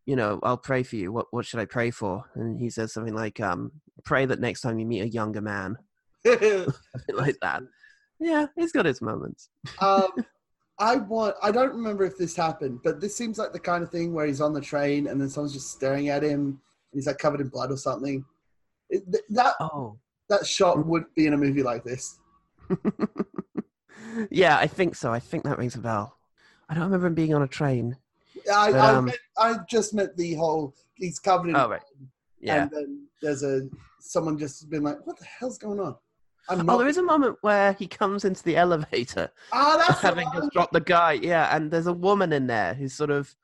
you 0.06 0.16
know, 0.16 0.40
I'll 0.42 0.56
pray 0.56 0.82
for 0.82 0.96
you. 0.96 1.12
What 1.12 1.26
what 1.30 1.46
should 1.46 1.60
I 1.60 1.64
pray 1.64 1.90
for? 1.90 2.24
And 2.34 2.58
he 2.58 2.70
says 2.70 2.92
something 2.92 3.14
like, 3.14 3.40
um, 3.40 3.72
pray 4.04 4.26
that 4.26 4.40
next 4.40 4.60
time 4.62 4.78
you 4.78 4.86
meet 4.86 5.00
a 5.02 5.08
younger 5.08 5.40
man, 5.40 5.76
something 6.26 6.66
like 7.14 7.36
that. 7.42 7.62
Yeah, 8.18 8.46
he's 8.56 8.72
got 8.72 8.86
his 8.86 9.00
moments. 9.02 9.48
um, 9.80 10.08
I 10.78 10.96
want. 10.96 11.36
I 11.42 11.52
don't 11.52 11.72
remember 11.74 12.04
if 12.04 12.16
this 12.18 12.34
happened, 12.34 12.80
but 12.82 13.00
this 13.00 13.16
seems 13.16 13.38
like 13.38 13.52
the 13.52 13.60
kind 13.60 13.82
of 13.84 13.90
thing 13.90 14.12
where 14.14 14.26
he's 14.26 14.40
on 14.40 14.52
the 14.52 14.60
train 14.60 15.06
and 15.06 15.20
then 15.20 15.28
someone's 15.28 15.52
just 15.52 15.70
staring 15.72 16.08
at 16.08 16.22
him 16.24 16.40
and 16.40 16.58
he's 16.94 17.06
like 17.06 17.18
covered 17.18 17.40
in 17.40 17.48
blood 17.48 17.70
or 17.70 17.76
something. 17.76 18.24
It, 18.90 19.04
th- 19.10 19.24
that 19.30 19.54
Oh. 19.60 19.98
that 20.28 20.46
shot 20.46 20.84
would 20.86 21.04
be 21.14 21.26
in 21.26 21.34
a 21.34 21.36
movie 21.38 21.62
like 21.62 21.84
this. 21.84 22.18
yeah, 24.30 24.56
I 24.58 24.66
think 24.66 24.94
so. 24.96 25.12
I 25.12 25.20
think 25.20 25.44
that 25.44 25.58
rings 25.58 25.74
a 25.74 25.78
bell. 25.80 26.16
I 26.68 26.74
don't 26.74 26.84
remember 26.84 27.06
him 27.08 27.14
being 27.14 27.34
on 27.34 27.42
a 27.42 27.48
train. 27.48 27.96
I 28.52 28.72
But, 28.72 28.80
I, 28.80 28.94
um, 28.94 29.04
meant, 29.06 29.18
I 29.38 29.56
just 29.68 29.94
meant 29.94 30.16
the 30.16 30.34
whole 30.34 30.74
he's 30.94 31.18
covered 31.18 31.50
in 31.50 31.56
Oh, 31.56 31.68
right. 31.68 31.82
Yeah. 32.40 32.62
and 32.62 32.70
then 32.70 33.06
there's 33.20 33.42
a 33.42 33.62
someone 34.00 34.38
just 34.38 34.68
been 34.68 34.82
like, 34.82 35.06
"What 35.06 35.18
the 35.18 35.24
hell's 35.24 35.58
going 35.58 35.78
on?" 35.80 35.96
I'm 36.48 36.68
Oh, 36.68 36.76
there 36.78 36.88
is 36.88 36.96
a 36.96 37.02
moment 37.02 37.36
where 37.42 37.72
he 37.74 37.86
comes 37.86 38.24
into 38.24 38.42
the 38.42 38.56
elevator, 38.56 39.30
ah, 39.52 39.76
that's 39.76 40.00
having 40.00 40.28
just 40.34 40.50
dropped 40.52 40.72
the 40.72 40.80
guy. 40.80 41.12
Yeah, 41.12 41.54
and 41.54 41.70
there's 41.70 41.86
a 41.86 41.92
woman 41.92 42.32
in 42.32 42.48
there 42.48 42.74
who's 42.74 42.94
sort 42.94 43.10
of 43.10 43.34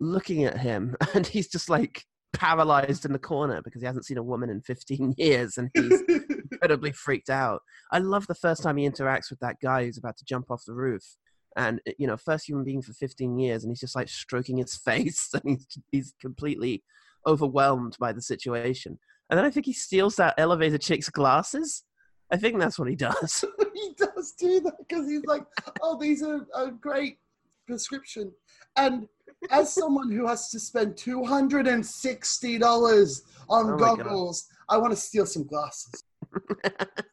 looking 0.00 0.44
at 0.44 0.58
him, 0.58 0.96
and 1.14 1.26
he's 1.26 1.48
just 1.48 1.70
like 1.70 2.04
paralyzed 2.32 3.04
in 3.04 3.12
the 3.12 3.18
corner 3.18 3.62
because 3.62 3.80
he 3.80 3.86
hasn't 3.86 4.04
seen 4.04 4.18
a 4.18 4.22
woman 4.22 4.50
in 4.50 4.60
15 4.60 5.14
years, 5.18 5.56
and 5.56 5.70
he's 5.74 6.02
incredibly 6.52 6.92
freaked 6.92 7.30
out. 7.30 7.62
I 7.92 7.98
love 7.98 8.26
the 8.26 8.34
first 8.34 8.62
time 8.62 8.76
he 8.76 8.88
interacts 8.88 9.30
with 9.30 9.38
that 9.40 9.56
guy 9.62 9.84
who's 9.84 9.98
about 9.98 10.16
to 10.18 10.24
jump 10.24 10.50
off 10.50 10.64
the 10.66 10.74
roof. 10.74 11.16
And 11.58 11.80
eh, 11.86 11.92
you 11.98 12.06
know, 12.06 12.16
first 12.16 12.48
human 12.48 12.64
being 12.64 12.80
for 12.80 12.94
15 12.94 13.38
years, 13.38 13.64
and 13.64 13.70
he's 13.70 13.80
just 13.80 13.96
like 13.96 14.08
stroking 14.08 14.56
his 14.56 14.76
face, 14.84 15.28
and 15.34 15.42
he's 15.44 15.78
he's 15.92 16.14
completely 16.20 16.82
overwhelmed 17.26 17.96
by 18.00 18.12
the 18.12 18.22
situation. 18.22 18.98
And 19.28 19.36
then 19.36 19.44
I 19.44 19.50
think 19.50 19.66
he 19.66 19.74
steals 19.74 20.16
that 20.16 20.34
elevator 20.38 20.78
chick's 20.78 21.10
glasses. 21.10 21.84
I 22.30 22.36
think 22.36 22.58
that's 22.58 22.78
what 22.78 22.88
he 22.88 22.96
does. 22.96 23.44
he 23.74 23.94
does 23.96 24.32
do 24.38 24.60
that 24.60 24.74
because 24.78 25.08
he's 25.08 25.24
like, 25.26 25.44
"Oh, 25.82 25.98
these 25.98 26.22
are 26.22 26.46
a 26.54 26.70
great 26.70 27.18
prescription." 27.66 28.32
And 28.76 29.08
as 29.50 29.72
someone 29.72 30.10
who 30.10 30.26
has 30.26 30.50
to 30.50 30.60
spend 30.60 30.96
two 30.96 31.24
hundred 31.24 31.66
and 31.66 31.84
sixty 31.84 32.58
dollars 32.58 33.22
on 33.48 33.72
Oh 33.72 33.76
goggles, 33.76 34.46
I 34.68 34.78
want 34.78 34.92
to 34.92 34.96
steal 34.96 35.26
some 35.26 35.46
glasses. 35.46 36.04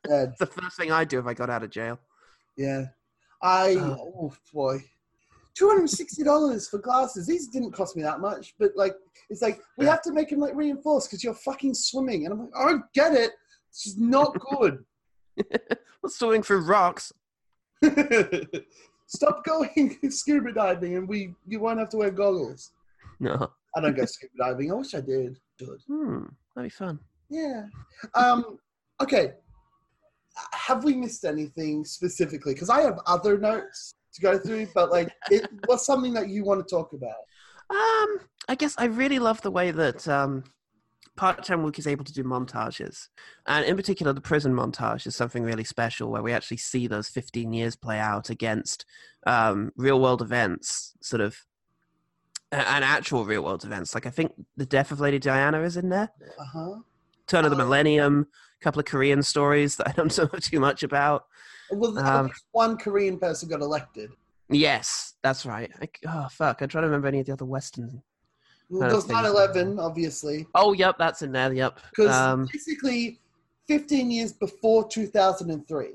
It's 0.07 0.37
the 0.37 0.45
first 0.45 0.77
thing 0.77 0.91
I'd 0.91 1.07
do 1.07 1.17
if 1.17 1.25
I 1.25 1.33
got 1.33 1.49
out 1.49 1.63
of 1.63 1.71
jail. 1.71 1.99
yeah. 2.57 2.85
I 3.45 3.75
Oh. 3.79 4.13
oh 4.17 4.33
boy, 4.51 4.83
two 5.53 5.67
hundred 5.67 5.81
and 5.81 5.89
sixty 5.89 6.23
dollars 6.23 6.67
for 6.67 6.79
glasses. 6.79 7.27
These 7.27 7.47
didn't 7.49 7.71
cost 7.73 7.95
me 7.95 8.01
that 8.03 8.19
much, 8.19 8.55
but 8.57 8.71
like, 8.75 8.95
it's 9.29 9.41
like 9.43 9.61
we 9.77 9.85
have 9.85 10.01
to 10.01 10.11
make 10.11 10.29
them 10.29 10.39
like 10.39 10.55
reinforced 10.55 11.09
because 11.09 11.23
you're 11.23 11.35
fucking 11.35 11.75
swimming, 11.75 12.25
and 12.25 12.33
I'm 12.33 12.39
like, 12.39 12.55
I 12.57 12.65
don't 12.69 12.83
get 12.93 13.13
it. 13.13 13.31
It's 13.69 13.83
just 13.83 13.99
not 13.99 14.35
good. 14.39 14.83
Well, 16.01 16.11
swimming 16.11 16.43
through 16.43 16.65
rocks. 16.65 17.11
Stop 19.07 19.43
going 19.43 19.97
scuba 20.09 20.51
diving, 20.53 20.97
and 20.97 21.07
we 21.07 21.33
you 21.47 21.59
won't 21.59 21.79
have 21.79 21.89
to 21.89 21.97
wear 21.97 22.11
goggles. 22.11 22.71
No. 23.19 23.51
I 23.75 23.81
don't 23.81 23.95
go 23.95 24.05
scuba 24.05 24.33
diving. 24.37 24.71
I 24.71 24.75
wish 24.75 24.93
I 24.93 25.01
did. 25.01 25.39
Good. 25.59 25.81
Hmm. 25.87 26.25
That'd 26.55 26.69
be 26.71 26.75
fun. 26.75 26.99
Yeah. 27.29 27.65
Um. 28.13 28.59
Okay. 29.01 29.33
Have 30.53 30.83
we 30.83 30.95
missed 30.95 31.25
anything 31.25 31.85
specifically? 31.85 32.53
Because 32.53 32.69
I 32.69 32.81
have 32.81 32.99
other 33.07 33.37
notes 33.37 33.95
to 34.13 34.21
go 34.21 34.37
through, 34.37 34.67
but 34.73 34.91
like, 34.91 35.09
it 35.29 35.47
was 35.67 35.85
something 35.85 36.13
that 36.13 36.29
you 36.29 36.43
want 36.43 36.65
to 36.65 36.75
talk 36.75 36.93
about. 36.93 37.15
Um, 37.69 38.19
I 38.47 38.55
guess 38.57 38.75
I 38.77 38.85
really 38.85 39.19
love 39.19 39.41
the 39.41 39.51
way 39.51 39.71
that 39.71 40.07
um, 40.07 40.43
Park 41.15 41.43
Chan 41.43 41.63
Wook 41.63 41.79
is 41.79 41.87
able 41.87 42.03
to 42.05 42.13
do 42.13 42.23
montages, 42.23 43.07
and 43.47 43.65
in 43.65 43.75
particular, 43.75 44.13
the 44.13 44.21
prison 44.21 44.53
montage 44.53 45.07
is 45.07 45.15
something 45.15 45.43
really 45.43 45.63
special, 45.63 46.11
where 46.11 46.21
we 46.21 46.31
actually 46.33 46.57
see 46.57 46.85
those 46.87 47.07
15 47.09 47.53
years 47.53 47.75
play 47.75 47.97
out 47.99 48.29
against 48.29 48.85
um, 49.25 49.71
real 49.77 49.99
world 49.99 50.21
events, 50.21 50.93
sort 51.01 51.21
of, 51.21 51.37
and 52.51 52.83
actual 52.85 53.25
real 53.25 53.43
world 53.43 53.63
events. 53.65 53.95
Like 53.95 54.05
I 54.05 54.11
think 54.11 54.33
the 54.55 54.65
death 54.65 54.91
of 54.91 54.99
Lady 54.99 55.17
Diana 55.19 55.61
is 55.63 55.75
in 55.77 55.89
there, 55.89 56.11
Uh 56.39 56.45
huh. 56.53 56.75
Turn 57.27 57.45
of 57.45 57.51
the 57.51 57.57
Oh. 57.57 57.65
Millennium, 57.65 58.27
couple 58.65 58.79
of 58.79 58.85
Korean 58.87 59.21
stories 59.21 59.75
that 59.77 59.87
I 59.89 59.91
don't 59.91 60.17
know 60.17 60.27
too 60.39 60.59
much 60.59 60.81
about. 60.81 61.25
Well, 61.71 61.97
Um, 61.99 62.31
one 62.51 62.77
Korean 62.77 63.19
person 63.19 63.47
got 63.47 63.61
elected. 63.61 64.09
Yes, 64.49 65.13
that's 65.23 65.45
right. 65.45 65.71
I, 65.81 65.87
oh 66.07 66.27
fuck, 66.31 66.61
I'm 66.61 66.67
trying 66.67 66.81
to 66.83 66.87
remember 66.87 67.07
any 67.07 67.19
of 67.19 67.27
the 67.27 67.33
other 67.33 67.45
Western. 67.45 68.01
Well, 68.69 68.89
there's 68.89 69.05
9/11, 69.05 69.79
obviously, 69.79 70.47
Oh, 70.55 70.73
yep, 70.73 70.95
that's 70.97 71.21
in 71.21 71.31
there. 71.31 71.53
Yep. 71.53 71.79
because 71.91 72.11
Um, 72.15 72.47
basically, 72.51 73.19
15 73.67 74.09
years 74.09 74.33
before 74.33 74.87
2003, 74.87 75.85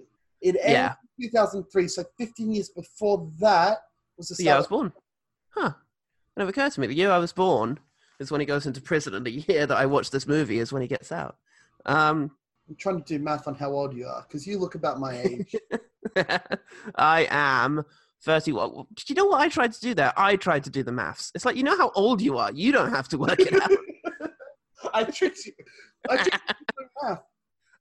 it 0.41 0.57
ended 0.61 0.71
yeah. 0.71 0.95
2003. 1.21 1.89
So 1.89 2.05
15 2.19 2.53
years 2.53 2.69
before 2.69 3.29
that 3.41 3.79
was 4.17 4.29
the 4.29 4.37
The 4.37 4.45
year 4.45 4.55
I 4.55 4.59
was 4.59 4.69
born. 4.69 4.93
Huh. 5.51 5.73
It 6.37 6.39
never 6.41 6.51
occurred 6.51 6.73
to 6.73 6.81
me. 6.81 6.87
The 6.87 6.95
year 6.95 7.11
I 7.11 7.19
was 7.19 7.33
born 7.33 7.79
is 8.21 8.31
when 8.31 8.41
he 8.41 8.47
goes 8.47 8.67
into 8.67 8.81
prison, 8.81 9.15
and 9.15 9.27
the 9.27 9.33
year 9.49 9.67
that 9.67 9.77
I 9.77 9.87
watched 9.87 10.13
this 10.13 10.27
movie 10.29 10.61
is 10.61 10.73
when 10.73 10.83
he 10.83 10.89
gets 10.89 11.11
out. 11.11 11.37
Um, 11.87 12.31
I'm 12.71 12.77
trying 12.77 13.03
to 13.03 13.19
do 13.19 13.23
math 13.23 13.49
on 13.49 13.57
how 13.57 13.73
old 13.73 13.97
you 13.97 14.07
are 14.07 14.25
because 14.29 14.47
you 14.47 14.57
look 14.57 14.77
about 14.77 15.01
my 15.01 15.19
age. 15.19 15.57
I 16.95 17.27
am 17.29 17.85
31. 18.23 18.87
Did 18.95 19.11
you 19.11 19.17
know 19.17 19.25
what 19.25 19.41
I 19.41 19.49
tried 19.49 19.73
to 19.73 19.81
do 19.81 19.93
there? 19.93 20.13
I 20.17 20.37
tried 20.37 20.63
to 20.65 20.71
do 20.71 20.85
the 20.85 20.93
maths. 20.93 21.33
It's 21.35 21.45
like, 21.45 21.57
you 21.57 21.65
know 21.65 21.77
how 21.77 21.91
old 21.97 22.23
you 22.23 22.39
are. 22.39 22.53
You 22.53 22.71
don't 22.71 22.91
have 22.91 23.09
to 23.09 23.19
work 23.19 23.41
it 23.41 23.61
out. 23.61 24.31
I 24.95 25.03
tricked 25.03 25.45
you. 25.47 25.53
I 26.09 26.17
tricked 26.17 26.55
you 26.79 26.87
math. 27.03 27.23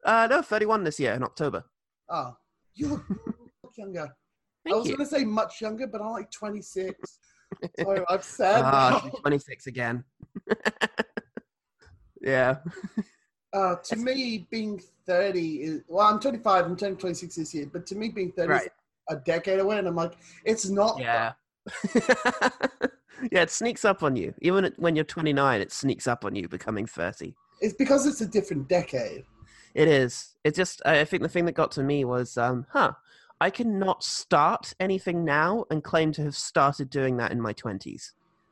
Uh, 0.06 0.26
no, 0.32 0.42
31 0.42 0.86
this 0.86 0.98
year 0.98 1.12
in 1.12 1.24
October. 1.24 1.62
Oh, 2.08 2.34
you 2.74 2.88
look, 2.88 3.04
look 3.10 3.74
younger. 3.78 4.08
I 4.66 4.74
was 4.74 4.88
going 4.88 4.98
to 5.00 5.06
say 5.06 5.26
much 5.26 5.60
younger, 5.60 5.88
but 5.88 6.00
I'm 6.02 6.12
like 6.12 6.32
26. 6.32 7.20
so 7.82 8.06
I'm 8.10 8.22
sad. 8.22 8.62
Ah, 8.64 8.90
now. 8.92 9.10
she's 9.12 9.20
26 9.20 9.68
again. 9.68 10.06
yeah. 12.22 12.60
Uh, 13.52 13.76
to 13.78 13.96
me, 13.96 14.48
being 14.52 14.82
30 15.06 15.56
is 15.56 15.82
well, 15.88 16.08
I'm 16.08 16.20
25. 16.20 16.66
I'm 16.66 16.76
turning 16.76 16.98
26 16.98 17.36
this 17.36 17.54
year, 17.54 17.70
but 17.72 17.86
to 17.88 17.96
me, 17.96 18.10
being 18.10 18.32
30 18.32 18.54
is 18.54 18.70
a 19.10 19.16
decade 19.16 19.60
away, 19.60 19.80
and 19.80 19.88
I'm 19.88 19.96
like, 19.96 20.14
it's 20.46 20.70
not. 20.70 21.00
Yeah. 21.00 21.34
yeah, 23.32 23.42
it 23.42 23.50
sneaks 23.50 23.86
up 23.86 24.04
on 24.04 24.16
you. 24.16 24.34
Even 24.42 24.72
when 24.78 24.96
you're 24.96 25.06
29, 25.06 25.62
it 25.62 25.72
sneaks 25.72 26.08
up 26.08 26.26
on 26.26 26.36
you 26.36 26.48
becoming 26.48 26.86
30. 26.86 27.36
It's 27.62 27.74
because 27.74 28.06
it's 28.06 28.22
a 28.22 28.28
different 28.28 28.68
decade. 28.70 29.24
It 29.74 29.88
is. 29.88 30.36
It 30.44 30.56
just, 30.56 30.82
I 30.86 31.02
I 31.02 31.06
think 31.06 31.24
the 31.24 31.30
thing 31.30 31.46
that 31.46 31.54
got 31.54 31.72
to 31.72 31.84
me 31.84 32.06
was, 32.06 32.38
um, 32.38 32.66
huh, 32.72 32.94
I 33.42 33.50
cannot 33.50 34.04
start 34.04 34.74
anything 34.80 35.24
now 35.24 35.66
and 35.70 35.84
claim 35.84 36.12
to 36.14 36.24
have 36.24 36.36
started 36.36 36.90
doing 36.90 37.18
that 37.18 37.32
in 37.32 37.42
my 37.42 37.54
20s. 37.54 38.12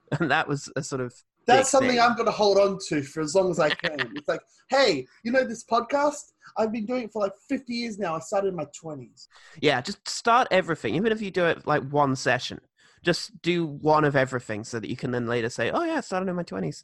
And 0.22 0.32
that 0.32 0.48
was 0.48 0.72
a 0.78 0.84
sort 0.84 1.02
of. 1.02 1.14
That's 1.48 1.70
something 1.70 1.92
thing. 1.92 2.00
I'm 2.00 2.14
going 2.16 2.26
to 2.26 2.32
hold 2.32 2.58
on 2.58 2.78
to 2.90 3.02
for 3.02 3.22
as 3.22 3.34
long 3.34 3.50
as 3.50 3.60
I 3.60 3.70
can. 3.70 4.00
it's 4.16 4.28
like, 4.28 4.42
hey, 4.70 5.08
you 5.24 5.32
know 5.32 5.44
this 5.46 5.64
podcast? 5.64 6.34
I've 6.58 6.72
been 6.72 6.86
doing 6.86 7.04
it 7.04 7.12
for 7.12 7.22
like 7.22 7.34
50 7.48 7.74
years 7.74 7.98
now. 7.98 8.16
I 8.16 8.20
started 8.20 8.50
in 8.50 8.56
my 8.56 8.66
20s. 8.66 9.28
Yeah, 9.62 9.80
just 9.82 10.08
start 10.08 10.48
everything. 10.52 10.96
Even 10.96 11.12
if 11.12 11.22
you 11.22 11.32
do 11.32 11.46
it 11.46 11.66
like 11.66 11.84
one 11.90 12.16
session, 12.16 12.60
just 13.04 13.42
do 13.42 13.66
one 13.66 14.04
of 14.04 14.16
everything 14.16 14.64
so 14.64 14.80
that 14.80 14.90
you 14.90 14.98
can 14.98 15.12
then 15.12 15.28
later 15.28 15.50
say, 15.50 15.72
oh, 15.72 15.84
yeah, 15.84 15.96
I 15.96 16.02
started 16.02 16.28
in 16.30 16.36
my 16.36 16.44
20s. 16.44 16.84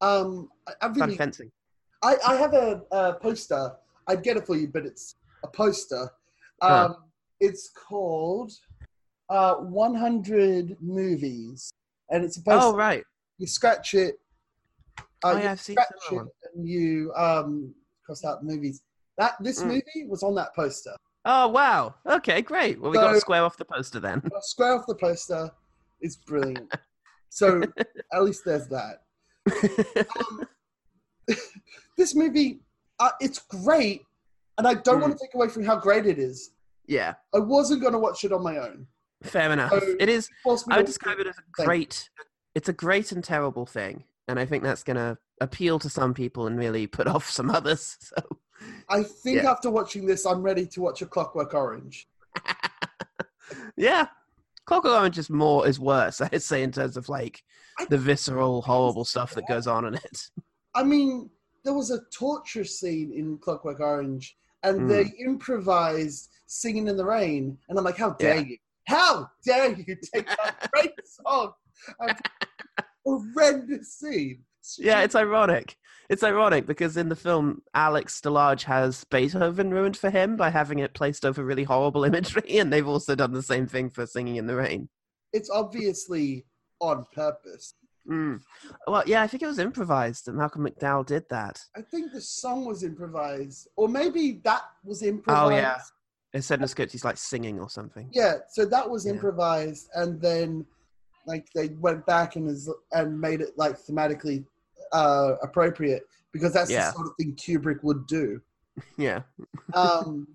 Um, 0.00 0.48
I, 0.66 0.72
I 0.82 0.86
really, 0.88 1.16
fencing. 1.16 1.52
I, 2.02 2.16
I 2.26 2.34
have 2.36 2.54
a, 2.54 2.82
a 2.90 3.14
poster. 3.14 3.72
I'd 4.08 4.24
get 4.24 4.36
it 4.36 4.46
for 4.46 4.56
you, 4.56 4.66
but 4.66 4.84
it's 4.84 5.14
a 5.44 5.48
poster. 5.48 6.10
Um, 6.60 6.70
Huh. 6.70 6.94
It's 7.40 7.70
called 7.70 8.52
uh, 9.28 9.54
100 9.54 10.76
Movies. 10.80 11.72
And 12.10 12.24
it's 12.24 12.36
supposed 12.36 12.62
Oh, 12.62 12.74
right. 12.74 13.04
You 13.42 13.46
scratch 13.48 13.94
it 13.94 14.14
Uh, 14.98 15.02
Oh, 15.24 15.36
you 15.36 15.42
yeah, 15.42 15.50
I've 15.52 15.60
seen 15.60 15.76
it 15.78 16.26
and 16.54 16.68
you 16.68 17.12
um, 17.16 17.74
cross 18.06 18.24
out 18.24 18.40
the 18.40 18.46
movies. 18.46 18.82
That 19.18 19.34
this 19.40 19.60
Mm. 19.62 19.66
movie 19.66 20.06
was 20.08 20.22
on 20.22 20.34
that 20.36 20.54
poster. 20.54 20.94
Oh 21.24 21.48
wow. 21.48 21.94
Okay, 22.06 22.40
great. 22.42 22.80
Well, 22.80 22.90
we 22.92 22.98
got 22.98 23.12
to 23.12 23.20
square 23.20 23.42
off 23.44 23.56
the 23.56 23.64
poster 23.64 24.00
then. 24.00 24.22
Square 24.40 24.74
off 24.78 24.86
the 24.86 24.94
poster 24.94 25.50
is 26.00 26.16
brilliant. 26.16 26.72
So 27.34 27.62
at 28.12 28.22
least 28.24 28.42
there's 28.44 28.68
that. 28.68 29.04
Um, 30.20 30.46
this 31.96 32.14
movie, 32.14 32.60
uh, 33.00 33.08
it's 33.20 33.38
great, 33.38 34.02
and 34.58 34.66
I 34.68 34.74
don't 34.74 34.96
Hmm. 34.96 35.02
want 35.02 35.18
to 35.18 35.24
take 35.24 35.34
away 35.34 35.48
from 35.48 35.64
how 35.64 35.76
great 35.76 36.04
it 36.06 36.18
is. 36.18 36.50
yeah, 36.86 37.14
I 37.34 37.38
wasn't 37.38 37.80
going 37.80 37.94
to 37.94 37.98
watch 37.98 38.22
it 38.24 38.32
on 38.32 38.42
my 38.42 38.58
own. 38.58 38.86
fair 39.22 39.50
enough. 39.50 39.70
So- 39.70 39.96
It 39.98 40.10
is. 40.10 40.28
I 40.68 40.76
would 40.76 40.84
describe 40.86 41.18
it 41.20 41.26
as 41.26 41.38
a 41.38 41.42
great. 41.64 42.10
It's 42.54 42.68
a 42.68 42.72
great 42.72 43.12
and 43.12 43.22
terrible 43.24 43.66
thing, 43.66 44.04
and 44.28 44.38
I 44.38 44.44
think 44.44 44.62
that's 44.62 44.82
gonna 44.82 45.18
appeal 45.40 45.78
to 45.80 45.88
some 45.88 46.14
people 46.14 46.46
and 46.46 46.58
really 46.58 46.86
put 46.86 47.06
off 47.14 47.28
some 47.30 47.50
others. 47.50 47.96
So 48.14 48.38
I 48.88 49.02
think 49.02 49.42
Yeah. 49.42 49.50
after 49.50 49.68
watching 49.70 50.06
this, 50.06 50.24
I'm 50.24 50.40
ready 50.40 50.66
to 50.66 50.80
watch 50.80 51.02
A 51.02 51.06
Clockwork 51.06 51.52
Orange. 51.52 52.06
yeah, 53.76 54.06
Clockwork 54.66 54.94
Orange 54.94 55.18
is 55.18 55.28
more 55.30 55.66
is 55.66 55.80
worse. 55.80 56.20
I'd 56.20 56.42
say 56.42 56.62
in 56.62 56.70
terms 56.72 56.96
of 56.96 57.08
like 57.08 57.42
I- 57.78 57.86
the 57.86 57.98
visceral, 57.98 58.62
horrible 58.62 59.04
stuff 59.04 59.34
that 59.34 59.48
goes 59.48 59.66
on 59.66 59.84
in 59.86 59.94
it. 59.94 60.30
I 60.74 60.82
mean, 60.84 61.28
there 61.64 61.74
was 61.74 61.90
a 61.90 62.00
torture 62.12 62.64
scene 62.64 63.12
in 63.12 63.38
Clockwork 63.38 63.80
Orange, 63.80 64.36
and 64.62 64.82
Mm. 64.82 64.88
they 64.88 65.24
improvised 65.24 66.28
"Singing 66.46 66.86
in 66.86 66.96
the 66.96 67.04
Rain," 67.04 67.58
and 67.68 67.78
I'm 67.78 67.84
like, 67.84 67.96
how 67.96 68.10
dare 68.10 68.36
Yeah. 68.36 68.40
you? 68.42 68.56
How 68.86 69.30
dare 69.44 69.72
you 69.72 69.96
take 70.12 70.26
that 70.28 70.70
great 70.72 70.92
song 71.04 71.52
horrendous 73.04 73.94
scene? 73.94 74.42
Yeah, 74.78 75.02
it's 75.02 75.14
ironic. 75.14 75.76
It's 76.08 76.22
ironic 76.22 76.66
because 76.66 76.96
in 76.96 77.08
the 77.08 77.16
film, 77.16 77.62
Alex 77.74 78.20
Delarge 78.20 78.64
has 78.64 79.04
Beethoven 79.04 79.70
ruined 79.70 79.96
for 79.96 80.10
him 80.10 80.36
by 80.36 80.50
having 80.50 80.78
it 80.80 80.94
placed 80.94 81.24
over 81.24 81.44
really 81.44 81.64
horrible 81.64 82.04
imagery, 82.12 82.58
and 82.58 82.72
they've 82.72 82.86
also 82.86 83.14
done 83.14 83.32
the 83.32 83.42
same 83.42 83.66
thing 83.66 83.88
for 83.90 84.06
Singing 84.06 84.36
in 84.36 84.46
the 84.46 84.56
Rain. 84.56 84.88
it's 85.32 85.50
obviously 85.50 86.44
on 86.80 87.06
purpose. 87.14 87.74
Mm. 88.10 88.40
Well, 88.88 89.04
yeah, 89.06 89.22
I 89.22 89.28
think 89.28 89.44
it 89.44 89.46
was 89.46 89.60
improvised 89.60 90.26
that 90.26 90.34
Malcolm 90.34 90.66
McDowell 90.66 91.06
did 91.06 91.24
that. 91.30 91.60
I 91.76 91.82
think 91.82 92.12
the 92.12 92.20
song 92.20 92.64
was 92.64 92.82
improvised, 92.82 93.68
or 93.76 93.88
maybe 93.88 94.40
that 94.44 94.62
was 94.84 95.02
improvised. 95.02 95.52
Oh, 95.52 95.56
yeah. 95.56 95.78
It 96.34 96.42
said 96.42 96.56
in 96.56 96.62
the 96.62 96.68
script 96.68 96.92
he's 96.92 97.04
like 97.04 97.16
singing 97.18 97.60
or 97.60 97.70
something. 97.70 98.08
Yeah, 98.12 98.38
so 98.50 98.64
that 98.66 98.88
was 98.90 99.06
Yeah. 99.06 99.12
improvised, 99.12 99.88
and 99.94 100.20
then 100.20 100.66
like 101.26 101.46
they 101.54 101.68
went 101.68 102.04
back 102.06 102.36
and 102.36 102.48
is, 102.48 102.68
and 102.92 103.20
made 103.20 103.40
it 103.40 103.50
like 103.56 103.76
thematically 103.78 104.44
uh, 104.92 105.34
appropriate 105.42 106.02
because 106.32 106.52
that's 106.52 106.70
Yeah. 106.70 106.86
the 106.90 106.92
sort 106.96 107.06
of 107.08 107.12
thing 107.18 107.34
Kubrick 107.36 107.82
would 107.82 108.06
do. 108.06 108.40
Yeah. 108.96 109.22
Um, 109.74 110.26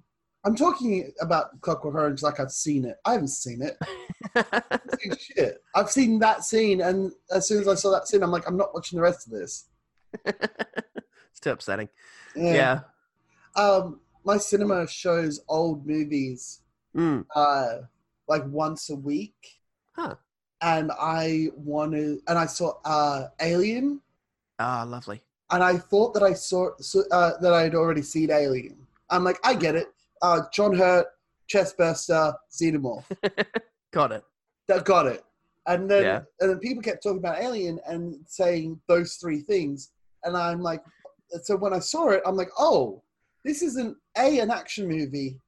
I'm 0.45 0.55
talking 0.55 1.11
about 1.19 1.59
Clockwork 1.61 1.95
Orange 1.95 2.21
like 2.21 2.39
I've 2.39 2.51
seen 2.51 2.85
it. 2.85 2.95
I 3.05 3.13
haven't 3.13 3.27
seen 3.29 3.61
it. 3.61 3.77
I've 4.35 4.81
seen 5.01 5.15
shit. 5.19 5.63
I've 5.75 5.89
seen 5.91 6.19
that 6.19 6.43
scene, 6.45 6.79
and 6.81 7.11
as 7.31 7.47
soon 7.47 7.59
as 7.61 7.67
I 7.67 7.75
saw 7.75 7.91
that 7.91 8.07
scene, 8.07 8.23
I'm 8.23 8.31
like, 8.31 8.47
I'm 8.47 8.55
not 8.55 8.73
watching 8.73 8.95
the 8.97 9.03
rest 9.03 9.27
of 9.27 9.33
this. 9.33 9.65
it's 10.25 11.39
too 11.41 11.51
upsetting. 11.51 11.89
Yeah. 12.35 12.81
Um, 13.55 13.99
my 14.23 14.37
cinema 14.37 14.87
shows 14.87 15.41
old 15.49 15.85
movies 15.85 16.61
Mm. 16.95 17.25
uh, 17.35 17.79
like 18.27 18.43
once 18.47 18.89
a 18.89 18.95
week. 18.95 19.59
Huh. 19.95 20.15
And 20.61 20.91
I 20.99 21.49
wanted, 21.55 22.19
and 22.27 22.37
I 22.37 22.45
saw 22.47 22.73
uh, 22.83 23.27
Alien, 23.41 24.01
Ah, 24.59 24.83
lovely. 24.87 25.21
and 25.51 25.63
I 25.63 25.77
thought 25.77 26.13
that 26.15 26.23
I 26.23 26.33
saw 26.33 26.69
so, 26.79 27.03
uh, 27.11 27.33
that 27.41 27.53
I 27.53 27.61
had 27.63 27.75
already 27.75 28.01
seen 28.01 28.31
Alien. 28.31 28.75
I'm 29.11 29.23
like, 29.23 29.39
I 29.43 29.53
get 29.53 29.75
it. 29.75 29.87
Uh, 30.21 30.41
John 30.51 30.75
Hurt, 30.75 31.05
Chestburster, 31.47 32.33
Xenomorph. 32.51 33.05
Got 33.93 34.11
it. 34.11 34.23
that 34.67 34.83
got 34.83 35.05
it. 35.07 35.23
And 35.67 35.89
then 35.89 36.03
Yeah. 36.03 36.21
and 36.39 36.49
then 36.49 36.59
people 36.59 36.81
kept 36.81 37.03
talking 37.03 37.19
about 37.19 37.39
Alien 37.41 37.79
and 37.87 38.15
saying 38.25 38.79
those 38.87 39.15
three 39.15 39.41
things, 39.41 39.91
and 40.23 40.35
I'm 40.35 40.61
like, 40.61 40.83
so 41.43 41.55
when 41.55 41.73
I 41.73 41.79
saw 41.79 42.09
it, 42.09 42.21
I'm 42.25 42.35
like, 42.35 42.49
oh, 42.57 43.03
this 43.45 43.61
isn't 43.61 43.95
a 44.17 44.39
an 44.39 44.49
action 44.49 44.87
movie. 44.87 45.39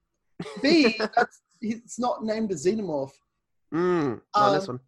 B, 0.61 0.95
that's, 1.15 1.41
it's 1.61 1.97
not 1.99 2.23
named 2.23 2.51
a 2.51 2.55
Xenomorph. 2.55 3.11
Mm. 3.73 4.21
On 4.35 4.53
this 4.53 4.67
Um, 4.69 4.75
one. 4.75 4.79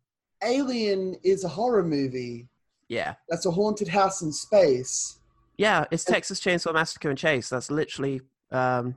Alien 0.44 1.16
is 1.24 1.44
a 1.44 1.48
horror 1.48 1.84
movie. 1.84 2.48
Yeah. 2.88 3.16
That's 3.30 3.46
a 3.46 3.52
haunted 3.52 3.88
house 3.88 4.22
in 4.22 4.32
space. 4.32 5.20
Yeah, 5.58 5.86
it's 5.92 6.04
Texas 6.04 6.40
Chainsaw 6.40 6.74
Massacre 6.74 7.10
in 7.10 7.16
Chase. 7.16 7.50
That's 7.50 7.70
literally 7.70 8.22
um, 8.52 8.96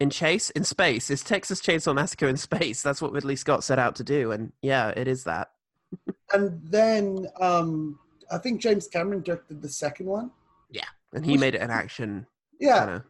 in 0.00 0.10
Chase 0.10 0.50
in 0.50 0.64
space. 0.64 1.10
It's 1.10 1.22
Texas 1.22 1.60
Chainsaw 1.60 1.94
Massacre 1.94 2.26
in 2.28 2.36
space. 2.36 2.82
That's 2.82 3.02
what 3.02 3.12
Ridley 3.12 3.36
Scott 3.36 3.62
set 3.64 3.78
out 3.78 3.94
to 3.96 4.04
do, 4.04 4.32
and 4.32 4.52
yeah, 4.62 4.88
it 4.96 5.08
is 5.08 5.24
that. 5.24 5.50
And 6.32 6.60
then 6.64 7.28
um, 7.40 7.98
I 8.32 8.38
think 8.38 8.60
James 8.60 8.88
Cameron 8.88 9.22
directed 9.22 9.62
the 9.62 9.68
second 9.68 10.06
one. 10.06 10.32
Yeah, 10.70 10.82
and 11.12 11.24
he 11.24 11.32
Which- 11.32 11.40
made 11.40 11.54
it 11.54 11.60
an 11.60 11.70
action. 11.70 12.26
Yeah, 12.58 12.78
Kind 12.78 12.90
of. 12.90 13.02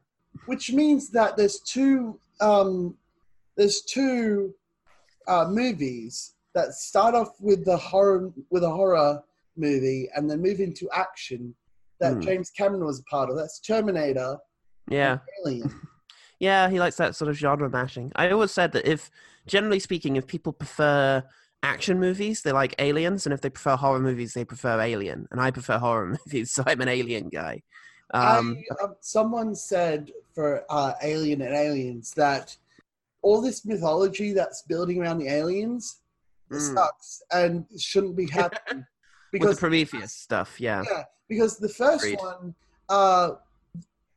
which 0.47 0.73
means 0.73 1.09
that 1.11 1.37
there's 1.37 1.61
two 1.61 2.19
um, 2.43 2.97
there's 3.57 3.81
two 3.83 4.55
uh, 5.27 5.47
movies 5.49 6.35
that 6.55 6.73
start 6.75 7.15
off 7.15 7.31
with 7.41 7.65
the 7.65 7.77
horror 7.77 8.33
with 8.51 8.63
a 8.65 8.71
horror 8.71 9.21
movie 9.57 10.09
and 10.15 10.31
then 10.31 10.41
move 10.41 10.61
into 10.61 10.89
action 10.93 11.55
that 12.01 12.15
Hmm. 12.15 12.21
James 12.21 12.51
Cameron 12.51 12.85
was 12.85 13.01
a 13.01 13.05
part 13.05 13.31
of. 13.31 13.37
That's 13.37 13.61
Terminator, 13.61 14.39
Yeah, 14.91 15.19
Alien. 15.45 15.81
yeah, 16.39 16.69
he 16.69 16.79
likes 16.81 16.97
that 16.97 17.15
sort 17.15 17.29
of 17.31 17.37
genre 17.37 17.71
mashing. 17.71 18.13
I 18.17 18.31
always 18.31 18.51
said 18.51 18.73
that 18.73 18.87
if, 18.87 19.11
generally 19.47 19.79
speaking, 19.79 20.17
if 20.17 20.27
people 20.27 20.53
prefer 20.53 21.23
action 21.63 21.99
movies, 21.99 22.43
they 22.43 22.53
like 22.53 22.75
aliens, 22.79 23.27
and 23.27 23.33
if 23.33 23.41
they 23.41 23.51
prefer 23.51 23.77
horror 23.77 24.01
movies, 24.01 24.35
they 24.35 24.45
prefer 24.45 24.81
Alien. 24.81 25.27
And 25.31 25.41
I 25.41 25.51
prefer 25.51 25.79
horror 25.79 26.19
movies, 26.27 26.53
so 26.53 26.63
I'm 26.67 26.81
an 26.81 26.89
Alien 26.89 27.29
guy. 27.29 27.63
Um, 28.13 28.59
I, 28.81 28.85
um, 28.85 28.97
someone 29.01 29.55
said 29.55 30.11
for 30.35 30.65
uh, 30.69 30.93
Alien 31.03 31.41
and 31.43 31.55
Aliens 31.55 32.13
that 32.13 32.57
all 33.23 33.41
this 33.41 33.65
mythology 33.65 34.33
that's 34.33 34.63
building 34.63 35.01
around 35.01 35.19
the 35.19 35.29
aliens 35.29 36.03
mm, 36.51 36.75
sucks 36.75 37.23
and 37.33 37.67
shouldn't 37.79 38.17
be 38.17 38.27
happening 38.31 38.85
with 39.33 39.41
because 39.41 39.57
the 39.57 39.61
Prometheus 39.61 40.13
stuff, 40.13 40.61
yeah. 40.61 40.83
Yeah, 40.91 41.05
because 41.29 41.59
the 41.59 41.69
first 41.69 42.05
Agreed. 42.05 42.19
one, 42.19 42.55
uh, 42.89 43.31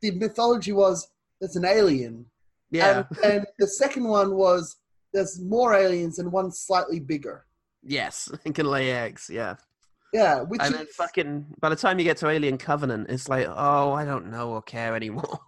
the 0.00 0.12
mythology 0.12 0.72
was 0.72 1.08
there's 1.40 1.56
an 1.56 1.64
alien. 1.64 2.26
Yeah. 2.70 3.04
And 3.08 3.18
then 3.22 3.44
the 3.58 3.66
second 3.66 4.04
one 4.04 4.34
was 4.34 4.76
there's 5.12 5.40
more 5.40 5.74
aliens 5.74 6.18
and 6.18 6.30
one 6.30 6.50
slightly 6.52 7.00
bigger. 7.00 7.44
Yes, 7.82 8.30
and 8.44 8.54
can 8.54 8.66
lay 8.66 8.90
eggs. 8.90 9.30
Yeah, 9.32 9.56
Yeah, 10.12 10.42
which 10.42 10.60
and 10.60 10.72
is, 10.72 10.78
then 10.78 10.86
fucking 10.86 11.46
by 11.60 11.68
the 11.68 11.76
time 11.76 11.98
you 11.98 12.04
get 12.04 12.16
to 12.18 12.28
Alien 12.28 12.58
Covenant, 12.58 13.08
it's 13.08 13.28
like, 13.28 13.46
oh, 13.48 13.92
I 13.92 14.04
don't 14.04 14.30
know 14.30 14.50
or 14.50 14.62
care 14.62 14.94
anymore. 14.94 15.38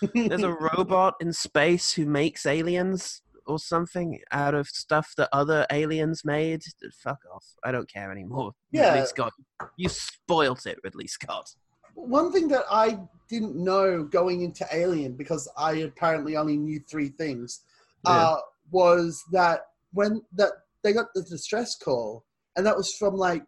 There's 0.14 0.42
a 0.42 0.52
robot 0.52 1.16
in 1.20 1.32
space 1.32 1.92
who 1.92 2.06
makes 2.06 2.46
aliens 2.46 3.22
or 3.48 3.58
something 3.58 4.20
out 4.30 4.54
of 4.54 4.68
stuff 4.68 5.14
that 5.16 5.28
other 5.32 5.66
aliens 5.72 6.24
made. 6.24 6.62
Fuck 7.02 7.20
off! 7.34 7.44
I 7.64 7.72
don't 7.72 7.90
care 7.90 8.12
anymore. 8.12 8.52
Yeah. 8.70 8.92
Ridley 8.92 9.06
Scott, 9.06 9.32
you 9.76 9.88
spoilt 9.88 10.66
it, 10.66 10.78
Ridley 10.84 11.06
Scott. 11.06 11.48
one 11.94 12.30
thing 12.30 12.48
that 12.48 12.64
I 12.70 12.98
didn't 13.28 13.56
know 13.56 14.04
going 14.04 14.42
into 14.42 14.66
Alien 14.72 15.14
because 15.14 15.48
I 15.56 15.72
apparently 15.76 16.36
only 16.36 16.56
knew 16.56 16.80
three 16.80 17.08
things 17.08 17.62
uh, 18.04 18.36
was 18.70 19.22
that 19.32 19.60
when 19.92 20.22
that 20.34 20.52
they 20.82 20.92
got 20.92 21.06
the 21.14 21.22
distress 21.22 21.76
call 21.76 22.24
and 22.56 22.66
that 22.66 22.76
was 22.76 22.94
from 22.94 23.14
like 23.14 23.46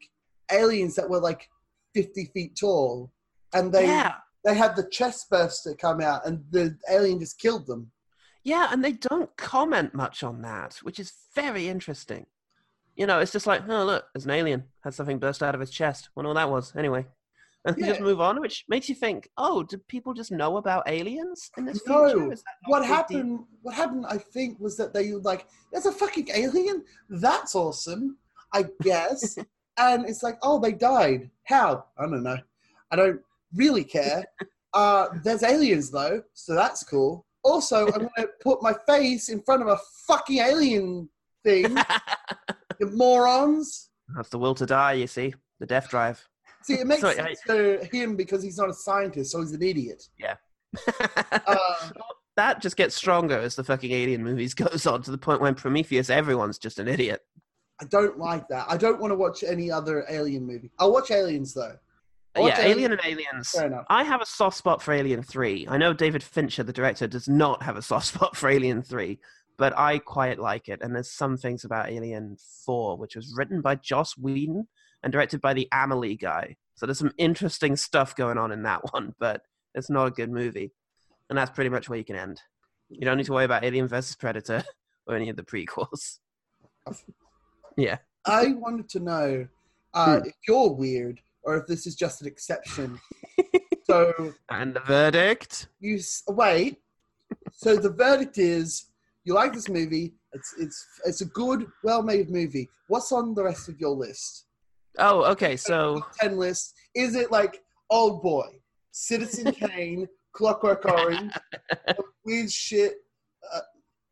aliens 0.50 0.94
that 0.96 1.08
were 1.08 1.20
like 1.20 1.48
50 1.94 2.30
feet 2.34 2.56
tall 2.58 3.12
and 3.52 3.72
they 3.72 3.86
yeah, 3.86 4.14
they 4.44 4.54
had 4.54 4.76
the 4.76 4.88
chest 4.90 5.28
burster 5.30 5.74
come 5.74 6.00
out 6.00 6.26
and 6.26 6.42
the 6.50 6.76
alien 6.90 7.20
just 7.20 7.38
killed 7.38 7.66
them. 7.66 7.90
Yeah, 8.42 8.68
and 8.70 8.84
they 8.84 8.92
don't 8.92 9.34
comment 9.36 9.94
much 9.94 10.22
on 10.22 10.42
that, 10.42 10.76
which 10.82 10.98
is 10.98 11.12
very 11.34 11.68
interesting. 11.68 12.26
You 12.96 13.06
know, 13.06 13.18
it's 13.20 13.32
just 13.32 13.46
like, 13.46 13.62
oh 13.68 13.84
look, 13.84 14.04
there's 14.14 14.24
an 14.24 14.30
alien 14.30 14.64
had 14.82 14.94
something 14.94 15.18
burst 15.18 15.42
out 15.42 15.54
of 15.54 15.60
his 15.60 15.70
chest. 15.70 16.10
Wonder 16.14 16.28
what 16.28 16.34
that 16.34 16.50
was. 16.50 16.74
Anyway, 16.76 17.06
and 17.64 17.76
they 17.76 17.86
just 17.86 18.00
move 18.00 18.20
on, 18.20 18.40
which 18.40 18.64
makes 18.68 18.88
you 18.88 18.94
think, 18.94 19.28
oh, 19.36 19.62
do 19.62 19.76
people 19.88 20.14
just 20.14 20.32
know 20.32 20.56
about 20.56 20.88
aliens 20.88 21.50
in 21.58 21.66
this 21.66 21.80
No. 21.86 22.08
future? 22.08 22.42
What 22.66 22.84
happened? 22.84 23.40
What 23.62 23.74
happened? 23.74 24.06
I 24.08 24.16
think 24.16 24.58
was 24.58 24.76
that 24.78 24.94
they 24.94 25.12
were 25.12 25.20
like, 25.20 25.46
"There's 25.70 25.86
a 25.86 25.92
fucking 25.92 26.28
alien. 26.34 26.84
That's 27.08 27.54
awesome, 27.54 28.16
I 28.52 28.66
guess." 28.82 29.36
and 29.76 30.08
it's 30.08 30.22
like, 30.22 30.38
"Oh, 30.42 30.58
they 30.58 30.72
died. 30.72 31.30
How? 31.44 31.84
I 31.98 32.02
don't 32.02 32.22
know. 32.22 32.38
I 32.90 32.96
don't 32.96 33.20
really 33.54 33.84
care." 33.84 34.24
uh, 34.72 35.08
there's 35.22 35.42
aliens 35.42 35.90
though, 35.90 36.22
so 36.32 36.54
that's 36.54 36.82
cool. 36.82 37.26
Also, 37.42 37.86
I'm 37.86 38.08
gonna 38.16 38.28
put 38.42 38.62
my 38.62 38.74
face 38.86 39.28
in 39.28 39.42
front 39.42 39.62
of 39.62 39.68
a 39.68 39.78
fucking 40.06 40.38
alien 40.38 41.08
thing. 41.44 41.76
you 42.80 42.86
morons. 42.92 43.90
That's 44.14 44.28
the 44.28 44.38
will 44.38 44.54
to 44.56 44.66
die, 44.66 44.94
you 44.94 45.06
see. 45.06 45.34
The 45.58 45.66
death 45.66 45.88
drive. 45.88 46.26
See, 46.62 46.74
it 46.74 46.86
makes 46.86 47.00
Sorry, 47.00 47.14
sense 47.14 47.40
for 47.46 47.84
him 47.92 48.16
because 48.16 48.42
he's 48.42 48.58
not 48.58 48.68
a 48.68 48.74
scientist, 48.74 49.32
so 49.32 49.40
he's 49.40 49.52
an 49.52 49.62
idiot. 49.62 50.08
Yeah. 50.18 50.34
uh, 51.32 51.56
that 52.36 52.60
just 52.60 52.76
gets 52.76 52.94
stronger 52.94 53.38
as 53.38 53.56
the 53.56 53.64
fucking 53.64 53.90
alien 53.90 54.22
movies 54.22 54.54
goes 54.64 54.86
on 54.86 55.02
to 55.02 55.10
the 55.10 55.18
point 55.18 55.40
when 55.40 55.54
Prometheus, 55.54 56.10
everyone's 56.10 56.58
just 56.58 56.78
an 56.78 56.88
idiot. 56.88 57.20
I 57.80 57.84
don't 57.86 58.18
like 58.18 58.46
that. 58.48 58.66
I 58.68 58.76
don't 58.76 59.00
want 59.00 59.10
to 59.10 59.16
watch 59.16 59.42
any 59.42 59.70
other 59.70 60.04
alien 60.08 60.46
movie. 60.46 60.70
I'll 60.78 60.92
watch 60.92 61.10
Aliens 61.10 61.54
though. 61.54 61.76
Watch 62.36 62.54
yeah, 62.58 62.66
Alien 62.66 62.92
and 62.92 63.00
Aliens. 63.04 63.50
Fair 63.50 63.66
enough. 63.66 63.86
I 63.88 64.04
have 64.04 64.20
a 64.22 64.26
soft 64.26 64.56
spot 64.56 64.82
for 64.82 64.92
Alien 64.92 65.22
3. 65.22 65.66
I 65.68 65.76
know 65.76 65.92
David 65.92 66.22
Fincher, 66.22 66.62
the 66.62 66.72
director, 66.72 67.06
does 67.08 67.28
not 67.28 67.62
have 67.62 67.76
a 67.76 67.82
soft 67.82 68.06
spot 68.14 68.36
for 68.36 68.48
Alien 68.48 68.82
3, 68.82 69.18
but 69.58 69.76
I 69.76 69.98
quite 69.98 70.38
like 70.38 70.68
it. 70.68 70.80
And 70.82 70.94
there's 70.94 71.10
some 71.10 71.36
things 71.36 71.64
about 71.64 71.90
Alien 71.90 72.36
4, 72.64 72.96
which 72.96 73.16
was 73.16 73.34
written 73.36 73.60
by 73.60 73.74
Joss 73.74 74.16
Whedon 74.16 74.68
and 75.02 75.12
directed 75.12 75.40
by 75.40 75.54
the 75.54 75.68
Amelie 75.72 76.16
guy. 76.16 76.56
So 76.76 76.86
there's 76.86 76.98
some 76.98 77.12
interesting 77.18 77.74
stuff 77.76 78.14
going 78.14 78.38
on 78.38 78.52
in 78.52 78.62
that 78.62 78.80
one, 78.92 79.14
but 79.18 79.42
it's 79.74 79.90
not 79.90 80.06
a 80.06 80.10
good 80.12 80.30
movie. 80.30 80.72
And 81.28 81.36
that's 81.38 81.50
pretty 81.50 81.70
much 81.70 81.88
where 81.88 81.98
you 81.98 82.04
can 82.04 82.16
end. 82.16 82.40
You 82.90 83.04
don't 83.04 83.16
need 83.16 83.26
to 83.26 83.32
worry 83.32 83.44
about 83.44 83.64
Alien 83.64 83.88
versus 83.88 84.16
Predator 84.16 84.62
or 85.06 85.16
any 85.16 85.30
of 85.30 85.36
the 85.36 85.42
prequels. 85.42 86.18
Yeah. 87.76 87.98
I 88.24 88.52
wanted 88.52 88.88
to 88.90 89.00
know 89.00 89.48
uh, 89.94 90.18
Hmm. 90.20 90.26
if 90.28 90.34
you're 90.46 90.70
weird 90.72 91.20
or 91.42 91.56
if 91.56 91.66
this 91.66 91.86
is 91.86 91.94
just 91.94 92.20
an 92.22 92.28
exception. 92.28 92.98
so 93.84 94.32
And 94.50 94.74
the 94.74 94.80
verdict? 94.80 95.68
you 95.80 95.96
s- 95.96 96.22
wait. 96.28 96.78
So 97.52 97.76
the 97.76 97.90
verdict 97.90 98.38
is 98.38 98.86
you 99.24 99.34
like 99.34 99.52
this 99.52 99.68
movie. 99.68 100.14
It's 100.32 100.54
it's 100.58 100.86
it's 101.04 101.20
a 101.20 101.26
good, 101.26 101.66
well-made 101.84 102.30
movie. 102.30 102.68
What's 102.88 103.12
on 103.12 103.34
the 103.34 103.42
rest 103.44 103.68
of 103.68 103.78
your 103.80 103.90
list? 103.96 104.46
Oh, 104.98 105.24
okay. 105.32 105.56
So 105.56 106.02
ten 106.20 106.36
list. 106.36 106.74
Is 106.94 107.14
it 107.14 107.30
like 107.30 107.60
Old 107.90 108.22
Boy, 108.22 108.46
Citizen 108.92 109.52
Kane, 109.60 110.06
Clockwork 110.32 110.84
Orange, 110.84 111.32
weird 112.24 112.50
shit? 112.50 112.94
Uh, 113.54 113.60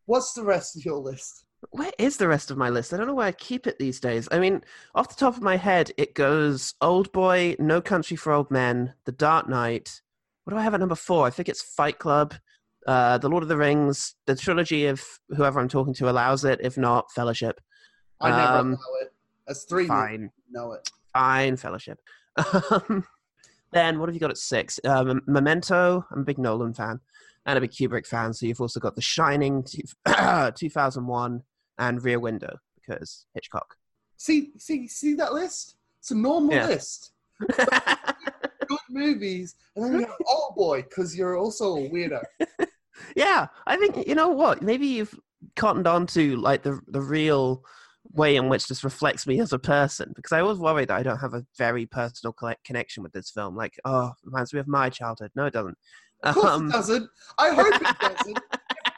what's 0.07 0.33
the 0.33 0.43
rest 0.45 0.77
of 0.77 0.85
your 0.85 0.99
list? 0.99 1.45
Where 1.71 1.93
is 1.99 2.17
the 2.17 2.29
rest 2.29 2.51
of 2.51 2.57
my 2.57 2.69
list? 2.71 2.93
I 2.93 2.97
don't 2.97 3.07
know 3.07 3.15
where 3.15 3.27
I 3.27 3.33
keep 3.33 3.67
it 3.67 3.79
these 3.79 4.01
days. 4.01 4.29
I 4.31 4.39
mean, 4.39 4.63
off 4.95 5.09
the 5.09 5.15
top 5.17 5.37
of 5.37 5.43
my 5.43 5.57
head, 5.57 5.91
it 5.97 6.15
goes 6.15 6.75
Old 6.81 7.11
Boy, 7.13 7.57
No 7.59 7.81
Country 7.81 8.17
for 8.17 8.33
Old 8.33 8.51
Men, 8.51 8.95
The 9.05 9.13
Dark 9.13 9.49
Knight. 9.49 10.01
What 10.45 10.53
do 10.53 10.57
I 10.59 10.63
have 10.63 10.75
at 10.75 10.81
number 10.81 10.95
four? 10.95 11.27
I 11.27 11.31
think 11.31 11.49
it's 11.49 11.61
Fight 11.63 11.99
Club, 11.99 12.35
uh, 12.87 13.19
The 13.19 13.29
Lord 13.29 13.43
of 13.43 13.49
the 13.49 13.57
Rings, 13.57 14.15
the 14.27 14.37
trilogy 14.37 14.87
if 14.87 15.19
whoever 15.31 15.61
I'm 15.61 15.69
talking 15.69 15.95
to 15.95 16.09
allows 16.09 16.45
it. 16.45 16.61
If 16.63 16.79
not, 16.79 17.11
Fellowship. 17.13 17.61
I 18.21 18.31
never 18.31 18.53
Um, 18.59 18.71
know 18.73 18.79
it. 19.03 19.13
That's 19.47 19.65
three. 19.65 19.87
Fine. 19.87 20.31
Know 20.51 20.73
it. 20.73 20.89
Fine, 21.13 21.57
Fellowship. 21.57 21.99
Um, 22.71 23.05
then 23.73 23.99
what 23.99 24.09
have 24.09 24.15
you 24.15 24.21
got 24.21 24.31
at 24.31 24.39
six? 24.39 24.81
Um, 24.85 25.21
Memento. 25.27 26.07
I'm 26.11 26.21
a 26.21 26.25
big 26.25 26.39
Nolan 26.39 26.73
fan 26.73 27.01
and 27.49 27.57
a 27.57 27.61
big 27.63 27.71
Kubrick 27.73 28.07
fan. 28.07 28.33
So 28.35 28.45
you've 28.47 28.61
also 28.61 28.79
got 28.79 28.95
The 28.95 29.01
Shining, 29.01 29.65
two, 29.65 29.81
2001, 30.55 31.43
and 31.79 32.05
Rear 32.05 32.21
Window 32.21 32.59
because 32.77 33.25
Hitchcock. 33.35 33.75
See, 34.19 34.51
see, 34.59 34.87
see 34.87 35.15
that 35.15 35.33
list? 35.33 35.77
It's 35.99 36.11
a 36.11 36.15
normal 36.15 36.55
Yeah. 36.55 36.67
list. 36.69 37.13
Good 38.69 38.79
movies, 38.91 39.55
and 39.77 39.85
then 39.87 39.93
you 40.01 40.07
have 40.07 40.15
Oh 40.29 40.53
Boy 40.55 40.83
because 40.83 41.17
you're 41.17 41.39
also 41.39 41.77
a 41.77 41.89
weirdo. 41.89 42.23
yeah, 43.17 43.47
I 43.67 43.77
think 43.77 44.07
you 44.07 44.15
know 44.15 44.29
what? 44.29 44.61
Maybe 44.61 44.87
you've 44.87 45.19
cottoned 45.57 45.87
on 45.87 46.07
to 46.09 46.37
like 46.37 46.63
the 46.65 46.79
the 46.89 47.01
real 47.01 47.65
way 48.13 48.37
in 48.37 48.49
which 48.51 48.69
this 48.69 48.85
reflects 48.85 49.27
me 49.27 49.41
as 49.41 49.53
a 49.55 49.59
person 49.59 50.13
because 50.15 50.33
I 50.33 50.41
always 50.41 50.59
worry 50.59 50.85
that 50.85 50.97
I 50.97 51.03
don't 51.03 51.19
have 51.19 51.33
a 51.35 51.47
very 51.57 51.87
personal 51.87 52.35
connection 52.65 53.03
with 53.03 53.13
this 53.13 53.31
film. 53.31 53.57
Like, 53.57 53.79
oh, 53.87 54.09
it 54.09 54.27
reminds 54.27 54.53
me 54.53 54.61
of 54.61 54.69
my 54.69 54.91
childhood. 54.91 55.31
No, 55.35 55.47
it 55.47 55.53
doesn't. 55.55 55.79
Of 56.23 56.35
course 56.35 56.47
Um, 56.53 56.69
it 56.69 56.73
doesn't. 56.73 57.11
I 57.39 57.51
hope 57.55 57.75
it 57.75 57.99
doesn't. 58.01 58.39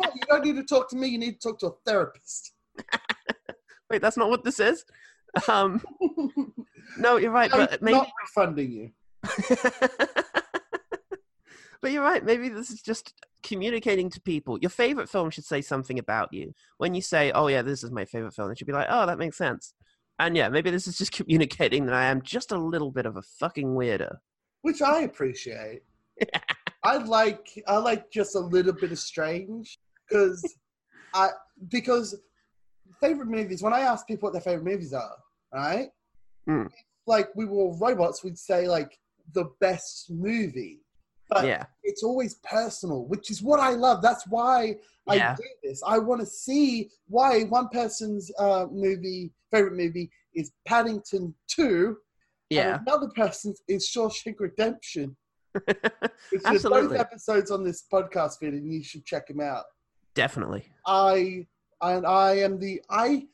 Not, 0.00 0.14
you 0.14 0.20
don't 0.28 0.44
need 0.44 0.56
to 0.56 0.64
talk 0.64 0.88
to 0.90 0.96
me. 0.96 1.08
You 1.08 1.18
need 1.18 1.40
to 1.40 1.48
talk 1.48 1.58
to 1.60 1.66
a 1.68 1.72
therapist. 1.84 2.52
wait, 3.90 4.00
that's 4.00 4.16
not 4.16 4.30
what 4.30 4.44
this 4.44 4.58
is. 4.60 4.84
Um, 5.48 5.82
no, 6.98 7.16
you're 7.18 7.30
right, 7.30 7.52
I'm 7.52 7.60
but 7.66 7.82
maybe. 7.82 7.98
not 7.98 8.08
refunding 8.22 8.72
you. 8.72 8.90
but 11.82 11.92
you're 11.92 12.02
right. 12.02 12.24
Maybe 12.24 12.48
this 12.48 12.70
is 12.70 12.82
just 12.82 13.14
communicating 13.42 14.10
to 14.10 14.20
people. 14.20 14.58
Your 14.60 14.70
favorite 14.70 15.08
film 15.08 15.30
should 15.30 15.44
say 15.44 15.60
something 15.62 15.98
about 15.98 16.32
you. 16.32 16.54
When 16.78 16.94
you 16.94 17.02
say, 17.02 17.30
"Oh 17.32 17.46
yeah, 17.48 17.62
this 17.62 17.82
is 17.84 17.90
my 17.90 18.04
favorite 18.04 18.34
film," 18.34 18.50
it 18.50 18.58
should 18.58 18.66
be 18.66 18.72
like, 18.72 18.88
"Oh, 18.90 19.06
that 19.06 19.18
makes 19.18 19.36
sense." 19.38 19.74
And 20.18 20.36
yeah, 20.36 20.48
maybe 20.48 20.70
this 20.70 20.86
is 20.86 20.98
just 20.98 21.12
communicating 21.12 21.86
that 21.86 21.94
I 21.94 22.04
am 22.06 22.20
just 22.22 22.52
a 22.52 22.58
little 22.58 22.90
bit 22.90 23.06
of 23.06 23.16
a 23.16 23.22
fucking 23.22 23.68
weirdo. 23.68 24.16
which 24.62 24.82
I 24.82 25.00
appreciate. 25.02 25.82
I 26.82 26.96
like 26.96 27.62
I 27.66 27.76
like 27.76 28.10
just 28.10 28.34
a 28.34 28.40
little 28.40 28.72
bit 28.72 28.92
of 28.92 28.98
strange 28.98 29.78
because 30.08 30.42
I 31.14 31.28
because 31.68 32.16
favorite 33.00 33.28
movies. 33.28 33.62
When 33.62 33.72
I 33.72 33.80
ask 33.80 34.06
people 34.06 34.26
what 34.26 34.32
their 34.32 34.42
favorite 34.42 34.64
movies 34.64 34.92
are, 34.92 35.16
right? 35.52 35.88
Hmm. 36.46 36.66
Like 37.06 37.28
we 37.34 37.44
were 37.44 37.76
robots, 37.76 38.22
we'd 38.24 38.38
say 38.38 38.68
like 38.68 38.98
the 39.34 39.50
best 39.60 40.10
movie, 40.10 40.80
but 41.28 41.44
yeah, 41.46 41.64
it's 41.82 42.02
always 42.02 42.34
personal, 42.44 43.04
which 43.06 43.30
is 43.30 43.42
what 43.42 43.60
I 43.60 43.70
love. 43.70 44.02
That's 44.02 44.26
why 44.28 44.76
I 45.08 45.16
Yeah. 45.16 45.34
do 45.36 45.44
this. 45.62 45.82
I 45.86 45.98
want 45.98 46.20
to 46.20 46.26
see 46.26 46.90
why 47.08 47.44
one 47.44 47.68
person's 47.68 48.30
uh, 48.38 48.66
movie 48.70 49.32
favorite 49.50 49.74
movie 49.74 50.10
is 50.34 50.52
Paddington 50.66 51.34
Two, 51.48 51.96
yeah, 52.48 52.76
and 52.76 52.86
another 52.86 53.08
person's 53.14 53.62
is 53.68 53.88
Shawshank 53.88 54.36
Redemption. 54.38 55.16
Is 56.32 56.62
both 56.62 56.92
episodes 56.92 57.50
on 57.50 57.64
this 57.64 57.84
podcast 57.92 58.38
feed, 58.38 58.54
and 58.54 58.72
you 58.72 58.82
should 58.84 59.04
check 59.04 59.26
them 59.28 59.40
out. 59.40 59.64
definitely. 60.14 60.66
I 60.86 61.46
and 61.82 62.06
I 62.06 62.34
am 62.38 62.58
the 62.58 62.80
I 62.90 63.26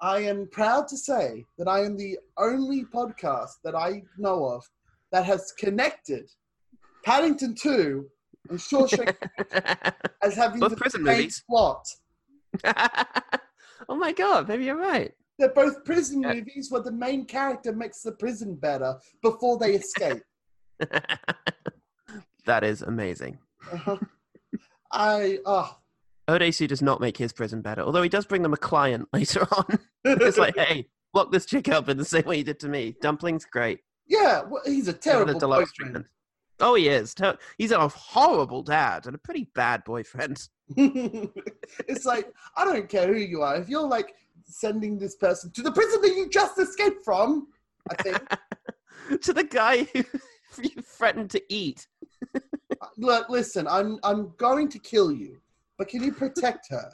I 0.00 0.20
am 0.20 0.48
proud 0.52 0.86
to 0.88 0.96
say 0.96 1.44
that 1.58 1.66
I 1.68 1.80
am 1.84 1.96
the 1.96 2.18
only 2.38 2.84
podcast 2.84 3.50
that 3.64 3.74
I 3.74 4.02
know 4.18 4.44
of 4.44 4.64
that 5.10 5.24
has 5.24 5.52
connected 5.58 6.30
Paddington 7.04 7.54
Two 7.54 8.08
and 8.50 8.58
Shawshank 8.58 9.16
as 10.22 10.34
having 10.36 10.60
Both 10.60 10.70
the 10.70 10.76
prison 10.76 11.04
same 11.04 11.16
movies. 11.16 11.42
plot. 11.48 11.84
oh 13.88 13.96
my 13.96 14.12
god, 14.12 14.48
maybe 14.48 14.64
you're 14.64 14.76
right. 14.76 15.12
They're 15.38 15.50
both 15.54 15.84
prison 15.84 16.22
Yeah. 16.22 16.34
movies 16.34 16.70
where 16.70 16.82
the 16.82 16.92
main 16.92 17.24
character 17.24 17.72
makes 17.72 18.02
the 18.02 18.12
prison 18.12 18.54
better 18.54 18.94
before 19.22 19.58
they 19.58 19.74
escape. 19.74 20.22
that 22.46 22.64
is 22.64 22.82
amazing. 22.82 23.38
Uh-huh. 23.72 23.98
I 24.92 25.38
oh. 25.44 25.76
Odesu 26.28 26.68
does 26.68 26.82
not 26.82 27.00
make 27.00 27.16
his 27.16 27.32
prison 27.32 27.62
better, 27.62 27.82
although 27.82 28.02
he 28.02 28.08
does 28.08 28.26
bring 28.26 28.42
them 28.42 28.52
a 28.52 28.58
client 28.58 29.08
later 29.12 29.46
on. 29.52 29.78
it's 30.04 30.38
like, 30.38 30.56
hey, 30.58 30.86
lock 31.14 31.32
this 31.32 31.46
chick 31.46 31.68
up 31.68 31.88
in 31.88 31.96
the 31.96 32.04
same 32.04 32.24
way 32.24 32.38
you 32.38 32.44
did 32.44 32.60
to 32.60 32.68
me. 32.68 32.96
Dumpling's 33.00 33.44
great. 33.44 33.80
yeah, 34.06 34.42
well, 34.48 34.62
he's 34.64 34.88
a 34.88 34.92
terrible 34.92 35.38
boyfriend. 35.38 35.68
treatment. 35.74 36.06
Oh, 36.60 36.74
he 36.74 36.88
is. 36.88 37.14
He's 37.56 37.70
a 37.70 37.88
horrible 37.88 38.62
dad 38.62 39.06
and 39.06 39.14
a 39.14 39.18
pretty 39.18 39.48
bad 39.54 39.84
boyfriend. 39.84 40.48
it's 40.76 42.04
like 42.04 42.32
I 42.56 42.64
don't 42.64 42.88
care 42.88 43.06
who 43.06 43.18
you 43.18 43.42
are. 43.42 43.56
If 43.56 43.68
you're 43.68 43.86
like 43.86 44.14
sending 44.44 44.98
this 44.98 45.14
person 45.14 45.52
to 45.52 45.62
the 45.62 45.70
prison 45.70 46.00
that 46.02 46.16
you 46.16 46.28
just 46.28 46.58
escaped 46.58 47.04
from, 47.04 47.46
I 47.90 48.02
think. 48.02 49.20
to 49.22 49.32
the 49.32 49.44
guy 49.44 49.84
who 49.84 50.04
threatened 50.82 51.30
to 51.30 51.42
eat. 51.48 51.86
look, 52.98 53.28
listen, 53.28 53.66
I'm 53.68 53.98
I'm 54.02 54.32
going 54.36 54.68
to 54.70 54.78
kill 54.78 55.12
you, 55.12 55.40
but 55.76 55.88
can 55.88 56.02
you 56.02 56.12
protect 56.12 56.68
her? 56.70 56.90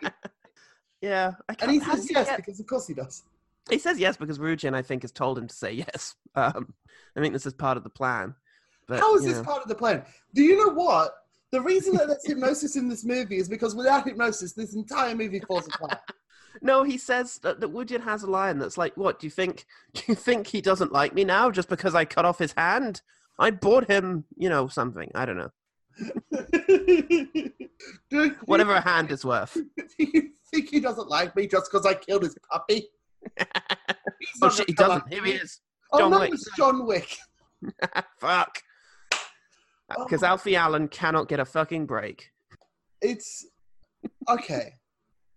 Yeah, 1.02 1.32
I 1.48 1.56
And 1.60 1.70
he 1.72 1.80
says 1.80 2.08
yes 2.08 2.28
get- 2.28 2.36
because 2.36 2.60
of 2.60 2.66
course 2.66 2.86
he 2.86 2.94
does. 2.94 3.24
He 3.68 3.78
says 3.78 3.98
yes 3.98 4.16
because 4.16 4.38
Woojin, 4.38 4.74
I 4.74 4.82
think, 4.82 5.02
has 5.02 5.12
told 5.12 5.36
him 5.36 5.46
to 5.48 5.54
say 5.54 5.72
yes. 5.72 6.14
Um, 6.34 6.72
I 7.16 7.20
think 7.20 7.32
this 7.32 7.44
is 7.44 7.54
part 7.54 7.76
of 7.76 7.84
the 7.84 7.90
plan. 7.90 8.34
But, 8.88 9.00
How 9.00 9.14
is 9.16 9.24
this 9.24 9.38
know. 9.38 9.44
part 9.44 9.62
of 9.62 9.68
the 9.68 9.74
plan? 9.74 10.04
Do 10.34 10.42
you 10.42 10.56
know 10.56 10.72
what? 10.72 11.12
The 11.50 11.60
reason 11.60 11.94
that 11.96 12.08
there's 12.08 12.24
hypnosis 12.26 12.76
in 12.76 12.88
this 12.88 13.04
movie 13.04 13.36
is 13.36 13.48
because 13.48 13.74
without 13.74 14.06
hypnosis, 14.06 14.52
this 14.52 14.74
entire 14.74 15.14
movie 15.14 15.40
falls 15.40 15.66
apart. 15.68 15.98
No, 16.60 16.82
he 16.82 16.98
says 16.98 17.38
that, 17.38 17.60
that 17.60 17.72
Woojin 17.72 18.02
has 18.04 18.22
a 18.22 18.30
line 18.30 18.58
that's 18.58 18.76
like, 18.76 18.96
"What 18.96 19.18
do 19.18 19.26
you 19.26 19.30
think? 19.30 19.64
Do 19.94 20.02
you 20.08 20.14
think 20.14 20.46
he 20.46 20.60
doesn't 20.60 20.92
like 20.92 21.14
me 21.14 21.24
now 21.24 21.50
just 21.50 21.68
because 21.68 21.94
I 21.94 22.04
cut 22.04 22.24
off 22.24 22.38
his 22.38 22.52
hand? 22.56 23.00
I 23.38 23.50
bought 23.50 23.88
him, 23.88 24.24
you 24.36 24.48
know, 24.50 24.68
something. 24.68 25.10
I 25.14 25.24
don't 25.24 25.38
know, 25.38 25.50
Do 28.10 28.24
you- 28.24 28.36
whatever 28.44 28.74
a 28.74 28.80
hand 28.80 29.10
is 29.10 29.24
worth." 29.24 29.54
Do 29.76 29.84
you 29.98 30.30
think 30.52 30.68
he 30.70 30.80
doesn't 30.80 31.08
like 31.08 31.34
me 31.36 31.46
just 31.46 31.70
because 31.70 31.86
I 31.86 31.94
killed 31.94 32.22
his 32.24 32.36
puppy? 32.50 32.88
Oh 34.42 34.50
shit, 34.50 34.68
he 34.68 34.74
doesn't. 34.74 35.08
Here 35.12 35.24
he 35.24 35.32
me. 35.32 35.36
is. 35.38 35.60
Oh 35.92 35.98
John 35.98 36.10
no, 36.10 36.20
Wick. 36.20 36.32
it's 36.34 36.48
John 36.56 36.86
Wick. 36.86 37.16
Fuck. 38.18 38.58
Because 39.98 40.22
Oh. 40.22 40.26
Alfie 40.26 40.56
Allen 40.56 40.88
cannot 40.88 41.28
get 41.28 41.38
a 41.40 41.44
fucking 41.44 41.86
break. 41.86 42.30
It's 43.00 43.46
okay. 44.28 44.74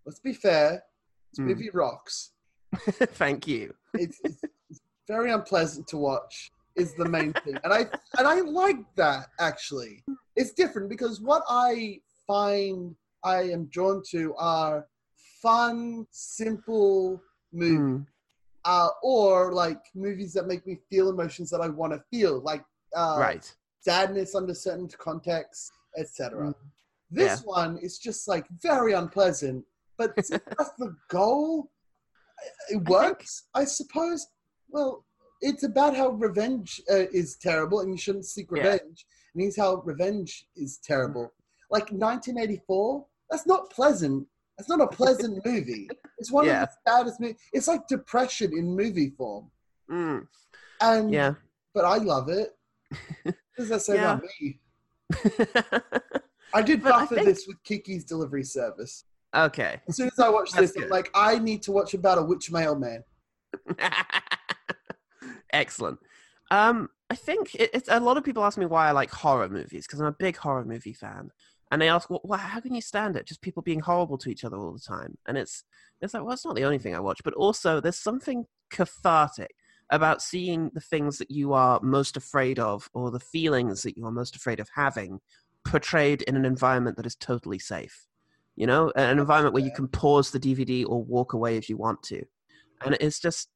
Let's 0.06 0.20
be 0.20 0.34
fair. 0.34 0.84
Hmm. 1.38 1.48
movie 1.48 1.70
rocks. 1.74 2.32
Thank 2.76 3.48
you. 3.48 3.74
It's, 3.94 4.20
it's 4.24 4.82
very 5.08 5.32
unpleasant 5.32 5.88
to 5.90 5.98
watch 5.98 6.52
is 6.76 6.94
the 6.94 7.08
main 7.08 7.34
thing. 7.34 7.58
And 7.64 7.74
I 7.74 7.86
and 8.18 8.28
I 8.28 8.42
like 8.42 8.80
that 8.96 9.28
actually. 9.40 10.04
It's 10.36 10.52
different 10.52 10.90
because 10.90 11.22
what 11.22 11.44
I 11.48 12.00
find 12.28 12.96
I 13.24 13.44
am 13.44 13.66
drawn 13.66 14.04
to 14.12 14.36
are 14.38 14.88
fun, 15.42 16.06
simple 16.12 17.22
movies. 17.54 17.80
Mm. 17.80 18.06
Uh, 18.66 18.90
or 19.04 19.54
like 19.54 19.80
movies 19.94 20.34
that 20.34 20.48
make 20.48 20.66
me 20.66 20.80
feel 20.90 21.10
emotions 21.10 21.52
that 21.52 21.62
I 21.62 21.70
want 21.70 21.94
to 21.94 22.04
feel, 22.10 22.42
like 22.42 22.66
uh, 22.98 23.18
right. 23.20 23.56
sadness 23.80 24.34
under 24.34 24.56
certain 24.56 24.88
contexts, 24.88 25.72
etc. 26.00 26.48
Mm. 26.48 26.56
This 27.12 27.44
one 27.44 27.78
is 27.78 28.00
just 28.00 28.28
like 28.28 28.48
very 28.64 28.94
unpleasant, 28.94 29.64
but 29.98 30.16
that's 30.18 30.30
the 30.30 30.96
goal. 31.10 31.70
It 32.70 32.84
works, 32.90 33.44
I, 33.54 33.66
suppose. 33.66 34.28
Well, 34.70 35.06
it's 35.42 35.64
about 35.64 35.96
how 35.96 36.10
revenge 36.10 36.82
uh, 36.92 37.06
is 37.14 37.36
terrible, 37.38 37.80
and 37.82 37.92
you 37.92 37.98
shouldn't 37.98 38.26
seek 38.26 38.48
Yeah. 38.52 38.58
revenge. 38.64 39.06
And 39.34 39.42
here's 39.42 39.58
how 39.58 39.78
revenge 39.86 40.46
is 40.56 40.78
terrible. 40.78 41.32
Like 41.72 41.90
1984, 41.92 43.06
that's 43.30 43.46
not 43.48 43.70
pleasant. 43.70 44.28
That's 44.58 44.70
not 44.70 44.82
a 44.82 44.88
pleasant 44.88 45.46
movie. 45.46 45.90
It's 46.18 46.32
one 46.32 46.46
Yeah. 46.46 46.64
of 46.64 46.70
the 46.70 46.92
saddest 46.92 47.20
movies. 47.20 47.38
It's 47.54 47.68
like 47.68 47.88
depression 47.88 48.52
in 48.54 48.76
movie 48.76 49.10
form. 49.18 49.50
Mm. 49.90 50.28
And 50.82 51.12
Yeah. 51.12 51.34
but 51.74 51.86
I 51.86 51.98
love 51.98 52.30
it. 52.30 52.56
What 53.58 53.70
does 53.70 53.70
that 53.70 53.82
say 53.84 53.98
about 53.98 54.22
me? 54.42 54.60
I 56.54 56.62
did 56.62 56.84
But 56.84 56.94
I 56.94 57.00
buffer 57.02 57.16
think- 57.16 57.28
this 57.28 57.48
with 57.48 57.62
Kiki's 57.64 58.04
delivery 58.04 58.44
service. 58.44 59.06
Okay. 59.36 59.82
As 59.88 59.98
soon 59.98 60.08
as 60.08 60.20
I 60.20 60.30
watch 60.30 60.52
That's 60.52 60.74
this, 60.74 60.84
I'm 60.84 60.90
like, 60.90 61.10
I 61.14 61.40
need 61.40 61.62
to 61.64 61.72
watch 61.72 61.94
about 61.94 62.18
a 62.18 62.24
witch 62.24 62.52
mailman. 62.52 63.04
Excellent. 65.54 66.00
Um, 66.52 66.90
I 67.10 67.16
think 67.16 67.56
it, 67.56 67.70
it's 67.74 67.90
a 67.90 68.00
lot 68.00 68.18
of 68.18 68.24
people 68.24 68.44
ask 68.44 68.58
me 68.58 68.66
why 68.66 68.88
I 68.88 68.92
like 68.92 69.12
horror 69.12 69.50
movies 69.50 69.86
because 69.86 70.00
I'm 70.00 70.08
a 70.08 70.12
big 70.12 70.38
horror 70.38 70.66
movie 70.66 70.94
fan, 70.94 71.32
and 71.72 71.82
they 71.82 71.90
ask, 71.90 72.10
well, 72.10 72.22
why, 72.24 72.38
how 72.38 72.60
can 72.60 72.76
you 72.76 72.82
stand 72.82 73.16
it? 73.16 73.28
Just 73.28 73.42
people 73.42 73.64
being 73.64 73.80
horrible 73.80 74.18
to 74.20 74.30
each 74.30 74.44
other 74.44 74.58
all 74.58 74.74
the 74.74 74.80
time, 74.80 75.18
and 75.28 75.38
it's 75.38 75.64
it's 76.02 76.14
like, 76.14 76.24
well, 76.24 76.34
it's 76.34 76.46
not 76.46 76.56
the 76.56 76.66
only 76.66 76.80
thing 76.80 76.96
I 76.96 77.00
watch, 77.00 77.22
but 77.24 77.34
also 77.34 77.80
there's 77.80 77.98
something 77.98 78.46
cathartic 78.70 79.52
about 79.92 80.22
seeing 80.22 80.72
the 80.74 80.82
things 80.82 81.18
that 81.20 81.30
you 81.30 81.54
are 81.54 81.80
most 81.82 82.18
afraid 82.18 82.60
of 82.60 82.90
or 82.94 83.12
the 83.12 83.20
feelings 83.20 83.84
that 83.84 83.98
you 83.98 84.06
are 84.06 84.12
most 84.12 84.36
afraid 84.36 84.60
of 84.60 84.68
having 84.74 85.20
portrayed 85.64 86.22
in 86.24 86.36
an 86.36 86.46
environment 86.46 86.98
that 86.98 87.06
is 87.06 87.16
totally 87.16 87.60
safe. 87.60 88.08
You 88.56 88.68
know, 88.68 88.92
an 88.96 89.20
environment 89.20 89.54
where 89.54 89.64
you 89.64 89.72
can 89.72 89.88
pause 89.88 90.32
the 90.32 90.40
DVD 90.40 90.86
or 90.88 91.04
walk 91.04 91.34
away 91.34 91.58
if 91.58 91.70
you 91.70 91.78
want 91.78 92.02
to. 92.04 92.24
And 92.86 92.98
it's 93.02 93.20
just, 93.20 93.50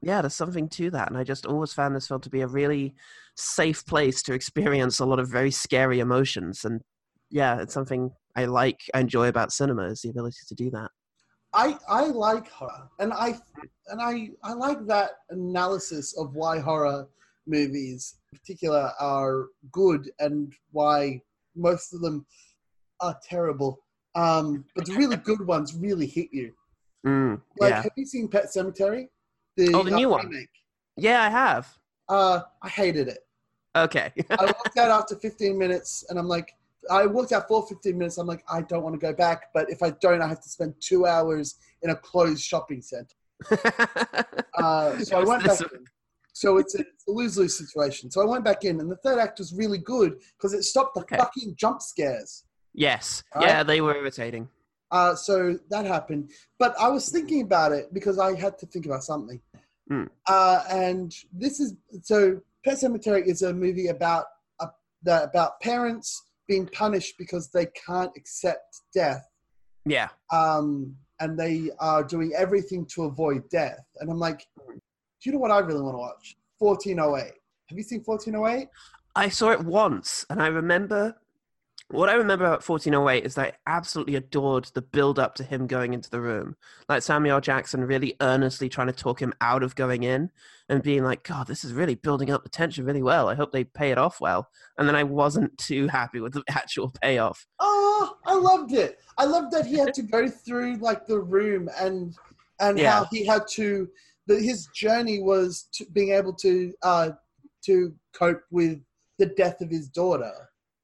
yeah, 0.00 0.20
there's 0.20 0.34
something 0.34 0.68
to 0.70 0.90
that. 0.90 1.08
And 1.08 1.18
I 1.18 1.24
just 1.24 1.46
always 1.46 1.72
found 1.72 1.96
this 1.96 2.06
film 2.06 2.20
to 2.20 2.30
be 2.30 2.42
a 2.42 2.46
really 2.46 2.94
safe 3.36 3.84
place 3.86 4.22
to 4.24 4.34
experience 4.34 5.00
a 5.00 5.06
lot 5.06 5.18
of 5.18 5.28
very 5.28 5.50
scary 5.50 6.00
emotions. 6.00 6.64
And 6.64 6.82
yeah, 7.30 7.60
it's 7.60 7.74
something 7.74 8.10
I 8.36 8.44
like, 8.44 8.80
I 8.94 9.00
enjoy 9.00 9.28
about 9.28 9.52
cinema 9.52 9.86
is 9.86 10.02
the 10.02 10.10
ability 10.10 10.38
to 10.48 10.54
do 10.54 10.70
that. 10.70 10.90
I 11.54 11.78
I 11.88 12.06
like 12.06 12.50
horror, 12.50 12.88
and 12.98 13.12
I 13.12 13.38
and 13.88 14.00
I 14.02 14.30
I 14.42 14.54
like 14.54 14.84
that 14.86 15.10
analysis 15.30 16.18
of 16.18 16.34
why 16.34 16.58
horror 16.58 17.06
movies, 17.46 18.16
in 18.32 18.38
particular, 18.38 18.90
are 18.98 19.46
good 19.70 20.10
and 20.18 20.52
why 20.72 21.20
most 21.54 21.94
of 21.94 22.00
them 22.00 22.26
are 23.00 23.16
terrible. 23.22 23.78
Um, 24.14 24.64
but 24.76 24.86
the 24.86 24.94
really 24.94 25.16
good 25.16 25.46
ones 25.46 25.74
really 25.74 26.06
hit 26.06 26.28
you. 26.32 26.52
Mm, 27.06 27.40
Like, 27.58 27.70
yeah. 27.70 27.82
have 27.82 27.92
you 27.96 28.06
seen 28.06 28.28
Pet 28.28 28.46
Sematary? 28.46 29.08
Oh, 29.72 29.82
the 29.82 29.90
new 29.90 30.08
one. 30.08 30.26
remake? 30.28 30.48
Yeah, 30.96 31.22
I 31.22 31.28
have. 31.28 31.76
Uh, 32.08 32.40
I 32.62 32.68
hated 32.68 33.08
it. 33.08 33.18
Okay. 33.76 34.12
I 34.30 34.44
walked 34.44 34.78
out 34.78 34.90
after 34.90 35.16
15 35.16 35.56
minutes, 35.58 36.04
and 36.08 36.18
I'm 36.18 36.28
like, 36.28 36.54
I 36.90 37.06
walked 37.06 37.32
out 37.32 37.48
for 37.48 37.66
15 37.66 37.96
minutes. 37.96 38.18
I'm 38.18 38.26
like, 38.26 38.44
I 38.48 38.62
don't 38.62 38.82
want 38.82 38.94
to 38.94 38.98
go 39.00 39.12
back, 39.12 39.52
but 39.54 39.70
if 39.70 39.82
I 39.82 39.90
don't, 40.00 40.22
I 40.22 40.28
have 40.28 40.42
to 40.42 40.48
spend 40.48 40.74
two 40.80 41.06
hours 41.06 41.56
in 41.82 41.90
a 41.90 41.96
closed 41.96 42.42
shopping 42.42 42.82
center. 42.82 43.14
Uh, 44.56 44.96
so 45.00 45.18
I 45.18 45.24
went 45.24 45.42
this 45.42 45.60
back 45.60 45.72
in. 45.72 45.84
So 46.32 46.58
it's 46.58 46.76
a, 46.76 46.82
it's 46.82 47.08
a 47.08 47.10
lose 47.10 47.36
lose 47.36 47.58
situation. 47.58 48.08
So 48.08 48.22
I 48.22 48.24
went 48.24 48.44
back 48.44 48.64
in, 48.64 48.78
and 48.78 48.88
the 48.88 48.94
third 48.98 49.18
act 49.18 49.40
was 49.40 49.52
really 49.52 49.78
good 49.78 50.20
because 50.36 50.52
it 50.54 50.62
stopped 50.62 50.94
the 50.94 51.00
Okay. 51.00 51.16
fucking 51.16 51.56
jump 51.56 51.82
scares. 51.82 52.44
Yes. 52.74 53.22
Yeah, 53.40 53.62
they 53.62 53.80
were 53.80 53.94
irritating. 53.94 54.48
Uh, 54.90 55.14
so 55.14 55.58
that 55.70 55.86
happened. 55.86 56.30
But 56.58 56.74
I 56.78 56.88
was 56.88 57.08
thinking 57.08 57.42
about 57.42 57.72
it 57.72 57.92
because 57.92 58.18
I 58.18 58.34
had 58.34 58.58
to 58.58 58.66
think 58.66 58.86
about 58.86 59.04
something. 59.04 59.40
Hmm. 59.88 60.04
Uh, 60.26 60.62
and 60.70 61.14
this 61.32 61.60
is 61.60 61.74
so 62.02 62.40
Pet 62.64 62.78
Sematary 62.78 63.26
is 63.26 63.42
a 63.42 63.52
movie 63.52 63.88
about 63.88 64.26
uh, 64.60 64.66
the, 65.02 65.24
about 65.24 65.60
parents 65.60 66.22
being 66.48 66.66
punished 66.66 67.14
because 67.18 67.50
they 67.50 67.66
can't 67.86 68.10
accept 68.16 68.80
death. 68.94 69.26
Yeah. 69.86 70.08
um, 70.32 70.96
and 71.20 71.38
they 71.38 71.70
are 71.78 72.02
doing 72.02 72.32
everything 72.36 72.86
to 72.86 73.04
avoid 73.04 73.48
death. 73.50 73.84
And 74.00 74.10
I'm 74.10 74.18
like, 74.18 74.46
do 74.66 74.74
you 75.22 75.32
know 75.32 75.38
what 75.38 75.50
I 75.50 75.58
really 75.58 75.80
want 75.80 75.94
to 75.94 75.98
watch? 75.98 76.36
1408. 76.58 77.32
Have 77.68 77.78
you 77.78 77.84
seen 77.84 78.02
1408? 78.04 78.68
I 79.16 79.28
saw 79.28 79.50
it 79.50 79.64
once, 79.64 80.26
and 80.28 80.42
I 80.42 80.48
remember 80.48 81.16
what 81.90 82.08
I 82.08 82.14
remember 82.14 82.44
about 82.44 82.66
1408 82.66 83.24
is 83.24 83.34
that 83.34 83.46
I 83.66 83.70
absolutely 83.76 84.14
adored 84.16 84.64
the 84.74 84.82
build 84.82 85.18
up 85.18 85.34
to 85.36 85.44
him 85.44 85.66
going 85.66 85.92
into 85.92 86.10
the 86.10 86.20
room. 86.20 86.56
Like 86.88 87.02
Samuel 87.02 87.40
Jackson 87.40 87.84
really 87.84 88.16
earnestly 88.20 88.68
trying 88.68 88.86
to 88.86 88.92
talk 88.92 89.20
him 89.20 89.34
out 89.40 89.62
of 89.62 89.74
going 89.76 90.02
in 90.02 90.30
and 90.68 90.82
being 90.82 91.04
like, 91.04 91.22
God, 91.22 91.46
this 91.46 91.62
is 91.62 91.72
really 91.74 91.94
building 91.94 92.30
up 92.30 92.42
the 92.42 92.48
tension 92.48 92.84
really 92.86 93.02
well. 93.02 93.28
I 93.28 93.34
hope 93.34 93.52
they 93.52 93.64
pay 93.64 93.90
it 93.90 93.98
off 93.98 94.20
well. 94.20 94.48
And 94.78 94.88
then 94.88 94.96
I 94.96 95.02
wasn't 95.04 95.56
too 95.58 95.86
happy 95.88 96.20
with 96.20 96.32
the 96.32 96.42
actual 96.50 96.90
payoff. 97.02 97.46
Oh, 97.60 98.16
I 98.26 98.34
loved 98.34 98.72
it. 98.72 98.98
I 99.18 99.24
loved 99.24 99.52
that 99.52 99.66
he 99.66 99.76
had 99.76 99.94
to 99.94 100.02
go 100.02 100.28
through 100.28 100.76
like 100.76 101.06
the 101.06 101.20
room 101.20 101.68
and 101.78 102.14
and 102.60 102.78
Yeah. 102.78 102.92
how 102.92 103.06
he 103.10 103.24
had 103.26 103.42
to. 103.52 103.88
That 104.26 104.40
his 104.40 104.68
journey 104.74 105.20
was 105.22 105.68
to 105.74 105.84
being 105.92 106.12
able 106.12 106.32
to 106.36 106.72
uh, 106.82 107.10
to 107.66 107.94
cope 108.14 108.40
with 108.50 108.80
the 109.18 109.26
death 109.26 109.60
of 109.60 109.68
his 109.70 109.88
daughter. 109.88 110.32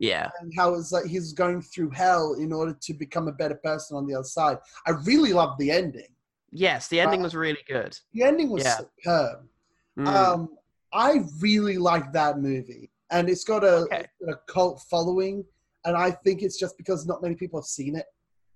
Yeah. 0.01 0.29
and 0.41 0.51
how 0.57 0.75
it's 0.75 0.91
like 0.93 1.05
he's 1.05 1.33
going 1.33 1.61
through 1.63 1.91
hell 1.91 2.35
in 2.35 2.53
order 2.53 2.77
to 2.81 2.95
become 2.95 3.29
a 3.29 3.33
better 3.33 3.55
person 3.57 3.97
on 3.97 4.07
the 4.07 4.15
other 4.15 4.25
side. 4.25 4.59
I 4.87 4.93
really 5.05 5.33
loved 5.33 5.59
the 5.61 5.71
ending. 5.71 6.09
Yes, 6.51 6.89
the 6.89 6.99
ending 7.01 7.21
Uh, 7.21 7.25
was 7.25 7.35
really 7.37 7.63
good. 7.69 7.97
The 8.15 8.23
ending 8.25 8.49
was 8.51 8.65
Yeah. 8.65 8.79
superb. 8.79 9.47
Mm. 9.99 10.07
Um, 10.09 10.57
I 10.93 11.25
really 11.39 11.77
like 11.79 12.13
that 12.15 12.39
movie, 12.39 12.91
and 13.11 13.29
it's 13.29 13.45
got 13.45 13.63
a, 13.63 13.77
Okay. 13.85 14.07
a 14.29 14.35
cult 14.49 14.81
following, 14.91 15.45
and 15.85 15.97
I 15.97 16.11
think 16.11 16.43
it's 16.43 16.59
just 16.59 16.77
because 16.79 17.07
not 17.07 17.23
many 17.23 17.35
people 17.37 17.61
have 17.61 17.67
seen 17.67 17.95
it. 17.95 18.07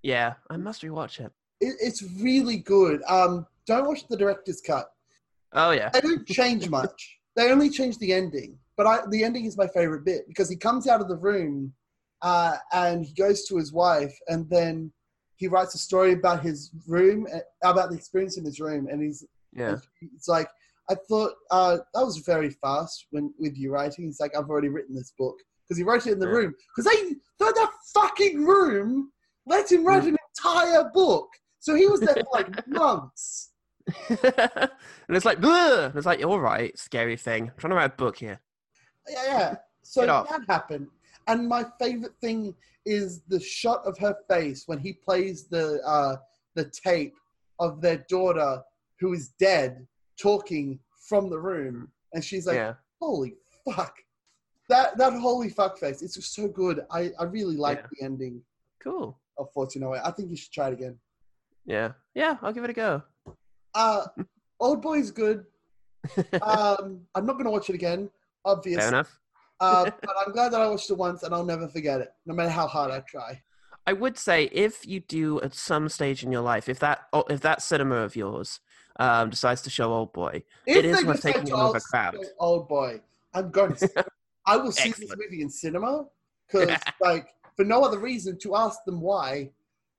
yeah, 0.03 0.35
I 0.51 0.57
must 0.59 0.83
rewatch 0.83 1.21
it. 1.21 1.33
it 1.61 1.75
it's 1.81 2.03
really 2.21 2.57
good. 2.59 3.03
Um, 3.09 3.47
don't 3.67 3.87
watch 3.87 4.07
the 4.09 4.17
director's 4.17 4.61
cut. 4.61 4.91
Oh, 5.53 5.71
yeah. 5.71 5.89
They 5.91 6.01
don't 6.01 6.27
change 6.27 6.69
much. 6.81 7.19
They 7.37 7.51
only 7.53 7.71
change 7.71 7.97
the 7.99 8.13
ending, 8.13 8.59
but 8.77 8.87
I, 8.87 8.99
the 9.11 9.25
ending 9.25 9.45
is 9.45 9.57
my 9.57 9.67
favorite 9.69 10.05
bit 10.05 10.27
because 10.29 10.49
he 10.49 10.57
comes 10.57 10.87
out 10.89 11.01
of 11.01 11.09
the 11.09 11.17
room, 11.17 11.73
uh, 12.23 12.57
and 12.73 13.05
he 13.05 13.13
goes 13.15 13.45
to 13.47 13.57
his 13.57 13.73
wife, 13.73 14.15
and 14.29 14.49
then 14.51 14.93
he 15.37 15.49
writes 15.49 15.75
a 15.75 15.79
story 15.79 16.13
about 16.13 16.43
his 16.43 16.71
room, 16.87 17.27
uh, 17.35 17.39
about 17.69 17.91
the 17.91 17.97
experience 17.97 18.37
in 18.39 18.45
his 18.45 18.61
room, 18.61 18.87
and 18.91 19.03
he's 19.03 19.25
Yeah. 19.53 19.77
it's 20.15 20.29
like 20.29 20.49
I 20.91 20.97
thought 21.09 21.33
uh, 21.51 21.79
that 21.95 22.05
was 22.05 22.19
very 22.19 22.51
fast 22.51 23.07
when 23.11 23.33
with 23.39 23.57
you 23.57 23.73
writing. 23.73 24.05
He's 24.05 24.21
like, 24.21 24.37
I've 24.37 24.51
already 24.51 24.69
written 24.69 24.95
this 24.95 25.13
book 25.19 25.37
because 25.67 25.79
he 25.79 25.85
wrote 25.85 26.07
it 26.07 26.13
in 26.13 26.19
the 26.19 26.27
Yeah. 26.29 26.35
room 26.35 26.55
because 26.77 26.93
they 26.93 27.15
that, 27.41 27.55
that 27.55 27.71
fucking 27.95 28.45
room 28.45 29.11
let 29.47 29.71
him 29.71 29.85
write 29.87 30.03
Mm. 30.05 30.09
an 30.09 30.17
entire 30.39 30.91
book. 30.93 31.29
So 31.61 31.75
he 31.75 31.87
was 31.87 32.01
there 32.01 32.15
for 32.15 32.27
like 32.33 32.49
months. 32.69 33.51
and 34.09 34.71
it's 35.17 35.25
like, 35.25 35.41
"Bleh!" 35.41 35.95
It's 35.97 36.07
like, 36.07 36.25
all 36.25 36.41
right, 36.41 36.77
scary 36.79 37.17
thing. 37.17 37.45
I'm 37.51 37.57
trying 37.59 37.71
to 37.71 37.77
write 37.77 37.93
a 37.93 37.97
book 37.97 38.17
here. 38.19 38.41
Yeah, 39.09 39.25
yeah. 39.27 39.55
So 39.83 40.07
that 40.07 40.45
happened, 40.49 40.89
and 41.27 41.47
my 41.49 41.65
favorite 41.79 42.15
thing 42.21 42.55
is 42.87 43.21
the 43.29 43.41
shot 43.41 43.85
of 43.87 43.97
her 43.99 44.17
face 44.29 44.65
when 44.67 44.79
he 44.79 44.93
plays 44.95 45.45
the 45.47 45.81
uh, 45.87 46.17
the 46.55 46.65
tape 46.71 47.15
of 47.61 47.81
their 47.81 48.05
daughter 48.09 48.63
who 49.01 49.13
is 49.13 49.29
dead 49.39 49.87
talking 50.21 50.79
from 51.09 51.29
the 51.29 51.39
room, 51.39 51.89
and 52.15 52.25
she's 52.25 52.47
like, 52.47 52.57
yeah. 52.57 52.75
holy 53.01 53.35
fuck 53.65 53.95
that 54.69 54.97
that 54.99 55.13
holy 55.15 55.49
fuck 55.49 55.79
face 55.79 56.01
it's 56.03 56.15
just 56.15 56.35
so 56.35 56.47
good 56.49 56.85
i 56.91 57.11
i 57.19 57.25
really 57.25 57.57
like 57.57 57.79
Yeah. 57.81 57.87
the 57.93 58.05
ending 58.05 58.43
Cool. 58.83 59.19
of 59.39 59.49
1408 59.55 60.07
i 60.07 60.11
think 60.11 60.31
you 60.31 60.37
should 60.37 60.53
try 60.53 60.69
it 60.69 60.75
again 60.75 60.99
Yeah. 61.67 61.93
Yeah, 62.15 62.37
I'll 62.43 62.53
give 62.53 62.65
it 62.65 62.71
a 62.71 62.75
go. 62.75 63.03
uh 63.75 64.07
old 64.61 64.81
boy's 64.83 65.11
good 65.11 65.45
um 66.43 67.01
i'm 67.15 67.25
not 67.27 67.37
gonna 67.39 67.51
watch 67.51 67.69
it 67.71 67.75
again 67.75 68.11
Fair 68.45 68.53
obviously 68.53 68.89
enough. 68.89 69.19
uh, 69.61 69.85
but 70.03 70.15
i'm 70.25 70.33
glad 70.33 70.53
that 70.53 70.61
i 70.61 70.67
watched 70.67 70.91
it 70.91 70.97
once 70.97 71.23
and 71.23 71.35
i'll 71.35 71.45
never 71.45 71.69
forget 71.69 72.01
it 72.01 72.13
no 72.27 72.35
matter 72.35 72.51
how 72.51 72.67
hard 72.67 72.91
i 72.91 73.01
try 73.01 73.41
I 73.87 73.93
would 73.93 74.17
say 74.17 74.49
if 74.53 74.87
you 74.87 75.01
do 75.01 75.41
at 75.43 75.55
some 75.55 75.89
stage 75.89 76.25
in 76.25 76.33
your 76.33 76.41
life, 76.41 76.69
if 76.69 76.79
that 76.79 77.03
oh, 77.13 77.25
if 77.29 77.41
that 77.43 77.61
cinema 77.61 77.97
of 77.97 78.17
yours 78.17 78.61
um, 78.99 79.31
decides 79.31 79.63
to 79.63 79.71
show 79.71 79.93
Old 79.93 80.13
Boy, 80.13 80.43
If 80.67 80.79
it 80.79 80.85
is 80.87 81.05
worth 81.05 81.21
taking 81.21 81.43
with 81.43 81.53
a 81.53 81.81
crowd. 81.81 82.17
Old 82.39 82.69
boy, 82.69 83.01
I'm 83.35 83.51
going 83.51 83.75
to. 83.77 83.79
See. 83.89 83.95
I 84.47 84.57
will 84.57 84.73
see 84.73 84.91
this 84.91 85.15
movie 85.17 85.43
in 85.43 85.49
cinema 85.49 86.05
because, 86.47 86.79
like, 87.01 87.29
for 87.57 87.65
no 87.65 87.83
other 87.83 87.99
reason 87.99 88.39
to 88.41 88.57
ask 88.57 88.85
them 88.85 89.01
why. 89.01 89.51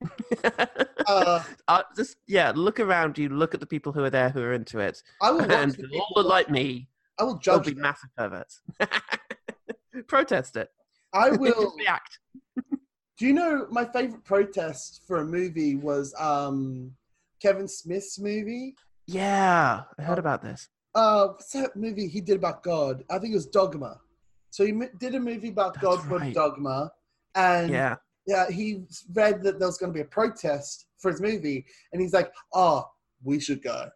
Uh, 1.08 1.43
uh, 1.68 1.84
just 1.96 2.18
yeah, 2.26 2.52
look 2.56 2.80
around 2.80 3.16
you. 3.16 3.30
Look 3.30 3.54
at 3.54 3.60
the 3.60 3.68
people 3.68 3.91
who 3.91 4.04
are 4.04 4.10
there 4.10 4.30
who 4.32 4.41
are 4.41 4.54
into 4.54 4.80
it, 4.80 5.04
I 5.22 5.30
will 5.30 5.43
and 5.52 5.78
all 6.16 6.24
like 6.24 6.50
me. 6.50 6.88
I 7.20 7.24
will 7.24 7.38
judge. 7.38 7.66
They'll 7.66 7.76
be 7.76 7.82
massive 7.82 8.09
perverts. 8.18 8.61
Protest 10.07 10.55
it. 10.57 10.70
I 11.13 11.30
will. 11.32 11.74
react. 11.78 12.20
Do 13.18 13.26
you 13.26 13.34
know 13.34 13.68
my 13.70 13.86
favorite 13.86 14.26
protest 14.26 15.01
for 15.07 15.18
a 15.18 15.26
movie 15.26 15.76
was 15.76 16.13
um 16.20 16.91
Kevin 17.41 17.68
Smith's 17.68 18.20
movie? 18.20 18.76
Yeah, 19.07 19.84
I 19.97 20.01
heard 20.01 20.18
Oh. 20.18 20.20
about 20.20 20.41
this. 20.41 20.68
Uh, 20.93 21.28
what's 21.28 21.51
that 21.51 21.76
movie 21.76 22.07
he 22.07 22.22
did 22.22 22.38
about 22.38 22.63
God? 22.63 23.03
I 23.09 23.20
think 23.20 23.32
it 23.34 23.36
was 23.36 23.45
Dogma. 23.47 23.99
So 24.49 24.66
he 24.66 24.72
m- 24.72 24.89
did 24.97 25.13
a 25.16 25.20
movie 25.20 25.49
about 25.49 25.74
That's 25.76 25.84
God 25.86 25.99
called 26.07 26.22
right. 26.22 26.34
Dogma, 26.34 26.91
and 27.36 27.70
Yeah, 27.72 27.95
yeah, 28.26 28.49
he 28.49 28.86
read 29.13 29.43
that 29.43 29.59
there 29.59 29.68
was 29.68 29.78
going 29.78 29.91
to 29.91 29.93
be 29.93 30.01
a 30.01 30.05
protest 30.05 30.86
for 30.97 31.11
his 31.11 31.20
movie, 31.22 31.66
and 31.91 32.01
he's 32.01 32.13
like, 32.13 32.32
"Oh, 32.53 32.86
we 33.24 33.39
should 33.41 33.61
go. 33.61 33.89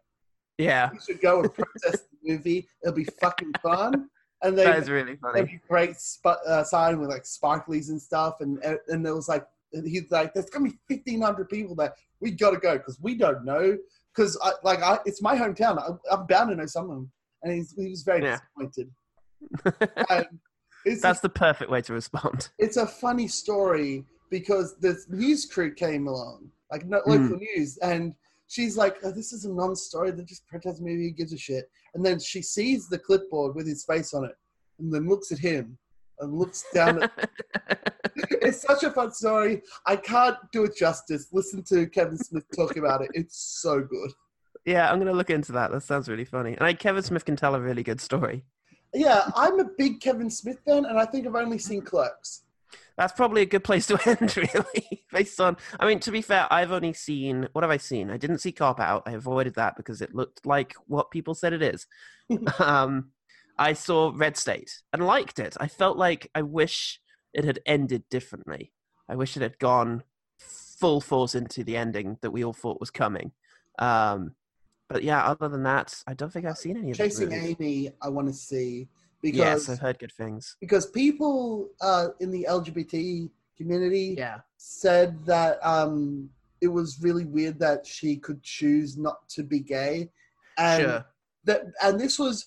yeah, 0.58 0.90
We 0.92 0.98
should 1.00 1.20
go 1.22 1.40
and 1.40 1.52
protest 1.54 2.04
movie. 2.24 2.68
It'll 2.82 2.94
be 2.94 3.04
fucking 3.20 3.52
fun." 3.62 4.08
And 4.42 4.56
they 4.56 4.64
that 4.64 4.78
is 4.78 4.88
really 4.88 5.16
funny. 5.16 5.42
be 5.42 5.60
great 5.68 6.00
sp- 6.00 6.40
uh, 6.48 6.64
sign 6.64 6.98
with 6.98 7.10
like 7.10 7.24
sparklies 7.24 7.90
and 7.90 8.00
stuff, 8.00 8.36
and 8.40 8.58
and 8.88 9.06
it 9.06 9.10
was 9.12 9.28
like 9.28 9.46
he's 9.70 10.10
like, 10.10 10.32
"There's 10.32 10.48
gonna 10.48 10.70
be 10.70 10.78
fifteen 10.88 11.20
hundred 11.20 11.50
people 11.50 11.74
there. 11.74 11.92
We 12.20 12.30
gotta 12.30 12.56
go 12.56 12.78
because 12.78 12.98
we 13.02 13.16
don't 13.16 13.44
know 13.44 13.76
because 14.16 14.38
I, 14.42 14.52
like 14.62 14.82
I, 14.82 14.98
it's 15.04 15.20
my 15.20 15.36
hometown. 15.36 15.76
I, 15.78 16.14
I'm 16.14 16.26
bound 16.26 16.48
to 16.48 16.56
know 16.56 16.64
someone." 16.64 17.10
And 17.42 17.52
he's, 17.52 17.72
he 17.76 17.90
was 17.90 18.02
very 18.02 18.22
Yeah. 18.24 18.38
disappointed. 18.56 18.90
It's 20.86 21.02
That's 21.02 21.20
the 21.20 21.28
perfect 21.28 21.70
way 21.70 21.82
to 21.82 21.92
respond. 21.92 22.48
it's 22.58 22.78
a 22.78 22.86
funny 22.86 23.28
story 23.28 24.04
because 24.30 24.78
the 24.80 24.98
news 25.10 25.44
crew 25.44 25.74
came 25.74 26.06
along, 26.06 26.50
like 26.72 26.86
no, 26.86 27.02
Mm. 27.02 27.06
local 27.06 27.36
news, 27.36 27.76
and 27.82 28.14
she's 28.50 28.76
like, 28.76 28.96
oh, 29.04 29.12
"This 29.12 29.32
is 29.32 29.44
a 29.46 29.52
non-story. 29.52 30.10
They're 30.10 30.24
just 30.24 30.46
protest 30.46 30.82
movie. 30.82 31.08
Who 31.08 31.10
gives 31.12 31.32
a 31.32 31.38
shit?" 31.38 31.70
And 31.94 32.04
then 32.04 32.18
she 32.18 32.42
sees 32.42 32.88
the 32.88 32.98
clipboard 32.98 33.54
with 33.54 33.66
his 33.66 33.84
face 33.84 34.12
on 34.12 34.24
it, 34.24 34.34
and 34.78 34.92
then 34.92 35.08
looks 35.08 35.32
at 35.32 35.38
him 35.38 35.78
and 36.18 36.38
looks 36.38 36.64
down. 36.74 37.02
at 37.04 37.12
It's 38.42 38.62
such 38.62 38.82
a 38.84 38.90
fun 38.90 39.12
story. 39.12 39.62
I 39.86 39.96
can't 39.96 40.36
do 40.52 40.64
it 40.64 40.76
justice. 40.76 41.28
Listen 41.32 41.62
to 41.64 41.86
Kevin 41.86 42.18
Smith 42.18 42.44
talk 42.54 42.76
about 42.76 43.02
it. 43.02 43.10
It's 43.14 43.60
so 43.62 43.80
good. 43.80 44.10
yeah, 44.64 44.90
I'm 44.90 44.98
gonna 44.98 45.12
look 45.12 45.30
into 45.30 45.52
that. 45.52 45.70
That 45.70 45.82
sounds 45.82 46.08
really 46.08 46.24
funny. 46.24 46.52
And 46.52 46.60
like, 46.62 46.78
Kevin 46.78 47.02
Smith 47.02 47.24
can 47.24 47.36
tell 47.36 47.54
a 47.54 47.60
really 47.60 47.82
good 47.82 48.00
story. 48.00 48.44
Yeah, 48.92 49.30
I'm 49.36 49.60
a 49.60 49.66
big 49.78 50.00
Kevin 50.00 50.30
Smith 50.30 50.58
fan, 50.66 50.84
and 50.84 50.98
I 50.98 51.04
think 51.06 51.26
I've 51.26 51.34
only 51.36 51.58
seen 51.58 51.82
Clerks. 51.82 52.42
That's 53.00 53.14
probably 53.14 53.40
a 53.40 53.46
good 53.46 53.64
place 53.64 53.86
to 53.86 53.98
end, 54.06 54.36
really. 54.36 55.06
Based 55.10 55.40
on, 55.40 55.56
I 55.78 55.86
mean, 55.86 56.00
to 56.00 56.10
be 56.10 56.20
fair, 56.20 56.46
I've 56.50 56.70
only 56.70 56.92
seen 56.92 57.48
what 57.54 57.64
have 57.64 57.70
I 57.70 57.78
seen? 57.78 58.10
I 58.10 58.18
didn't 58.18 58.40
see 58.40 58.52
Cop 58.52 58.78
Out. 58.78 59.04
I 59.06 59.12
avoided 59.12 59.54
that 59.54 59.74
because 59.74 60.02
it 60.02 60.14
looked 60.14 60.44
like 60.44 60.74
what 60.86 61.10
people 61.10 61.34
said 61.34 61.54
it 61.54 61.62
is. 61.62 61.86
um, 62.58 63.12
I 63.56 63.72
saw 63.72 64.12
Red 64.14 64.36
State 64.36 64.82
and 64.92 65.06
liked 65.06 65.38
it. 65.38 65.56
I 65.58 65.66
felt 65.66 65.96
like 65.96 66.30
I 66.34 66.42
wish 66.42 67.00
it 67.32 67.44
had 67.44 67.60
ended 67.64 68.04
differently. 68.10 68.70
I 69.08 69.16
wish 69.16 69.34
it 69.34 69.42
had 69.42 69.58
gone 69.58 70.02
full 70.38 71.00
force 71.00 71.34
into 71.34 71.64
the 71.64 71.78
ending 71.78 72.18
that 72.20 72.32
we 72.32 72.44
all 72.44 72.52
thought 72.52 72.80
was 72.80 72.90
coming. 72.90 73.32
Um, 73.78 74.34
but 74.90 75.04
yeah, 75.04 75.24
other 75.24 75.48
than 75.48 75.62
that, 75.62 75.94
I 76.06 76.12
don't 76.12 76.30
think 76.30 76.44
I've 76.44 76.58
seen 76.58 76.76
any 76.76 76.90
of 76.90 76.98
Chasing. 76.98 77.32
Amy, 77.32 77.92
I 78.02 78.10
want 78.10 78.28
to 78.28 78.34
see 78.34 78.88
because 79.22 79.38
Yes, 79.38 79.68
I've 79.68 79.78
heard 79.80 79.98
good 79.98 80.12
things. 80.12 80.56
because 80.60 80.86
people 80.86 81.68
uh, 81.80 82.08
in 82.20 82.30
the 82.30 82.46
LGBT 82.48 83.30
community 83.56 84.14
Yeah, 84.18 84.40
said 84.56 85.24
that 85.26 85.64
um, 85.66 86.30
it 86.60 86.68
was 86.68 86.98
really 87.02 87.24
weird 87.24 87.58
that 87.60 87.86
she 87.86 88.16
could 88.16 88.42
choose 88.42 88.96
not 88.96 89.28
to 89.30 89.42
be 89.42 89.60
gay, 89.60 90.10
and 90.58 90.82
sure. 90.82 91.04
that 91.44 91.62
and 91.82 91.98
this 92.00 92.18
was 92.18 92.46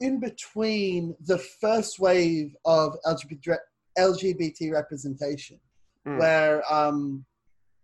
in 0.00 0.20
between 0.20 1.16
the 1.26 1.38
first 1.38 1.98
wave 1.98 2.54
of 2.64 2.96
LGBT, 3.06 3.56
LGBT 3.98 4.72
representation, 4.72 5.58
Mm. 6.06 6.18
where 6.18 6.72
um, 6.72 7.24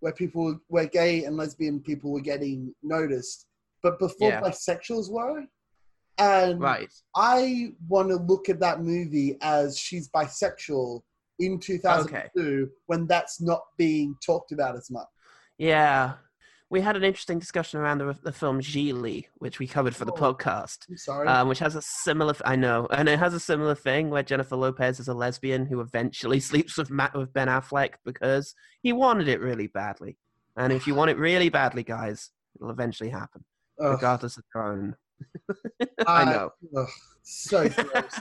where 0.00 0.12
people 0.12 0.58
where 0.68 0.86
gay 0.86 1.24
and 1.24 1.36
lesbian 1.36 1.80
people 1.80 2.12
were 2.12 2.20
getting 2.20 2.72
noticed, 2.82 3.46
but 3.82 3.98
before 3.98 4.30
Yeah. 4.30 4.40
bisexuals 4.40 5.10
were, 5.10 5.44
and 6.18 6.60
Right. 6.60 6.92
I 7.16 7.72
want 7.88 8.08
to 8.10 8.16
look 8.16 8.48
at 8.48 8.60
that 8.60 8.80
movie 8.80 9.36
as 9.42 9.78
she's 9.78 10.08
bisexual 10.08 11.00
in 11.38 11.58
2002 11.58 12.68
when 12.86 13.06
that's 13.06 13.40
not 13.40 13.62
being 13.76 14.14
talked 14.24 14.52
about 14.52 14.76
as 14.76 14.90
much. 14.90 15.06
Yeah. 15.58 16.14
We 16.70 16.80
had 16.80 16.96
an 16.96 17.04
interesting 17.04 17.38
discussion 17.38 17.78
around 17.78 17.98
the, 17.98 18.16
the 18.24 18.32
film 18.32 18.60
Gigli, 18.60 19.26
which 19.36 19.58
we 19.58 19.66
covered 19.66 19.94
for 19.94 20.04
the 20.06 20.12
Oh. 20.12 20.16
podcast, 20.34 20.78
I'm 20.88 20.96
sorry. 20.96 21.28
um, 21.28 21.46
which 21.48 21.58
has 21.60 21.76
a 21.76 21.82
similar. 21.82 22.34
I 22.44 22.56
know, 22.56 22.88
and 22.90 23.08
it 23.08 23.18
has 23.18 23.32
a 23.34 23.38
similar 23.38 23.74
thing 23.76 24.10
where 24.10 24.22
Jennifer 24.24 24.56
Lopez 24.56 24.98
is 24.98 25.06
a 25.06 25.14
lesbian 25.14 25.66
who 25.66 25.80
eventually 25.80 26.40
sleeps 26.40 26.76
with 26.76 26.90
Matt 26.90 27.14
with 27.16 27.32
Ben 27.32 27.48
Affleck 27.48 27.90
because 28.04 28.54
he 28.82 28.92
wanted 28.92 29.28
it 29.28 29.40
really 29.40 29.68
badly. 29.68 30.16
And 30.56 30.72
if 30.72 30.86
you 30.86 30.94
want 30.94 31.10
it 31.10 31.18
really 31.18 31.48
badly, 31.48 31.84
guys, 31.84 32.30
it'll 32.56 32.70
eventually 32.70 33.10
happen, 33.10 33.44
Ugh, 33.80 33.92
regardless 33.92 34.36
of 34.36 34.44
their 34.52 34.64
own. 34.64 34.96
I 36.06 36.24
know 36.24 36.50
ugh, 36.76 36.88
so 37.22 37.68
gross. 37.68 38.20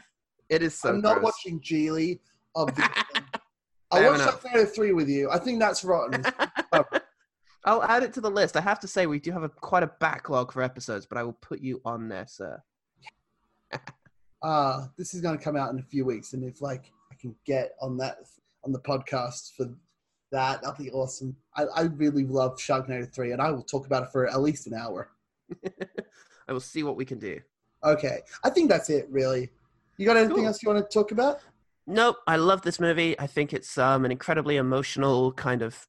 it 0.50 0.62
is 0.62 0.80
so. 0.80 0.90
I'm 0.90 1.02
not 1.02 1.20
gross. 1.20 1.24
watching 1.26 1.60
Gigli. 1.60 2.20
Obviously. 2.56 2.94
I 3.92 4.10
watched. 4.10 4.24
Sharknado 4.24 4.68
3 4.68 4.94
with 4.94 5.08
you. 5.08 5.30
I 5.30 5.38
think 5.38 5.60
that's 5.60 5.84
rotten. 5.84 6.26
I'll 7.66 7.84
add 7.84 8.04
it 8.04 8.12
to 8.14 8.22
the 8.22 8.30
list. 8.30 8.58
I 8.58 8.62
have 8.62 8.80
to 8.82 8.88
say 8.88 9.06
we 9.06 9.20
do 9.20 9.32
have 9.32 9.44
a 9.44 9.50
quite 9.50 9.84
a 9.84 9.92
backlog 10.00 10.52
for 10.52 10.62
episodes, 10.62 11.06
but 11.06 11.18
I 11.18 11.24
will 11.24 11.38
put 11.42 11.62
you 11.62 11.80
on 11.86 12.10
there, 12.10 12.26
sir. 12.28 12.62
uh, 14.42 14.88
this 14.98 15.14
is 15.14 15.22
going 15.22 15.38
to 15.38 15.44
come 15.44 15.56
out 15.56 15.72
in 15.72 15.80
a 15.80 15.84
few 15.84 16.06
weeks, 16.06 16.34
and 16.34 16.44
if 16.44 16.62
like 16.62 16.92
I 17.12 17.16
can 17.16 17.36
get 17.46 17.74
on 17.82 17.98
that 17.98 18.18
on 18.66 18.72
the 18.72 18.80
podcast 18.80 19.56
for 19.56 19.70
that, 20.32 20.62
that'd 20.62 20.84
be 20.84 20.92
awesome. 20.92 21.36
I, 21.56 21.66
I 21.66 21.82
really 21.84 22.26
love 22.26 22.58
Sharknado 22.58 23.14
3, 23.14 23.32
and 23.32 23.42
I 23.42 23.52
will 23.52 23.64
talk 23.64 23.86
about 23.86 24.04
it 24.04 24.10
for 24.12 24.28
at 24.28 24.42
least 24.42 24.68
an 24.68 24.74
hour. 24.74 25.10
I 26.54 26.56
will 26.56 26.60
see 26.62 26.84
what 26.84 26.96
we 26.96 27.04
can 27.04 27.18
do. 27.18 27.40
Okay, 27.84 28.20
I 28.44 28.50
think 28.52 28.70
that's 28.70 28.90
it. 28.92 29.08
Really, 29.10 29.50
you 29.98 30.06
got 30.06 30.18
anything 30.18 30.36
Cool. 30.38 30.46
else 30.48 30.62
you 30.62 30.70
want 30.70 30.88
to 30.88 30.94
talk 30.94 31.12
about? 31.12 31.40
Nope, 31.88 32.18
I 32.28 32.36
love 32.38 32.62
this 32.62 32.80
movie. 32.80 33.20
I 33.20 33.26
think 33.28 33.54
it's 33.54 33.76
um, 33.78 34.06
an 34.06 34.12
incredibly 34.12 34.56
emotional 34.58 35.34
kind 35.34 35.64
of 35.64 35.88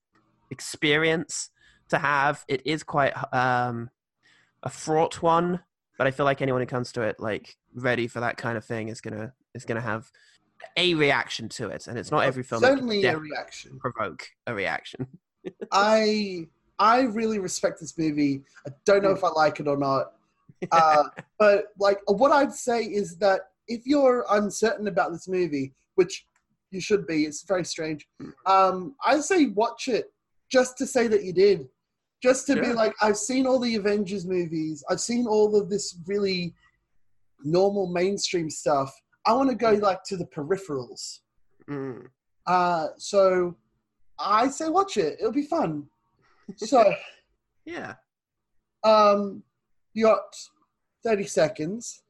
experience 0.51 1.51
to 1.91 1.99
have. 1.99 2.45
It 2.49 2.63
is 2.67 2.83
quite 2.83 3.13
um, 3.33 3.91
a 4.63 4.71
fraught 4.71 5.21
one, 5.23 5.61
but 5.99 6.07
I 6.07 6.11
feel 6.11 6.25
like 6.25 6.41
anyone 6.41 6.63
who 6.63 6.67
comes 6.67 6.93
to 6.93 7.03
it 7.03 7.21
like 7.21 7.57
ready 7.75 8.07
for 8.09 8.21
that 8.21 8.39
kind 8.39 8.57
of 8.57 8.65
thing 8.65 8.89
is 8.89 9.01
gonna 9.03 9.35
is 9.55 9.67
gonna 9.67 9.83
have 9.83 10.11
a 10.79 10.95
reaction 10.95 11.51
to 11.51 11.69
it, 11.69 11.87
and 11.87 11.99
it's 11.99 12.11
not 12.11 12.25
every 12.25 12.43
film 12.43 12.63
that 12.63 12.69
can 12.69 12.77
Certainly 12.79 13.05
a 13.05 13.19
reaction. 13.19 13.79
provoke 13.79 14.29
a 14.47 14.55
reaction. 14.55 15.07
I 15.71 16.49
I 16.79 17.03
really 17.03 17.39
respect 17.39 17.79
this 17.81 17.97
movie. 17.99 18.43
I 18.67 18.71
don't 18.87 19.03
know 19.03 19.11
Hmm. 19.11 19.19
if 19.19 19.25
I 19.25 19.29
like 19.29 19.61
it 19.61 19.69
or 19.69 19.77
not. 19.77 20.14
Uh, 20.73 21.05
but 21.39 21.67
like 21.79 21.99
what 22.07 22.33
I'd 22.33 22.53
say 22.53 22.83
is 22.83 23.17
that 23.19 23.41
if 23.69 23.87
you're 23.87 24.25
uncertain 24.31 24.89
about 24.89 25.13
this 25.13 25.29
movie, 25.29 25.75
which 25.95 26.27
you 26.71 26.81
should 26.81 27.07
be, 27.07 27.25
it's 27.25 27.43
very 27.45 27.65
strange. 27.65 28.07
Um, 28.47 28.95
I 29.05 29.21
say 29.21 29.47
watch 29.47 29.89
it 29.89 30.13
just 30.51 30.77
to 30.79 30.87
say 30.87 31.09
that 31.09 31.25
you 31.25 31.33
did. 31.33 31.69
Just 32.23 32.47
to 32.47 32.55
be 32.61 32.73
like, 32.73 32.95
I've 33.03 33.19
seen 33.19 33.47
all 33.47 33.59
the 33.59 33.75
Avengers 33.75 34.25
movies. 34.25 34.83
I've 34.89 35.01
seen 35.01 35.27
all 35.27 35.61
of 35.61 35.69
this 35.69 35.99
really 36.07 36.55
normal 37.43 37.87
mainstream 37.87 38.49
stuff. 38.49 38.91
I 39.27 39.35
want 39.35 39.51
to 39.51 39.57
go 39.57 39.73
like 39.73 40.03
to 40.05 40.17
the 40.17 40.25
peripherals. 40.27 41.21
Mm. 41.69 42.07
Uh, 42.47 42.89
so 42.97 43.55
I 44.19 44.49
say 44.49 44.69
watch 44.69 44.97
it. 44.97 45.19
It'll 45.19 45.33
be 45.33 45.43
fun. 45.43 45.87
So 46.57 46.95
Yeah. 47.67 47.95
um, 48.85 49.43
you 49.95 50.05
got 50.05 50.37
30 51.05 51.25
seconds 51.25 52.03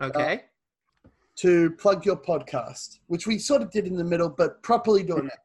uh, 0.00 0.06
Okay. 0.06 0.44
to 1.36 1.70
plug 1.72 2.04
your 2.04 2.16
podcast, 2.16 2.98
which 3.06 3.26
we 3.26 3.38
sort 3.38 3.62
of 3.62 3.70
did 3.70 3.86
in 3.86 3.96
the 3.96 4.04
middle, 4.04 4.28
but 4.28 4.62
properly 4.62 5.02
doing 5.04 5.26
it. 5.26 5.38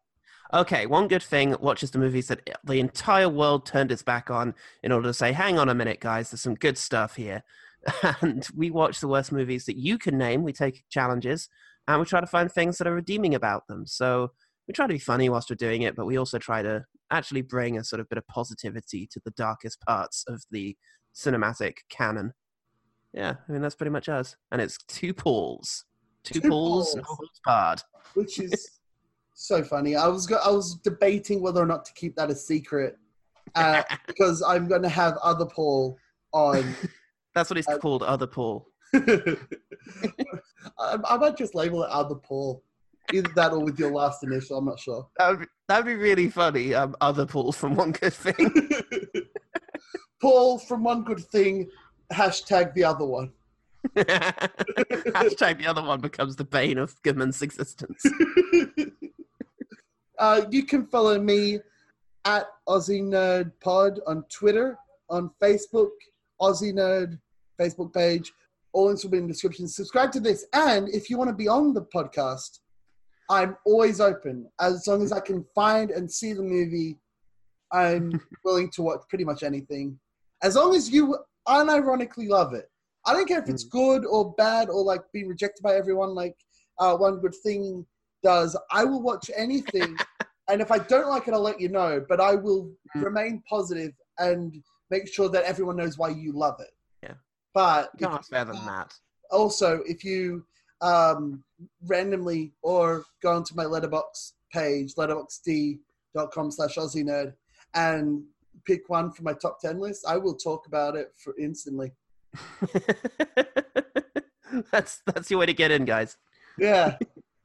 Okay, 0.54 0.86
one 0.86 1.08
good 1.08 1.24
thing 1.24 1.56
watches 1.60 1.92
the 1.92 2.00
movies 2.00 2.28
that 2.28 2.48
the 2.64 2.80
entire 2.80 3.30
world 3.30 3.66
turned 3.66 3.92
its 3.92 4.04
back 4.04 4.30
on 4.30 4.54
in 4.84 4.92
order 4.92 5.08
to 5.08 5.14
say, 5.14 5.32
hang 5.32 5.58
on 5.58 5.70
a 5.70 5.74
minute, 5.76 6.00
guys, 6.00 6.30
there's 6.30 6.42
some 6.42 6.56
good 6.56 6.78
stuff 6.78 7.16
here. 7.16 7.44
And 8.22 8.48
we 8.56 8.72
watch 8.72 9.00
the 9.00 9.08
worst 9.08 9.32
movies 9.32 9.66
that 9.66 9.78
you 9.78 9.98
can 9.98 10.18
name. 10.18 10.44
We 10.44 10.54
take 10.54 10.84
challenges 10.90 11.50
and 11.88 12.00
we 12.00 12.06
try 12.06 12.22
to 12.22 12.28
find 12.28 12.52
things 12.52 12.78
that 12.78 12.88
are 12.88 12.94
redeeming 12.94 13.36
about 13.36 13.68
them. 13.68 13.86
So 13.86 14.32
we 14.68 14.74
try 14.74 14.88
to 14.88 14.94
be 14.94 15.00
funny 15.00 15.28
whilst 15.28 15.50
we're 15.50 15.56
doing 15.58 15.82
it, 15.82 15.96
but 15.96 16.06
we 16.06 16.18
also 16.18 16.38
try 16.40 16.62
to 16.62 16.86
actually 17.12 17.42
bring 17.42 17.78
a 17.78 17.84
sort 17.84 18.00
of 18.00 18.08
bit 18.08 18.18
of 18.18 18.28
positivity 18.28 19.08
to 19.12 19.22
the 19.26 19.32
darkest 19.32 19.82
parts 19.82 20.24
of 20.28 20.44
the 20.50 20.78
cinematic 21.14 21.78
canon. 21.90 22.34
Yeah, 23.14 23.36
I 23.48 23.52
mean 23.52 23.62
that's 23.62 23.76
pretty 23.76 23.92
much 23.92 24.10
us, 24.10 24.36
and 24.52 24.60
it's 24.62 24.78
two 24.88 25.14
Pauls, 25.14 25.86
two, 26.24 26.40
Two 26.42 26.50
Pauls, 26.50 26.96
no 26.96 27.04
Pauls. 27.04 27.18
holds 27.18 27.42
barred. 27.46 27.82
which 28.16 28.40
is 28.40 28.72
so 29.34 29.64
funny. 29.64 29.96
I 29.96 30.08
was 30.08 30.26
go- 30.26 30.42
I 30.44 30.50
was 30.50 30.76
debating 30.76 31.42
whether 31.42 31.62
or 31.62 31.66
not 31.68 31.86
to 31.86 31.94
keep 31.94 32.16
that 32.16 32.30
a 32.32 32.36
secret 32.36 32.98
uh, 33.56 33.84
because 34.08 34.42
I'm 34.42 34.68
going 34.68 34.82
to 34.84 34.90
have 34.90 35.18
other 35.24 35.46
Paul 35.46 35.98
on. 36.32 36.76
That's 37.36 37.50
what 37.50 37.58
it's 37.60 37.68
Uh, 37.68 37.78
called, 37.80 38.04
other 38.04 38.28
Paul. 38.28 38.68
I, 38.96 39.38
I 40.80 41.18
might 41.18 41.36
just 41.38 41.56
label 41.56 41.84
it 41.84 41.90
other 41.90 42.16
Paul, 42.16 42.64
either 43.12 43.30
that 43.36 43.52
or 43.52 43.60
with 43.64 43.78
your 43.80 43.92
last 43.92 44.24
initial. 44.24 44.58
I'm 44.60 44.66
not 44.66 44.80
sure. 44.80 45.08
That 45.18 45.30
would 45.32 45.40
be, 45.42 45.46
that'd 45.68 45.86
be 45.86 45.96
really 45.96 46.30
funny. 46.30 46.74
Um, 46.76 46.96
other 47.02 47.26
Paul 47.26 47.52
from 47.52 47.76
One 47.76 47.92
Good 47.92 48.14
Thing. 48.14 48.70
Paul 50.24 50.58
from 50.58 50.86
one 50.86 51.04
good 51.04 51.20
thing. 51.20 51.70
Hashtag 52.14 52.74
the 52.76 52.86
other 52.86 53.04
one. 53.04 53.34
Hashtag 53.98 55.58
the 55.58 55.68
other 55.68 55.84
one 55.84 56.00
becomes 56.00 56.38
the 56.38 56.46
bane 56.46 56.78
of 56.78 56.96
Goodman's 57.02 57.42
existence. 57.42 58.02
uh, 60.18 60.44
you 60.50 60.64
can 60.64 60.88
follow 60.88 61.20
me 61.20 61.60
at 62.24 62.46
Aussie 62.70 63.04
Nerd 63.04 63.52
Pod 63.62 64.00
on 64.08 64.24
Twitter, 64.30 64.78
on 65.10 65.30
Facebook, 65.42 65.92
Aussie 66.42 66.74
Nerd 66.74 67.20
Facebook 67.60 67.94
page. 67.94 68.32
All 68.72 68.88
links 68.88 69.04
will 69.04 69.12
be 69.12 69.18
in 69.18 69.28
the 69.28 69.34
description. 69.34 69.68
Subscribe 69.68 70.14
to 70.14 70.22
this, 70.22 70.46
and 70.54 70.88
if 70.88 71.10
you 71.10 71.18
want 71.18 71.32
to 71.32 71.36
be 71.36 71.50
on 71.50 71.74
the 71.74 71.86
podcast, 71.94 72.60
I'm 73.30 73.58
always 73.66 74.00
open. 74.00 74.50
As 74.62 74.88
long 74.88 75.04
as 75.04 75.12
I 75.12 75.20
can 75.20 75.46
find 75.54 75.92
and 75.92 76.10
see 76.10 76.32
the 76.32 76.44
movie, 76.44 76.98
I'm 77.74 78.22
willing 78.46 78.70
to 78.72 78.84
watch 78.84 79.02
pretty 79.10 79.26
much 79.26 79.44
anything. 79.44 80.00
As 80.44 80.56
long 80.56 80.76
as 80.76 80.90
you 80.92 81.18
unironically 81.48 82.28
love 82.30 82.54
it. 82.54 82.70
I 83.06 83.12
don't 83.14 83.28
care 83.28 83.42
if 83.42 83.50
it's 83.50 83.66
good 83.66 84.06
or 84.06 84.34
bad 84.36 84.70
or 84.70 84.82
like 84.84 85.02
being 85.12 85.28
rejected 85.28 85.62
by 85.62 85.76
everyone, 85.76 86.16
like 86.16 86.36
uh, 86.80 86.96
One 86.96 87.20
Good 87.20 87.36
Thing 87.44 87.86
does. 88.24 88.58
I 88.72 88.86
will 88.86 89.02
watch 89.02 89.30
anything, 89.36 89.98
and 90.50 90.62
if 90.62 90.72
I 90.72 90.78
don't 90.80 91.10
like 91.10 91.28
it, 91.28 91.34
I'll 91.34 91.42
let 91.42 91.60
you 91.60 91.68
know. 91.68 92.06
But 92.08 92.22
I 92.22 92.36
will 92.36 92.72
Mm. 92.96 93.04
remain 93.04 93.44
positive 93.50 93.92
and 94.20 94.64
make 94.90 95.08
sure 95.14 95.28
that 95.30 95.44
everyone 95.44 95.76
knows 95.76 95.98
why 95.98 96.10
you 96.10 96.32
love 96.32 96.60
it. 96.62 96.70
Yeah. 97.02 97.16
But 97.54 97.90
You 98.00 98.08
can't 98.08 98.30
better 98.30 98.54
than 98.54 98.66
that. 98.68 98.94
also, 99.32 99.82
if 99.86 100.04
you 100.06 100.46
um, 100.80 101.44
randomly 101.88 102.54
or 102.62 103.04
go 103.22 103.36
onto 103.36 103.54
my 103.56 103.66
Letterboxd 103.66 104.34
page, 104.54 104.94
letterboxd.com 104.96 106.52
slash 106.52 106.76
Aussie 106.76 107.04
nerd, 107.04 107.34
and 107.74 108.24
pick 108.66 108.88
one 108.90 109.12
from 109.12 109.26
my 109.26 109.34
top 109.34 109.60
10 109.60 109.80
list, 109.80 110.06
I 110.08 110.18
will 110.18 110.36
talk 110.36 110.68
about 110.68 110.96
it 110.96 111.14
for 111.18 111.36
instantly. 111.40 111.92
that's 114.72 115.02
that's 115.06 115.30
your 115.30 115.40
way 115.40 115.46
to 115.46 115.54
get 115.54 115.72
in, 115.72 115.86
guys. 115.86 116.18
Yeah. 116.58 116.98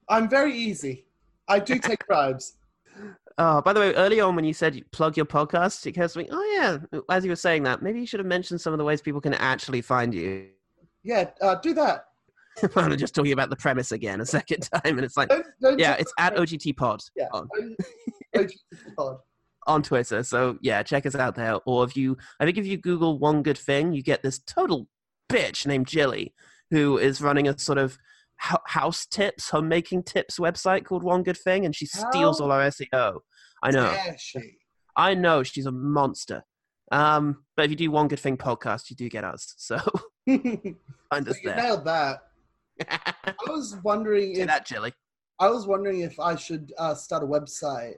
I'm 0.08 0.28
very 0.28 0.54
easy. 0.54 1.06
I 1.48 1.58
do 1.58 1.78
take 1.78 2.06
bribes. 2.08 2.54
Oh, 3.36 3.62
by 3.62 3.72
the 3.72 3.80
way, 3.80 3.94
early 3.94 4.20
on 4.20 4.34
when 4.34 4.44
you 4.44 4.52
said 4.52 4.74
you 4.74 4.84
plug 4.90 5.16
your 5.16 5.26
podcast, 5.26 5.86
it 5.86 5.90
occurs 5.90 6.14
to 6.14 6.20
me, 6.20 6.28
oh 6.30 6.54
yeah, 6.56 7.00
as 7.10 7.24
you 7.24 7.30
were 7.30 7.36
saying 7.36 7.62
that, 7.62 7.82
maybe 7.82 8.00
you 8.00 8.06
should 8.06 8.18
have 8.20 8.26
mentioned 8.26 8.60
some 8.60 8.72
of 8.72 8.78
the 8.78 8.84
ways 8.84 9.00
people 9.00 9.20
can 9.20 9.34
actually 9.34 9.80
find 9.80 10.12
you. 10.12 10.48
Yeah, 11.04 11.30
uh, 11.40 11.54
do 11.56 11.72
that. 11.74 12.06
I'm 12.76 12.96
just 12.96 13.14
talking 13.14 13.30
about 13.32 13.50
the 13.50 13.56
premise 13.56 13.92
again 13.92 14.20
a 14.20 14.26
second 14.26 14.68
time, 14.74 14.96
and 14.96 15.04
it's 15.04 15.16
like, 15.16 15.28
Don't, 15.28 15.46
don't 15.62 15.78
yeah, 15.78 15.94
it's 15.94 16.12
at 16.18 16.34
OGT 16.34 16.76
Pod 16.76 17.00
Yeah. 17.14 17.28
on, 17.32 17.48
OG 18.36 18.50
pod. 18.96 19.18
On 19.68 19.82
Twitter. 19.82 20.22
So 20.22 20.58
yeah, 20.60 20.82
check 20.82 21.06
us 21.06 21.14
out 21.14 21.34
there. 21.34 21.58
Or 21.66 21.84
if 21.84 21.96
you, 21.96 22.16
I 22.40 22.44
think 22.44 22.58
if 22.58 22.66
you 22.66 22.78
Google 22.78 23.18
one 23.18 23.42
good 23.42 23.58
thing, 23.58 23.92
you 23.92 24.02
get 24.02 24.22
this 24.22 24.38
total 24.40 24.88
bitch 25.30 25.66
named 25.66 25.86
Jillee 25.86 26.32
who 26.70 26.98
is 26.98 27.20
running 27.20 27.48
a 27.48 27.58
sort 27.58 27.78
of 27.78 27.98
house 28.38 29.06
tips, 29.06 29.50
homemaking 29.50 30.04
tips 30.04 30.38
website 30.38 30.84
called 30.84 31.02
One 31.02 31.22
Good 31.22 31.36
Thing, 31.36 31.64
and 31.64 31.74
she 31.74 31.86
steals 31.86 32.38
How 32.38 32.46
all 32.46 32.52
our 32.52 32.68
SEO. 32.68 33.20
I 33.62 33.70
know. 33.70 33.96
I 34.96 35.14
know 35.14 35.42
she's 35.42 35.66
a 35.66 35.72
monster. 35.72 36.44
Um, 36.90 37.44
but 37.56 37.66
if 37.66 37.70
you 37.70 37.76
do 37.76 37.90
one 37.90 38.08
good 38.08 38.20
thing 38.20 38.36
podcast, 38.36 38.90
you 38.90 38.96
do 38.96 39.08
get 39.08 39.24
us. 39.24 39.54
So 39.58 39.78
find 40.26 41.28
us 41.28 41.36
there. 41.44 41.56
nailed 41.56 41.84
that. 41.84 42.20
I 42.90 43.34
was 43.46 43.76
wondering 43.84 44.34
Do 44.34 44.42
if 44.42 44.46
that, 44.46 44.66
Jillee. 44.66 44.92
I 45.40 45.48
was 45.50 45.66
wondering 45.66 46.00
if 46.00 46.18
I 46.18 46.34
should 46.36 46.72
uh, 46.78 46.94
start 46.94 47.22
a 47.22 47.26
website 47.26 47.94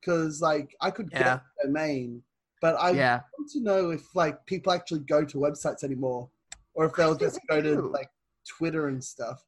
because, 0.00 0.40
like, 0.40 0.74
I 0.80 0.90
could 0.90 1.10
get 1.10 1.26
a 1.26 1.66
domain, 1.66 2.22
but 2.60 2.76
I 2.76 2.90
Yeah. 2.90 3.20
want 3.38 3.50
to 3.52 3.60
know 3.60 3.90
if 3.90 4.14
like 4.14 4.44
people 4.46 4.72
actually 4.72 5.00
go 5.00 5.24
to 5.24 5.38
websites 5.38 5.84
anymore, 5.84 6.28
or 6.74 6.86
if 6.86 6.94
they'll 6.94 7.16
just 7.16 7.40
go 7.48 7.60
to 7.60 7.80
like 7.82 8.08
Twitter 8.46 8.88
and 8.88 9.02
stuff. 9.02 9.44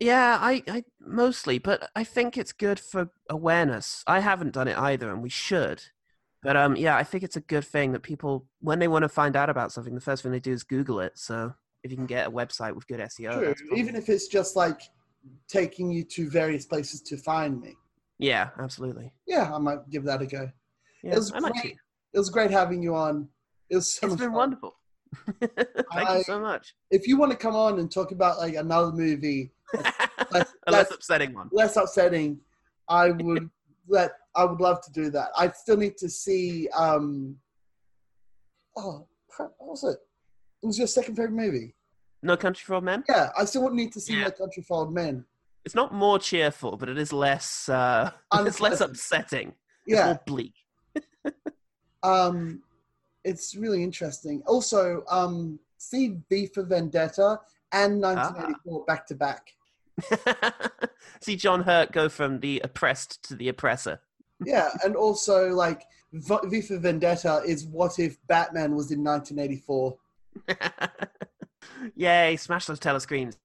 Yeah, 0.00 0.38
I, 0.40 0.62
I 0.68 0.84
mostly, 1.00 1.58
but 1.58 1.90
I 1.94 2.04
think 2.04 2.36
it's 2.36 2.52
good 2.52 2.80
for 2.80 3.10
awareness. 3.30 4.02
I 4.06 4.20
haven't 4.20 4.52
done 4.52 4.68
it 4.68 4.76
either, 4.76 5.10
and 5.10 5.22
we 5.22 5.30
should. 5.30 5.82
But 6.42 6.56
um, 6.56 6.76
yeah, 6.76 6.96
I 6.96 7.04
think 7.04 7.24
it's 7.24 7.36
a 7.36 7.40
good 7.40 7.64
thing 7.64 7.92
that 7.92 8.02
people, 8.02 8.46
when 8.60 8.78
they 8.78 8.88
want 8.88 9.04
to 9.04 9.08
find 9.08 9.34
out 9.34 9.48
about 9.48 9.72
something, 9.72 9.94
the 9.94 10.00
first 10.00 10.22
thing 10.22 10.32
they 10.32 10.40
do 10.40 10.52
is 10.52 10.62
Google 10.62 11.00
it. 11.00 11.12
So 11.16 11.54
if 11.82 11.90
you 11.90 11.96
can 11.96 12.06
get 12.06 12.26
a 12.26 12.30
website 12.30 12.74
with 12.74 12.86
good 12.86 13.00
SEO, 13.00 13.54
True, 13.54 13.54
even 13.76 13.96
if 13.96 14.08
it's 14.10 14.26
just 14.26 14.56
like 14.56 14.82
taking 15.48 15.90
you 15.90 16.04
to 16.04 16.28
various 16.28 16.66
places 16.66 17.00
to 17.02 17.16
find 17.16 17.60
me. 17.60 17.74
Yeah, 18.24 18.50
absolutely. 18.58 19.12
Yeah, 19.26 19.54
I 19.54 19.58
might 19.58 19.88
give 19.90 20.04
that 20.04 20.22
a 20.22 20.26
go. 20.26 20.50
Yeah, 21.02 21.14
was 21.16 21.32
I 21.32 21.40
great. 21.40 21.76
It 22.14 22.18
was 22.18 22.30
great 22.30 22.50
having 22.50 22.82
you 22.82 22.94
on. 22.94 23.28
It 23.70 23.76
was 23.76 23.92
so 23.94 24.06
It's 24.06 24.16
been 24.16 24.28
fun. 24.30 24.32
wonderful. 24.42 24.74
Thank 25.40 26.08
I- 26.10 26.18
you 26.18 26.24
so 26.24 26.40
much. 26.40 26.74
If 26.90 27.06
you 27.08 27.16
want 27.18 27.32
to 27.32 27.38
come 27.38 27.54
on 27.56 27.78
and 27.78 27.90
talk 27.90 28.10
about 28.12 28.38
like 28.38 28.54
another 28.54 28.92
movie 28.92 29.52
a 29.74 29.80
less 30.30 30.52
that's- 30.66 30.90
upsetting 30.92 31.34
one. 31.34 31.48
less 31.52 31.76
upsetting, 31.76 32.40
I 32.88 33.10
would 33.10 33.48
let 33.88 34.12
I 34.34 34.44
would 34.44 34.60
love 34.60 34.80
to 34.86 34.92
do 34.92 35.10
that. 35.10 35.28
I 35.36 35.50
still 35.50 35.76
need 35.76 35.96
to 35.98 36.08
see 36.08 36.68
um 36.76 37.36
oh 38.76 39.06
crap, 39.28 39.52
what 39.58 39.70
was 39.70 39.84
it? 39.84 39.98
It 40.62 40.66
was 40.66 40.78
your 40.78 40.86
second 40.88 41.16
favorite 41.16 41.32
movie. 41.32 41.74
No 42.22 42.36
Country 42.36 42.64
for 42.64 42.74
Old 42.76 42.84
Men. 42.84 43.04
Yeah, 43.08 43.30
I 43.38 43.44
still 43.44 43.64
would 43.64 43.74
need 43.74 43.92
to 43.92 44.00
see 44.00 44.14
Yeah. 44.16 44.24
My 44.24 44.30
Country 44.30 44.62
for 44.62 44.78
Old 44.78 44.94
Men. 44.94 45.24
It's 45.64 45.74
not 45.74 45.94
more 45.94 46.18
cheerful, 46.18 46.76
but 46.76 46.88
it 46.88 46.98
is 46.98 47.12
less. 47.12 47.68
Uh, 47.68 48.10
it's 48.34 48.60
less 48.60 48.80
upsetting. 48.80 49.54
It's 49.86 49.96
Yeah, 49.96 50.06
more 50.06 50.20
bleak. 50.26 50.54
um, 52.02 52.62
it's 53.24 53.56
really 53.56 53.82
interesting. 53.82 54.42
Also, 54.46 55.04
um, 55.10 55.58
see 55.78 56.16
V 56.28 56.46
for 56.46 56.64
Vendetta 56.64 57.40
and 57.72 58.00
1984 58.00 58.84
back 58.84 59.06
to 59.06 59.14
back. 59.14 59.52
See 61.20 61.36
John 61.36 61.62
Hurt 61.62 61.92
go 61.92 62.08
from 62.08 62.40
the 62.40 62.60
oppressed 62.64 63.22
to 63.28 63.36
the 63.36 63.48
oppressor. 63.48 64.00
Yeah, 64.44 64.70
and 64.84 64.96
also 64.96 65.48
like 65.48 65.84
V 66.12 66.60
for 66.60 66.78
Vendetta 66.78 67.42
is 67.46 67.66
what 67.66 67.98
if 67.98 68.18
Batman 68.26 68.74
was 68.74 68.90
in 68.90 69.02
1984. 69.02 69.96
Yay! 71.94 72.36
Smash 72.36 72.66
those 72.66 72.80
telescreens. 72.80 73.36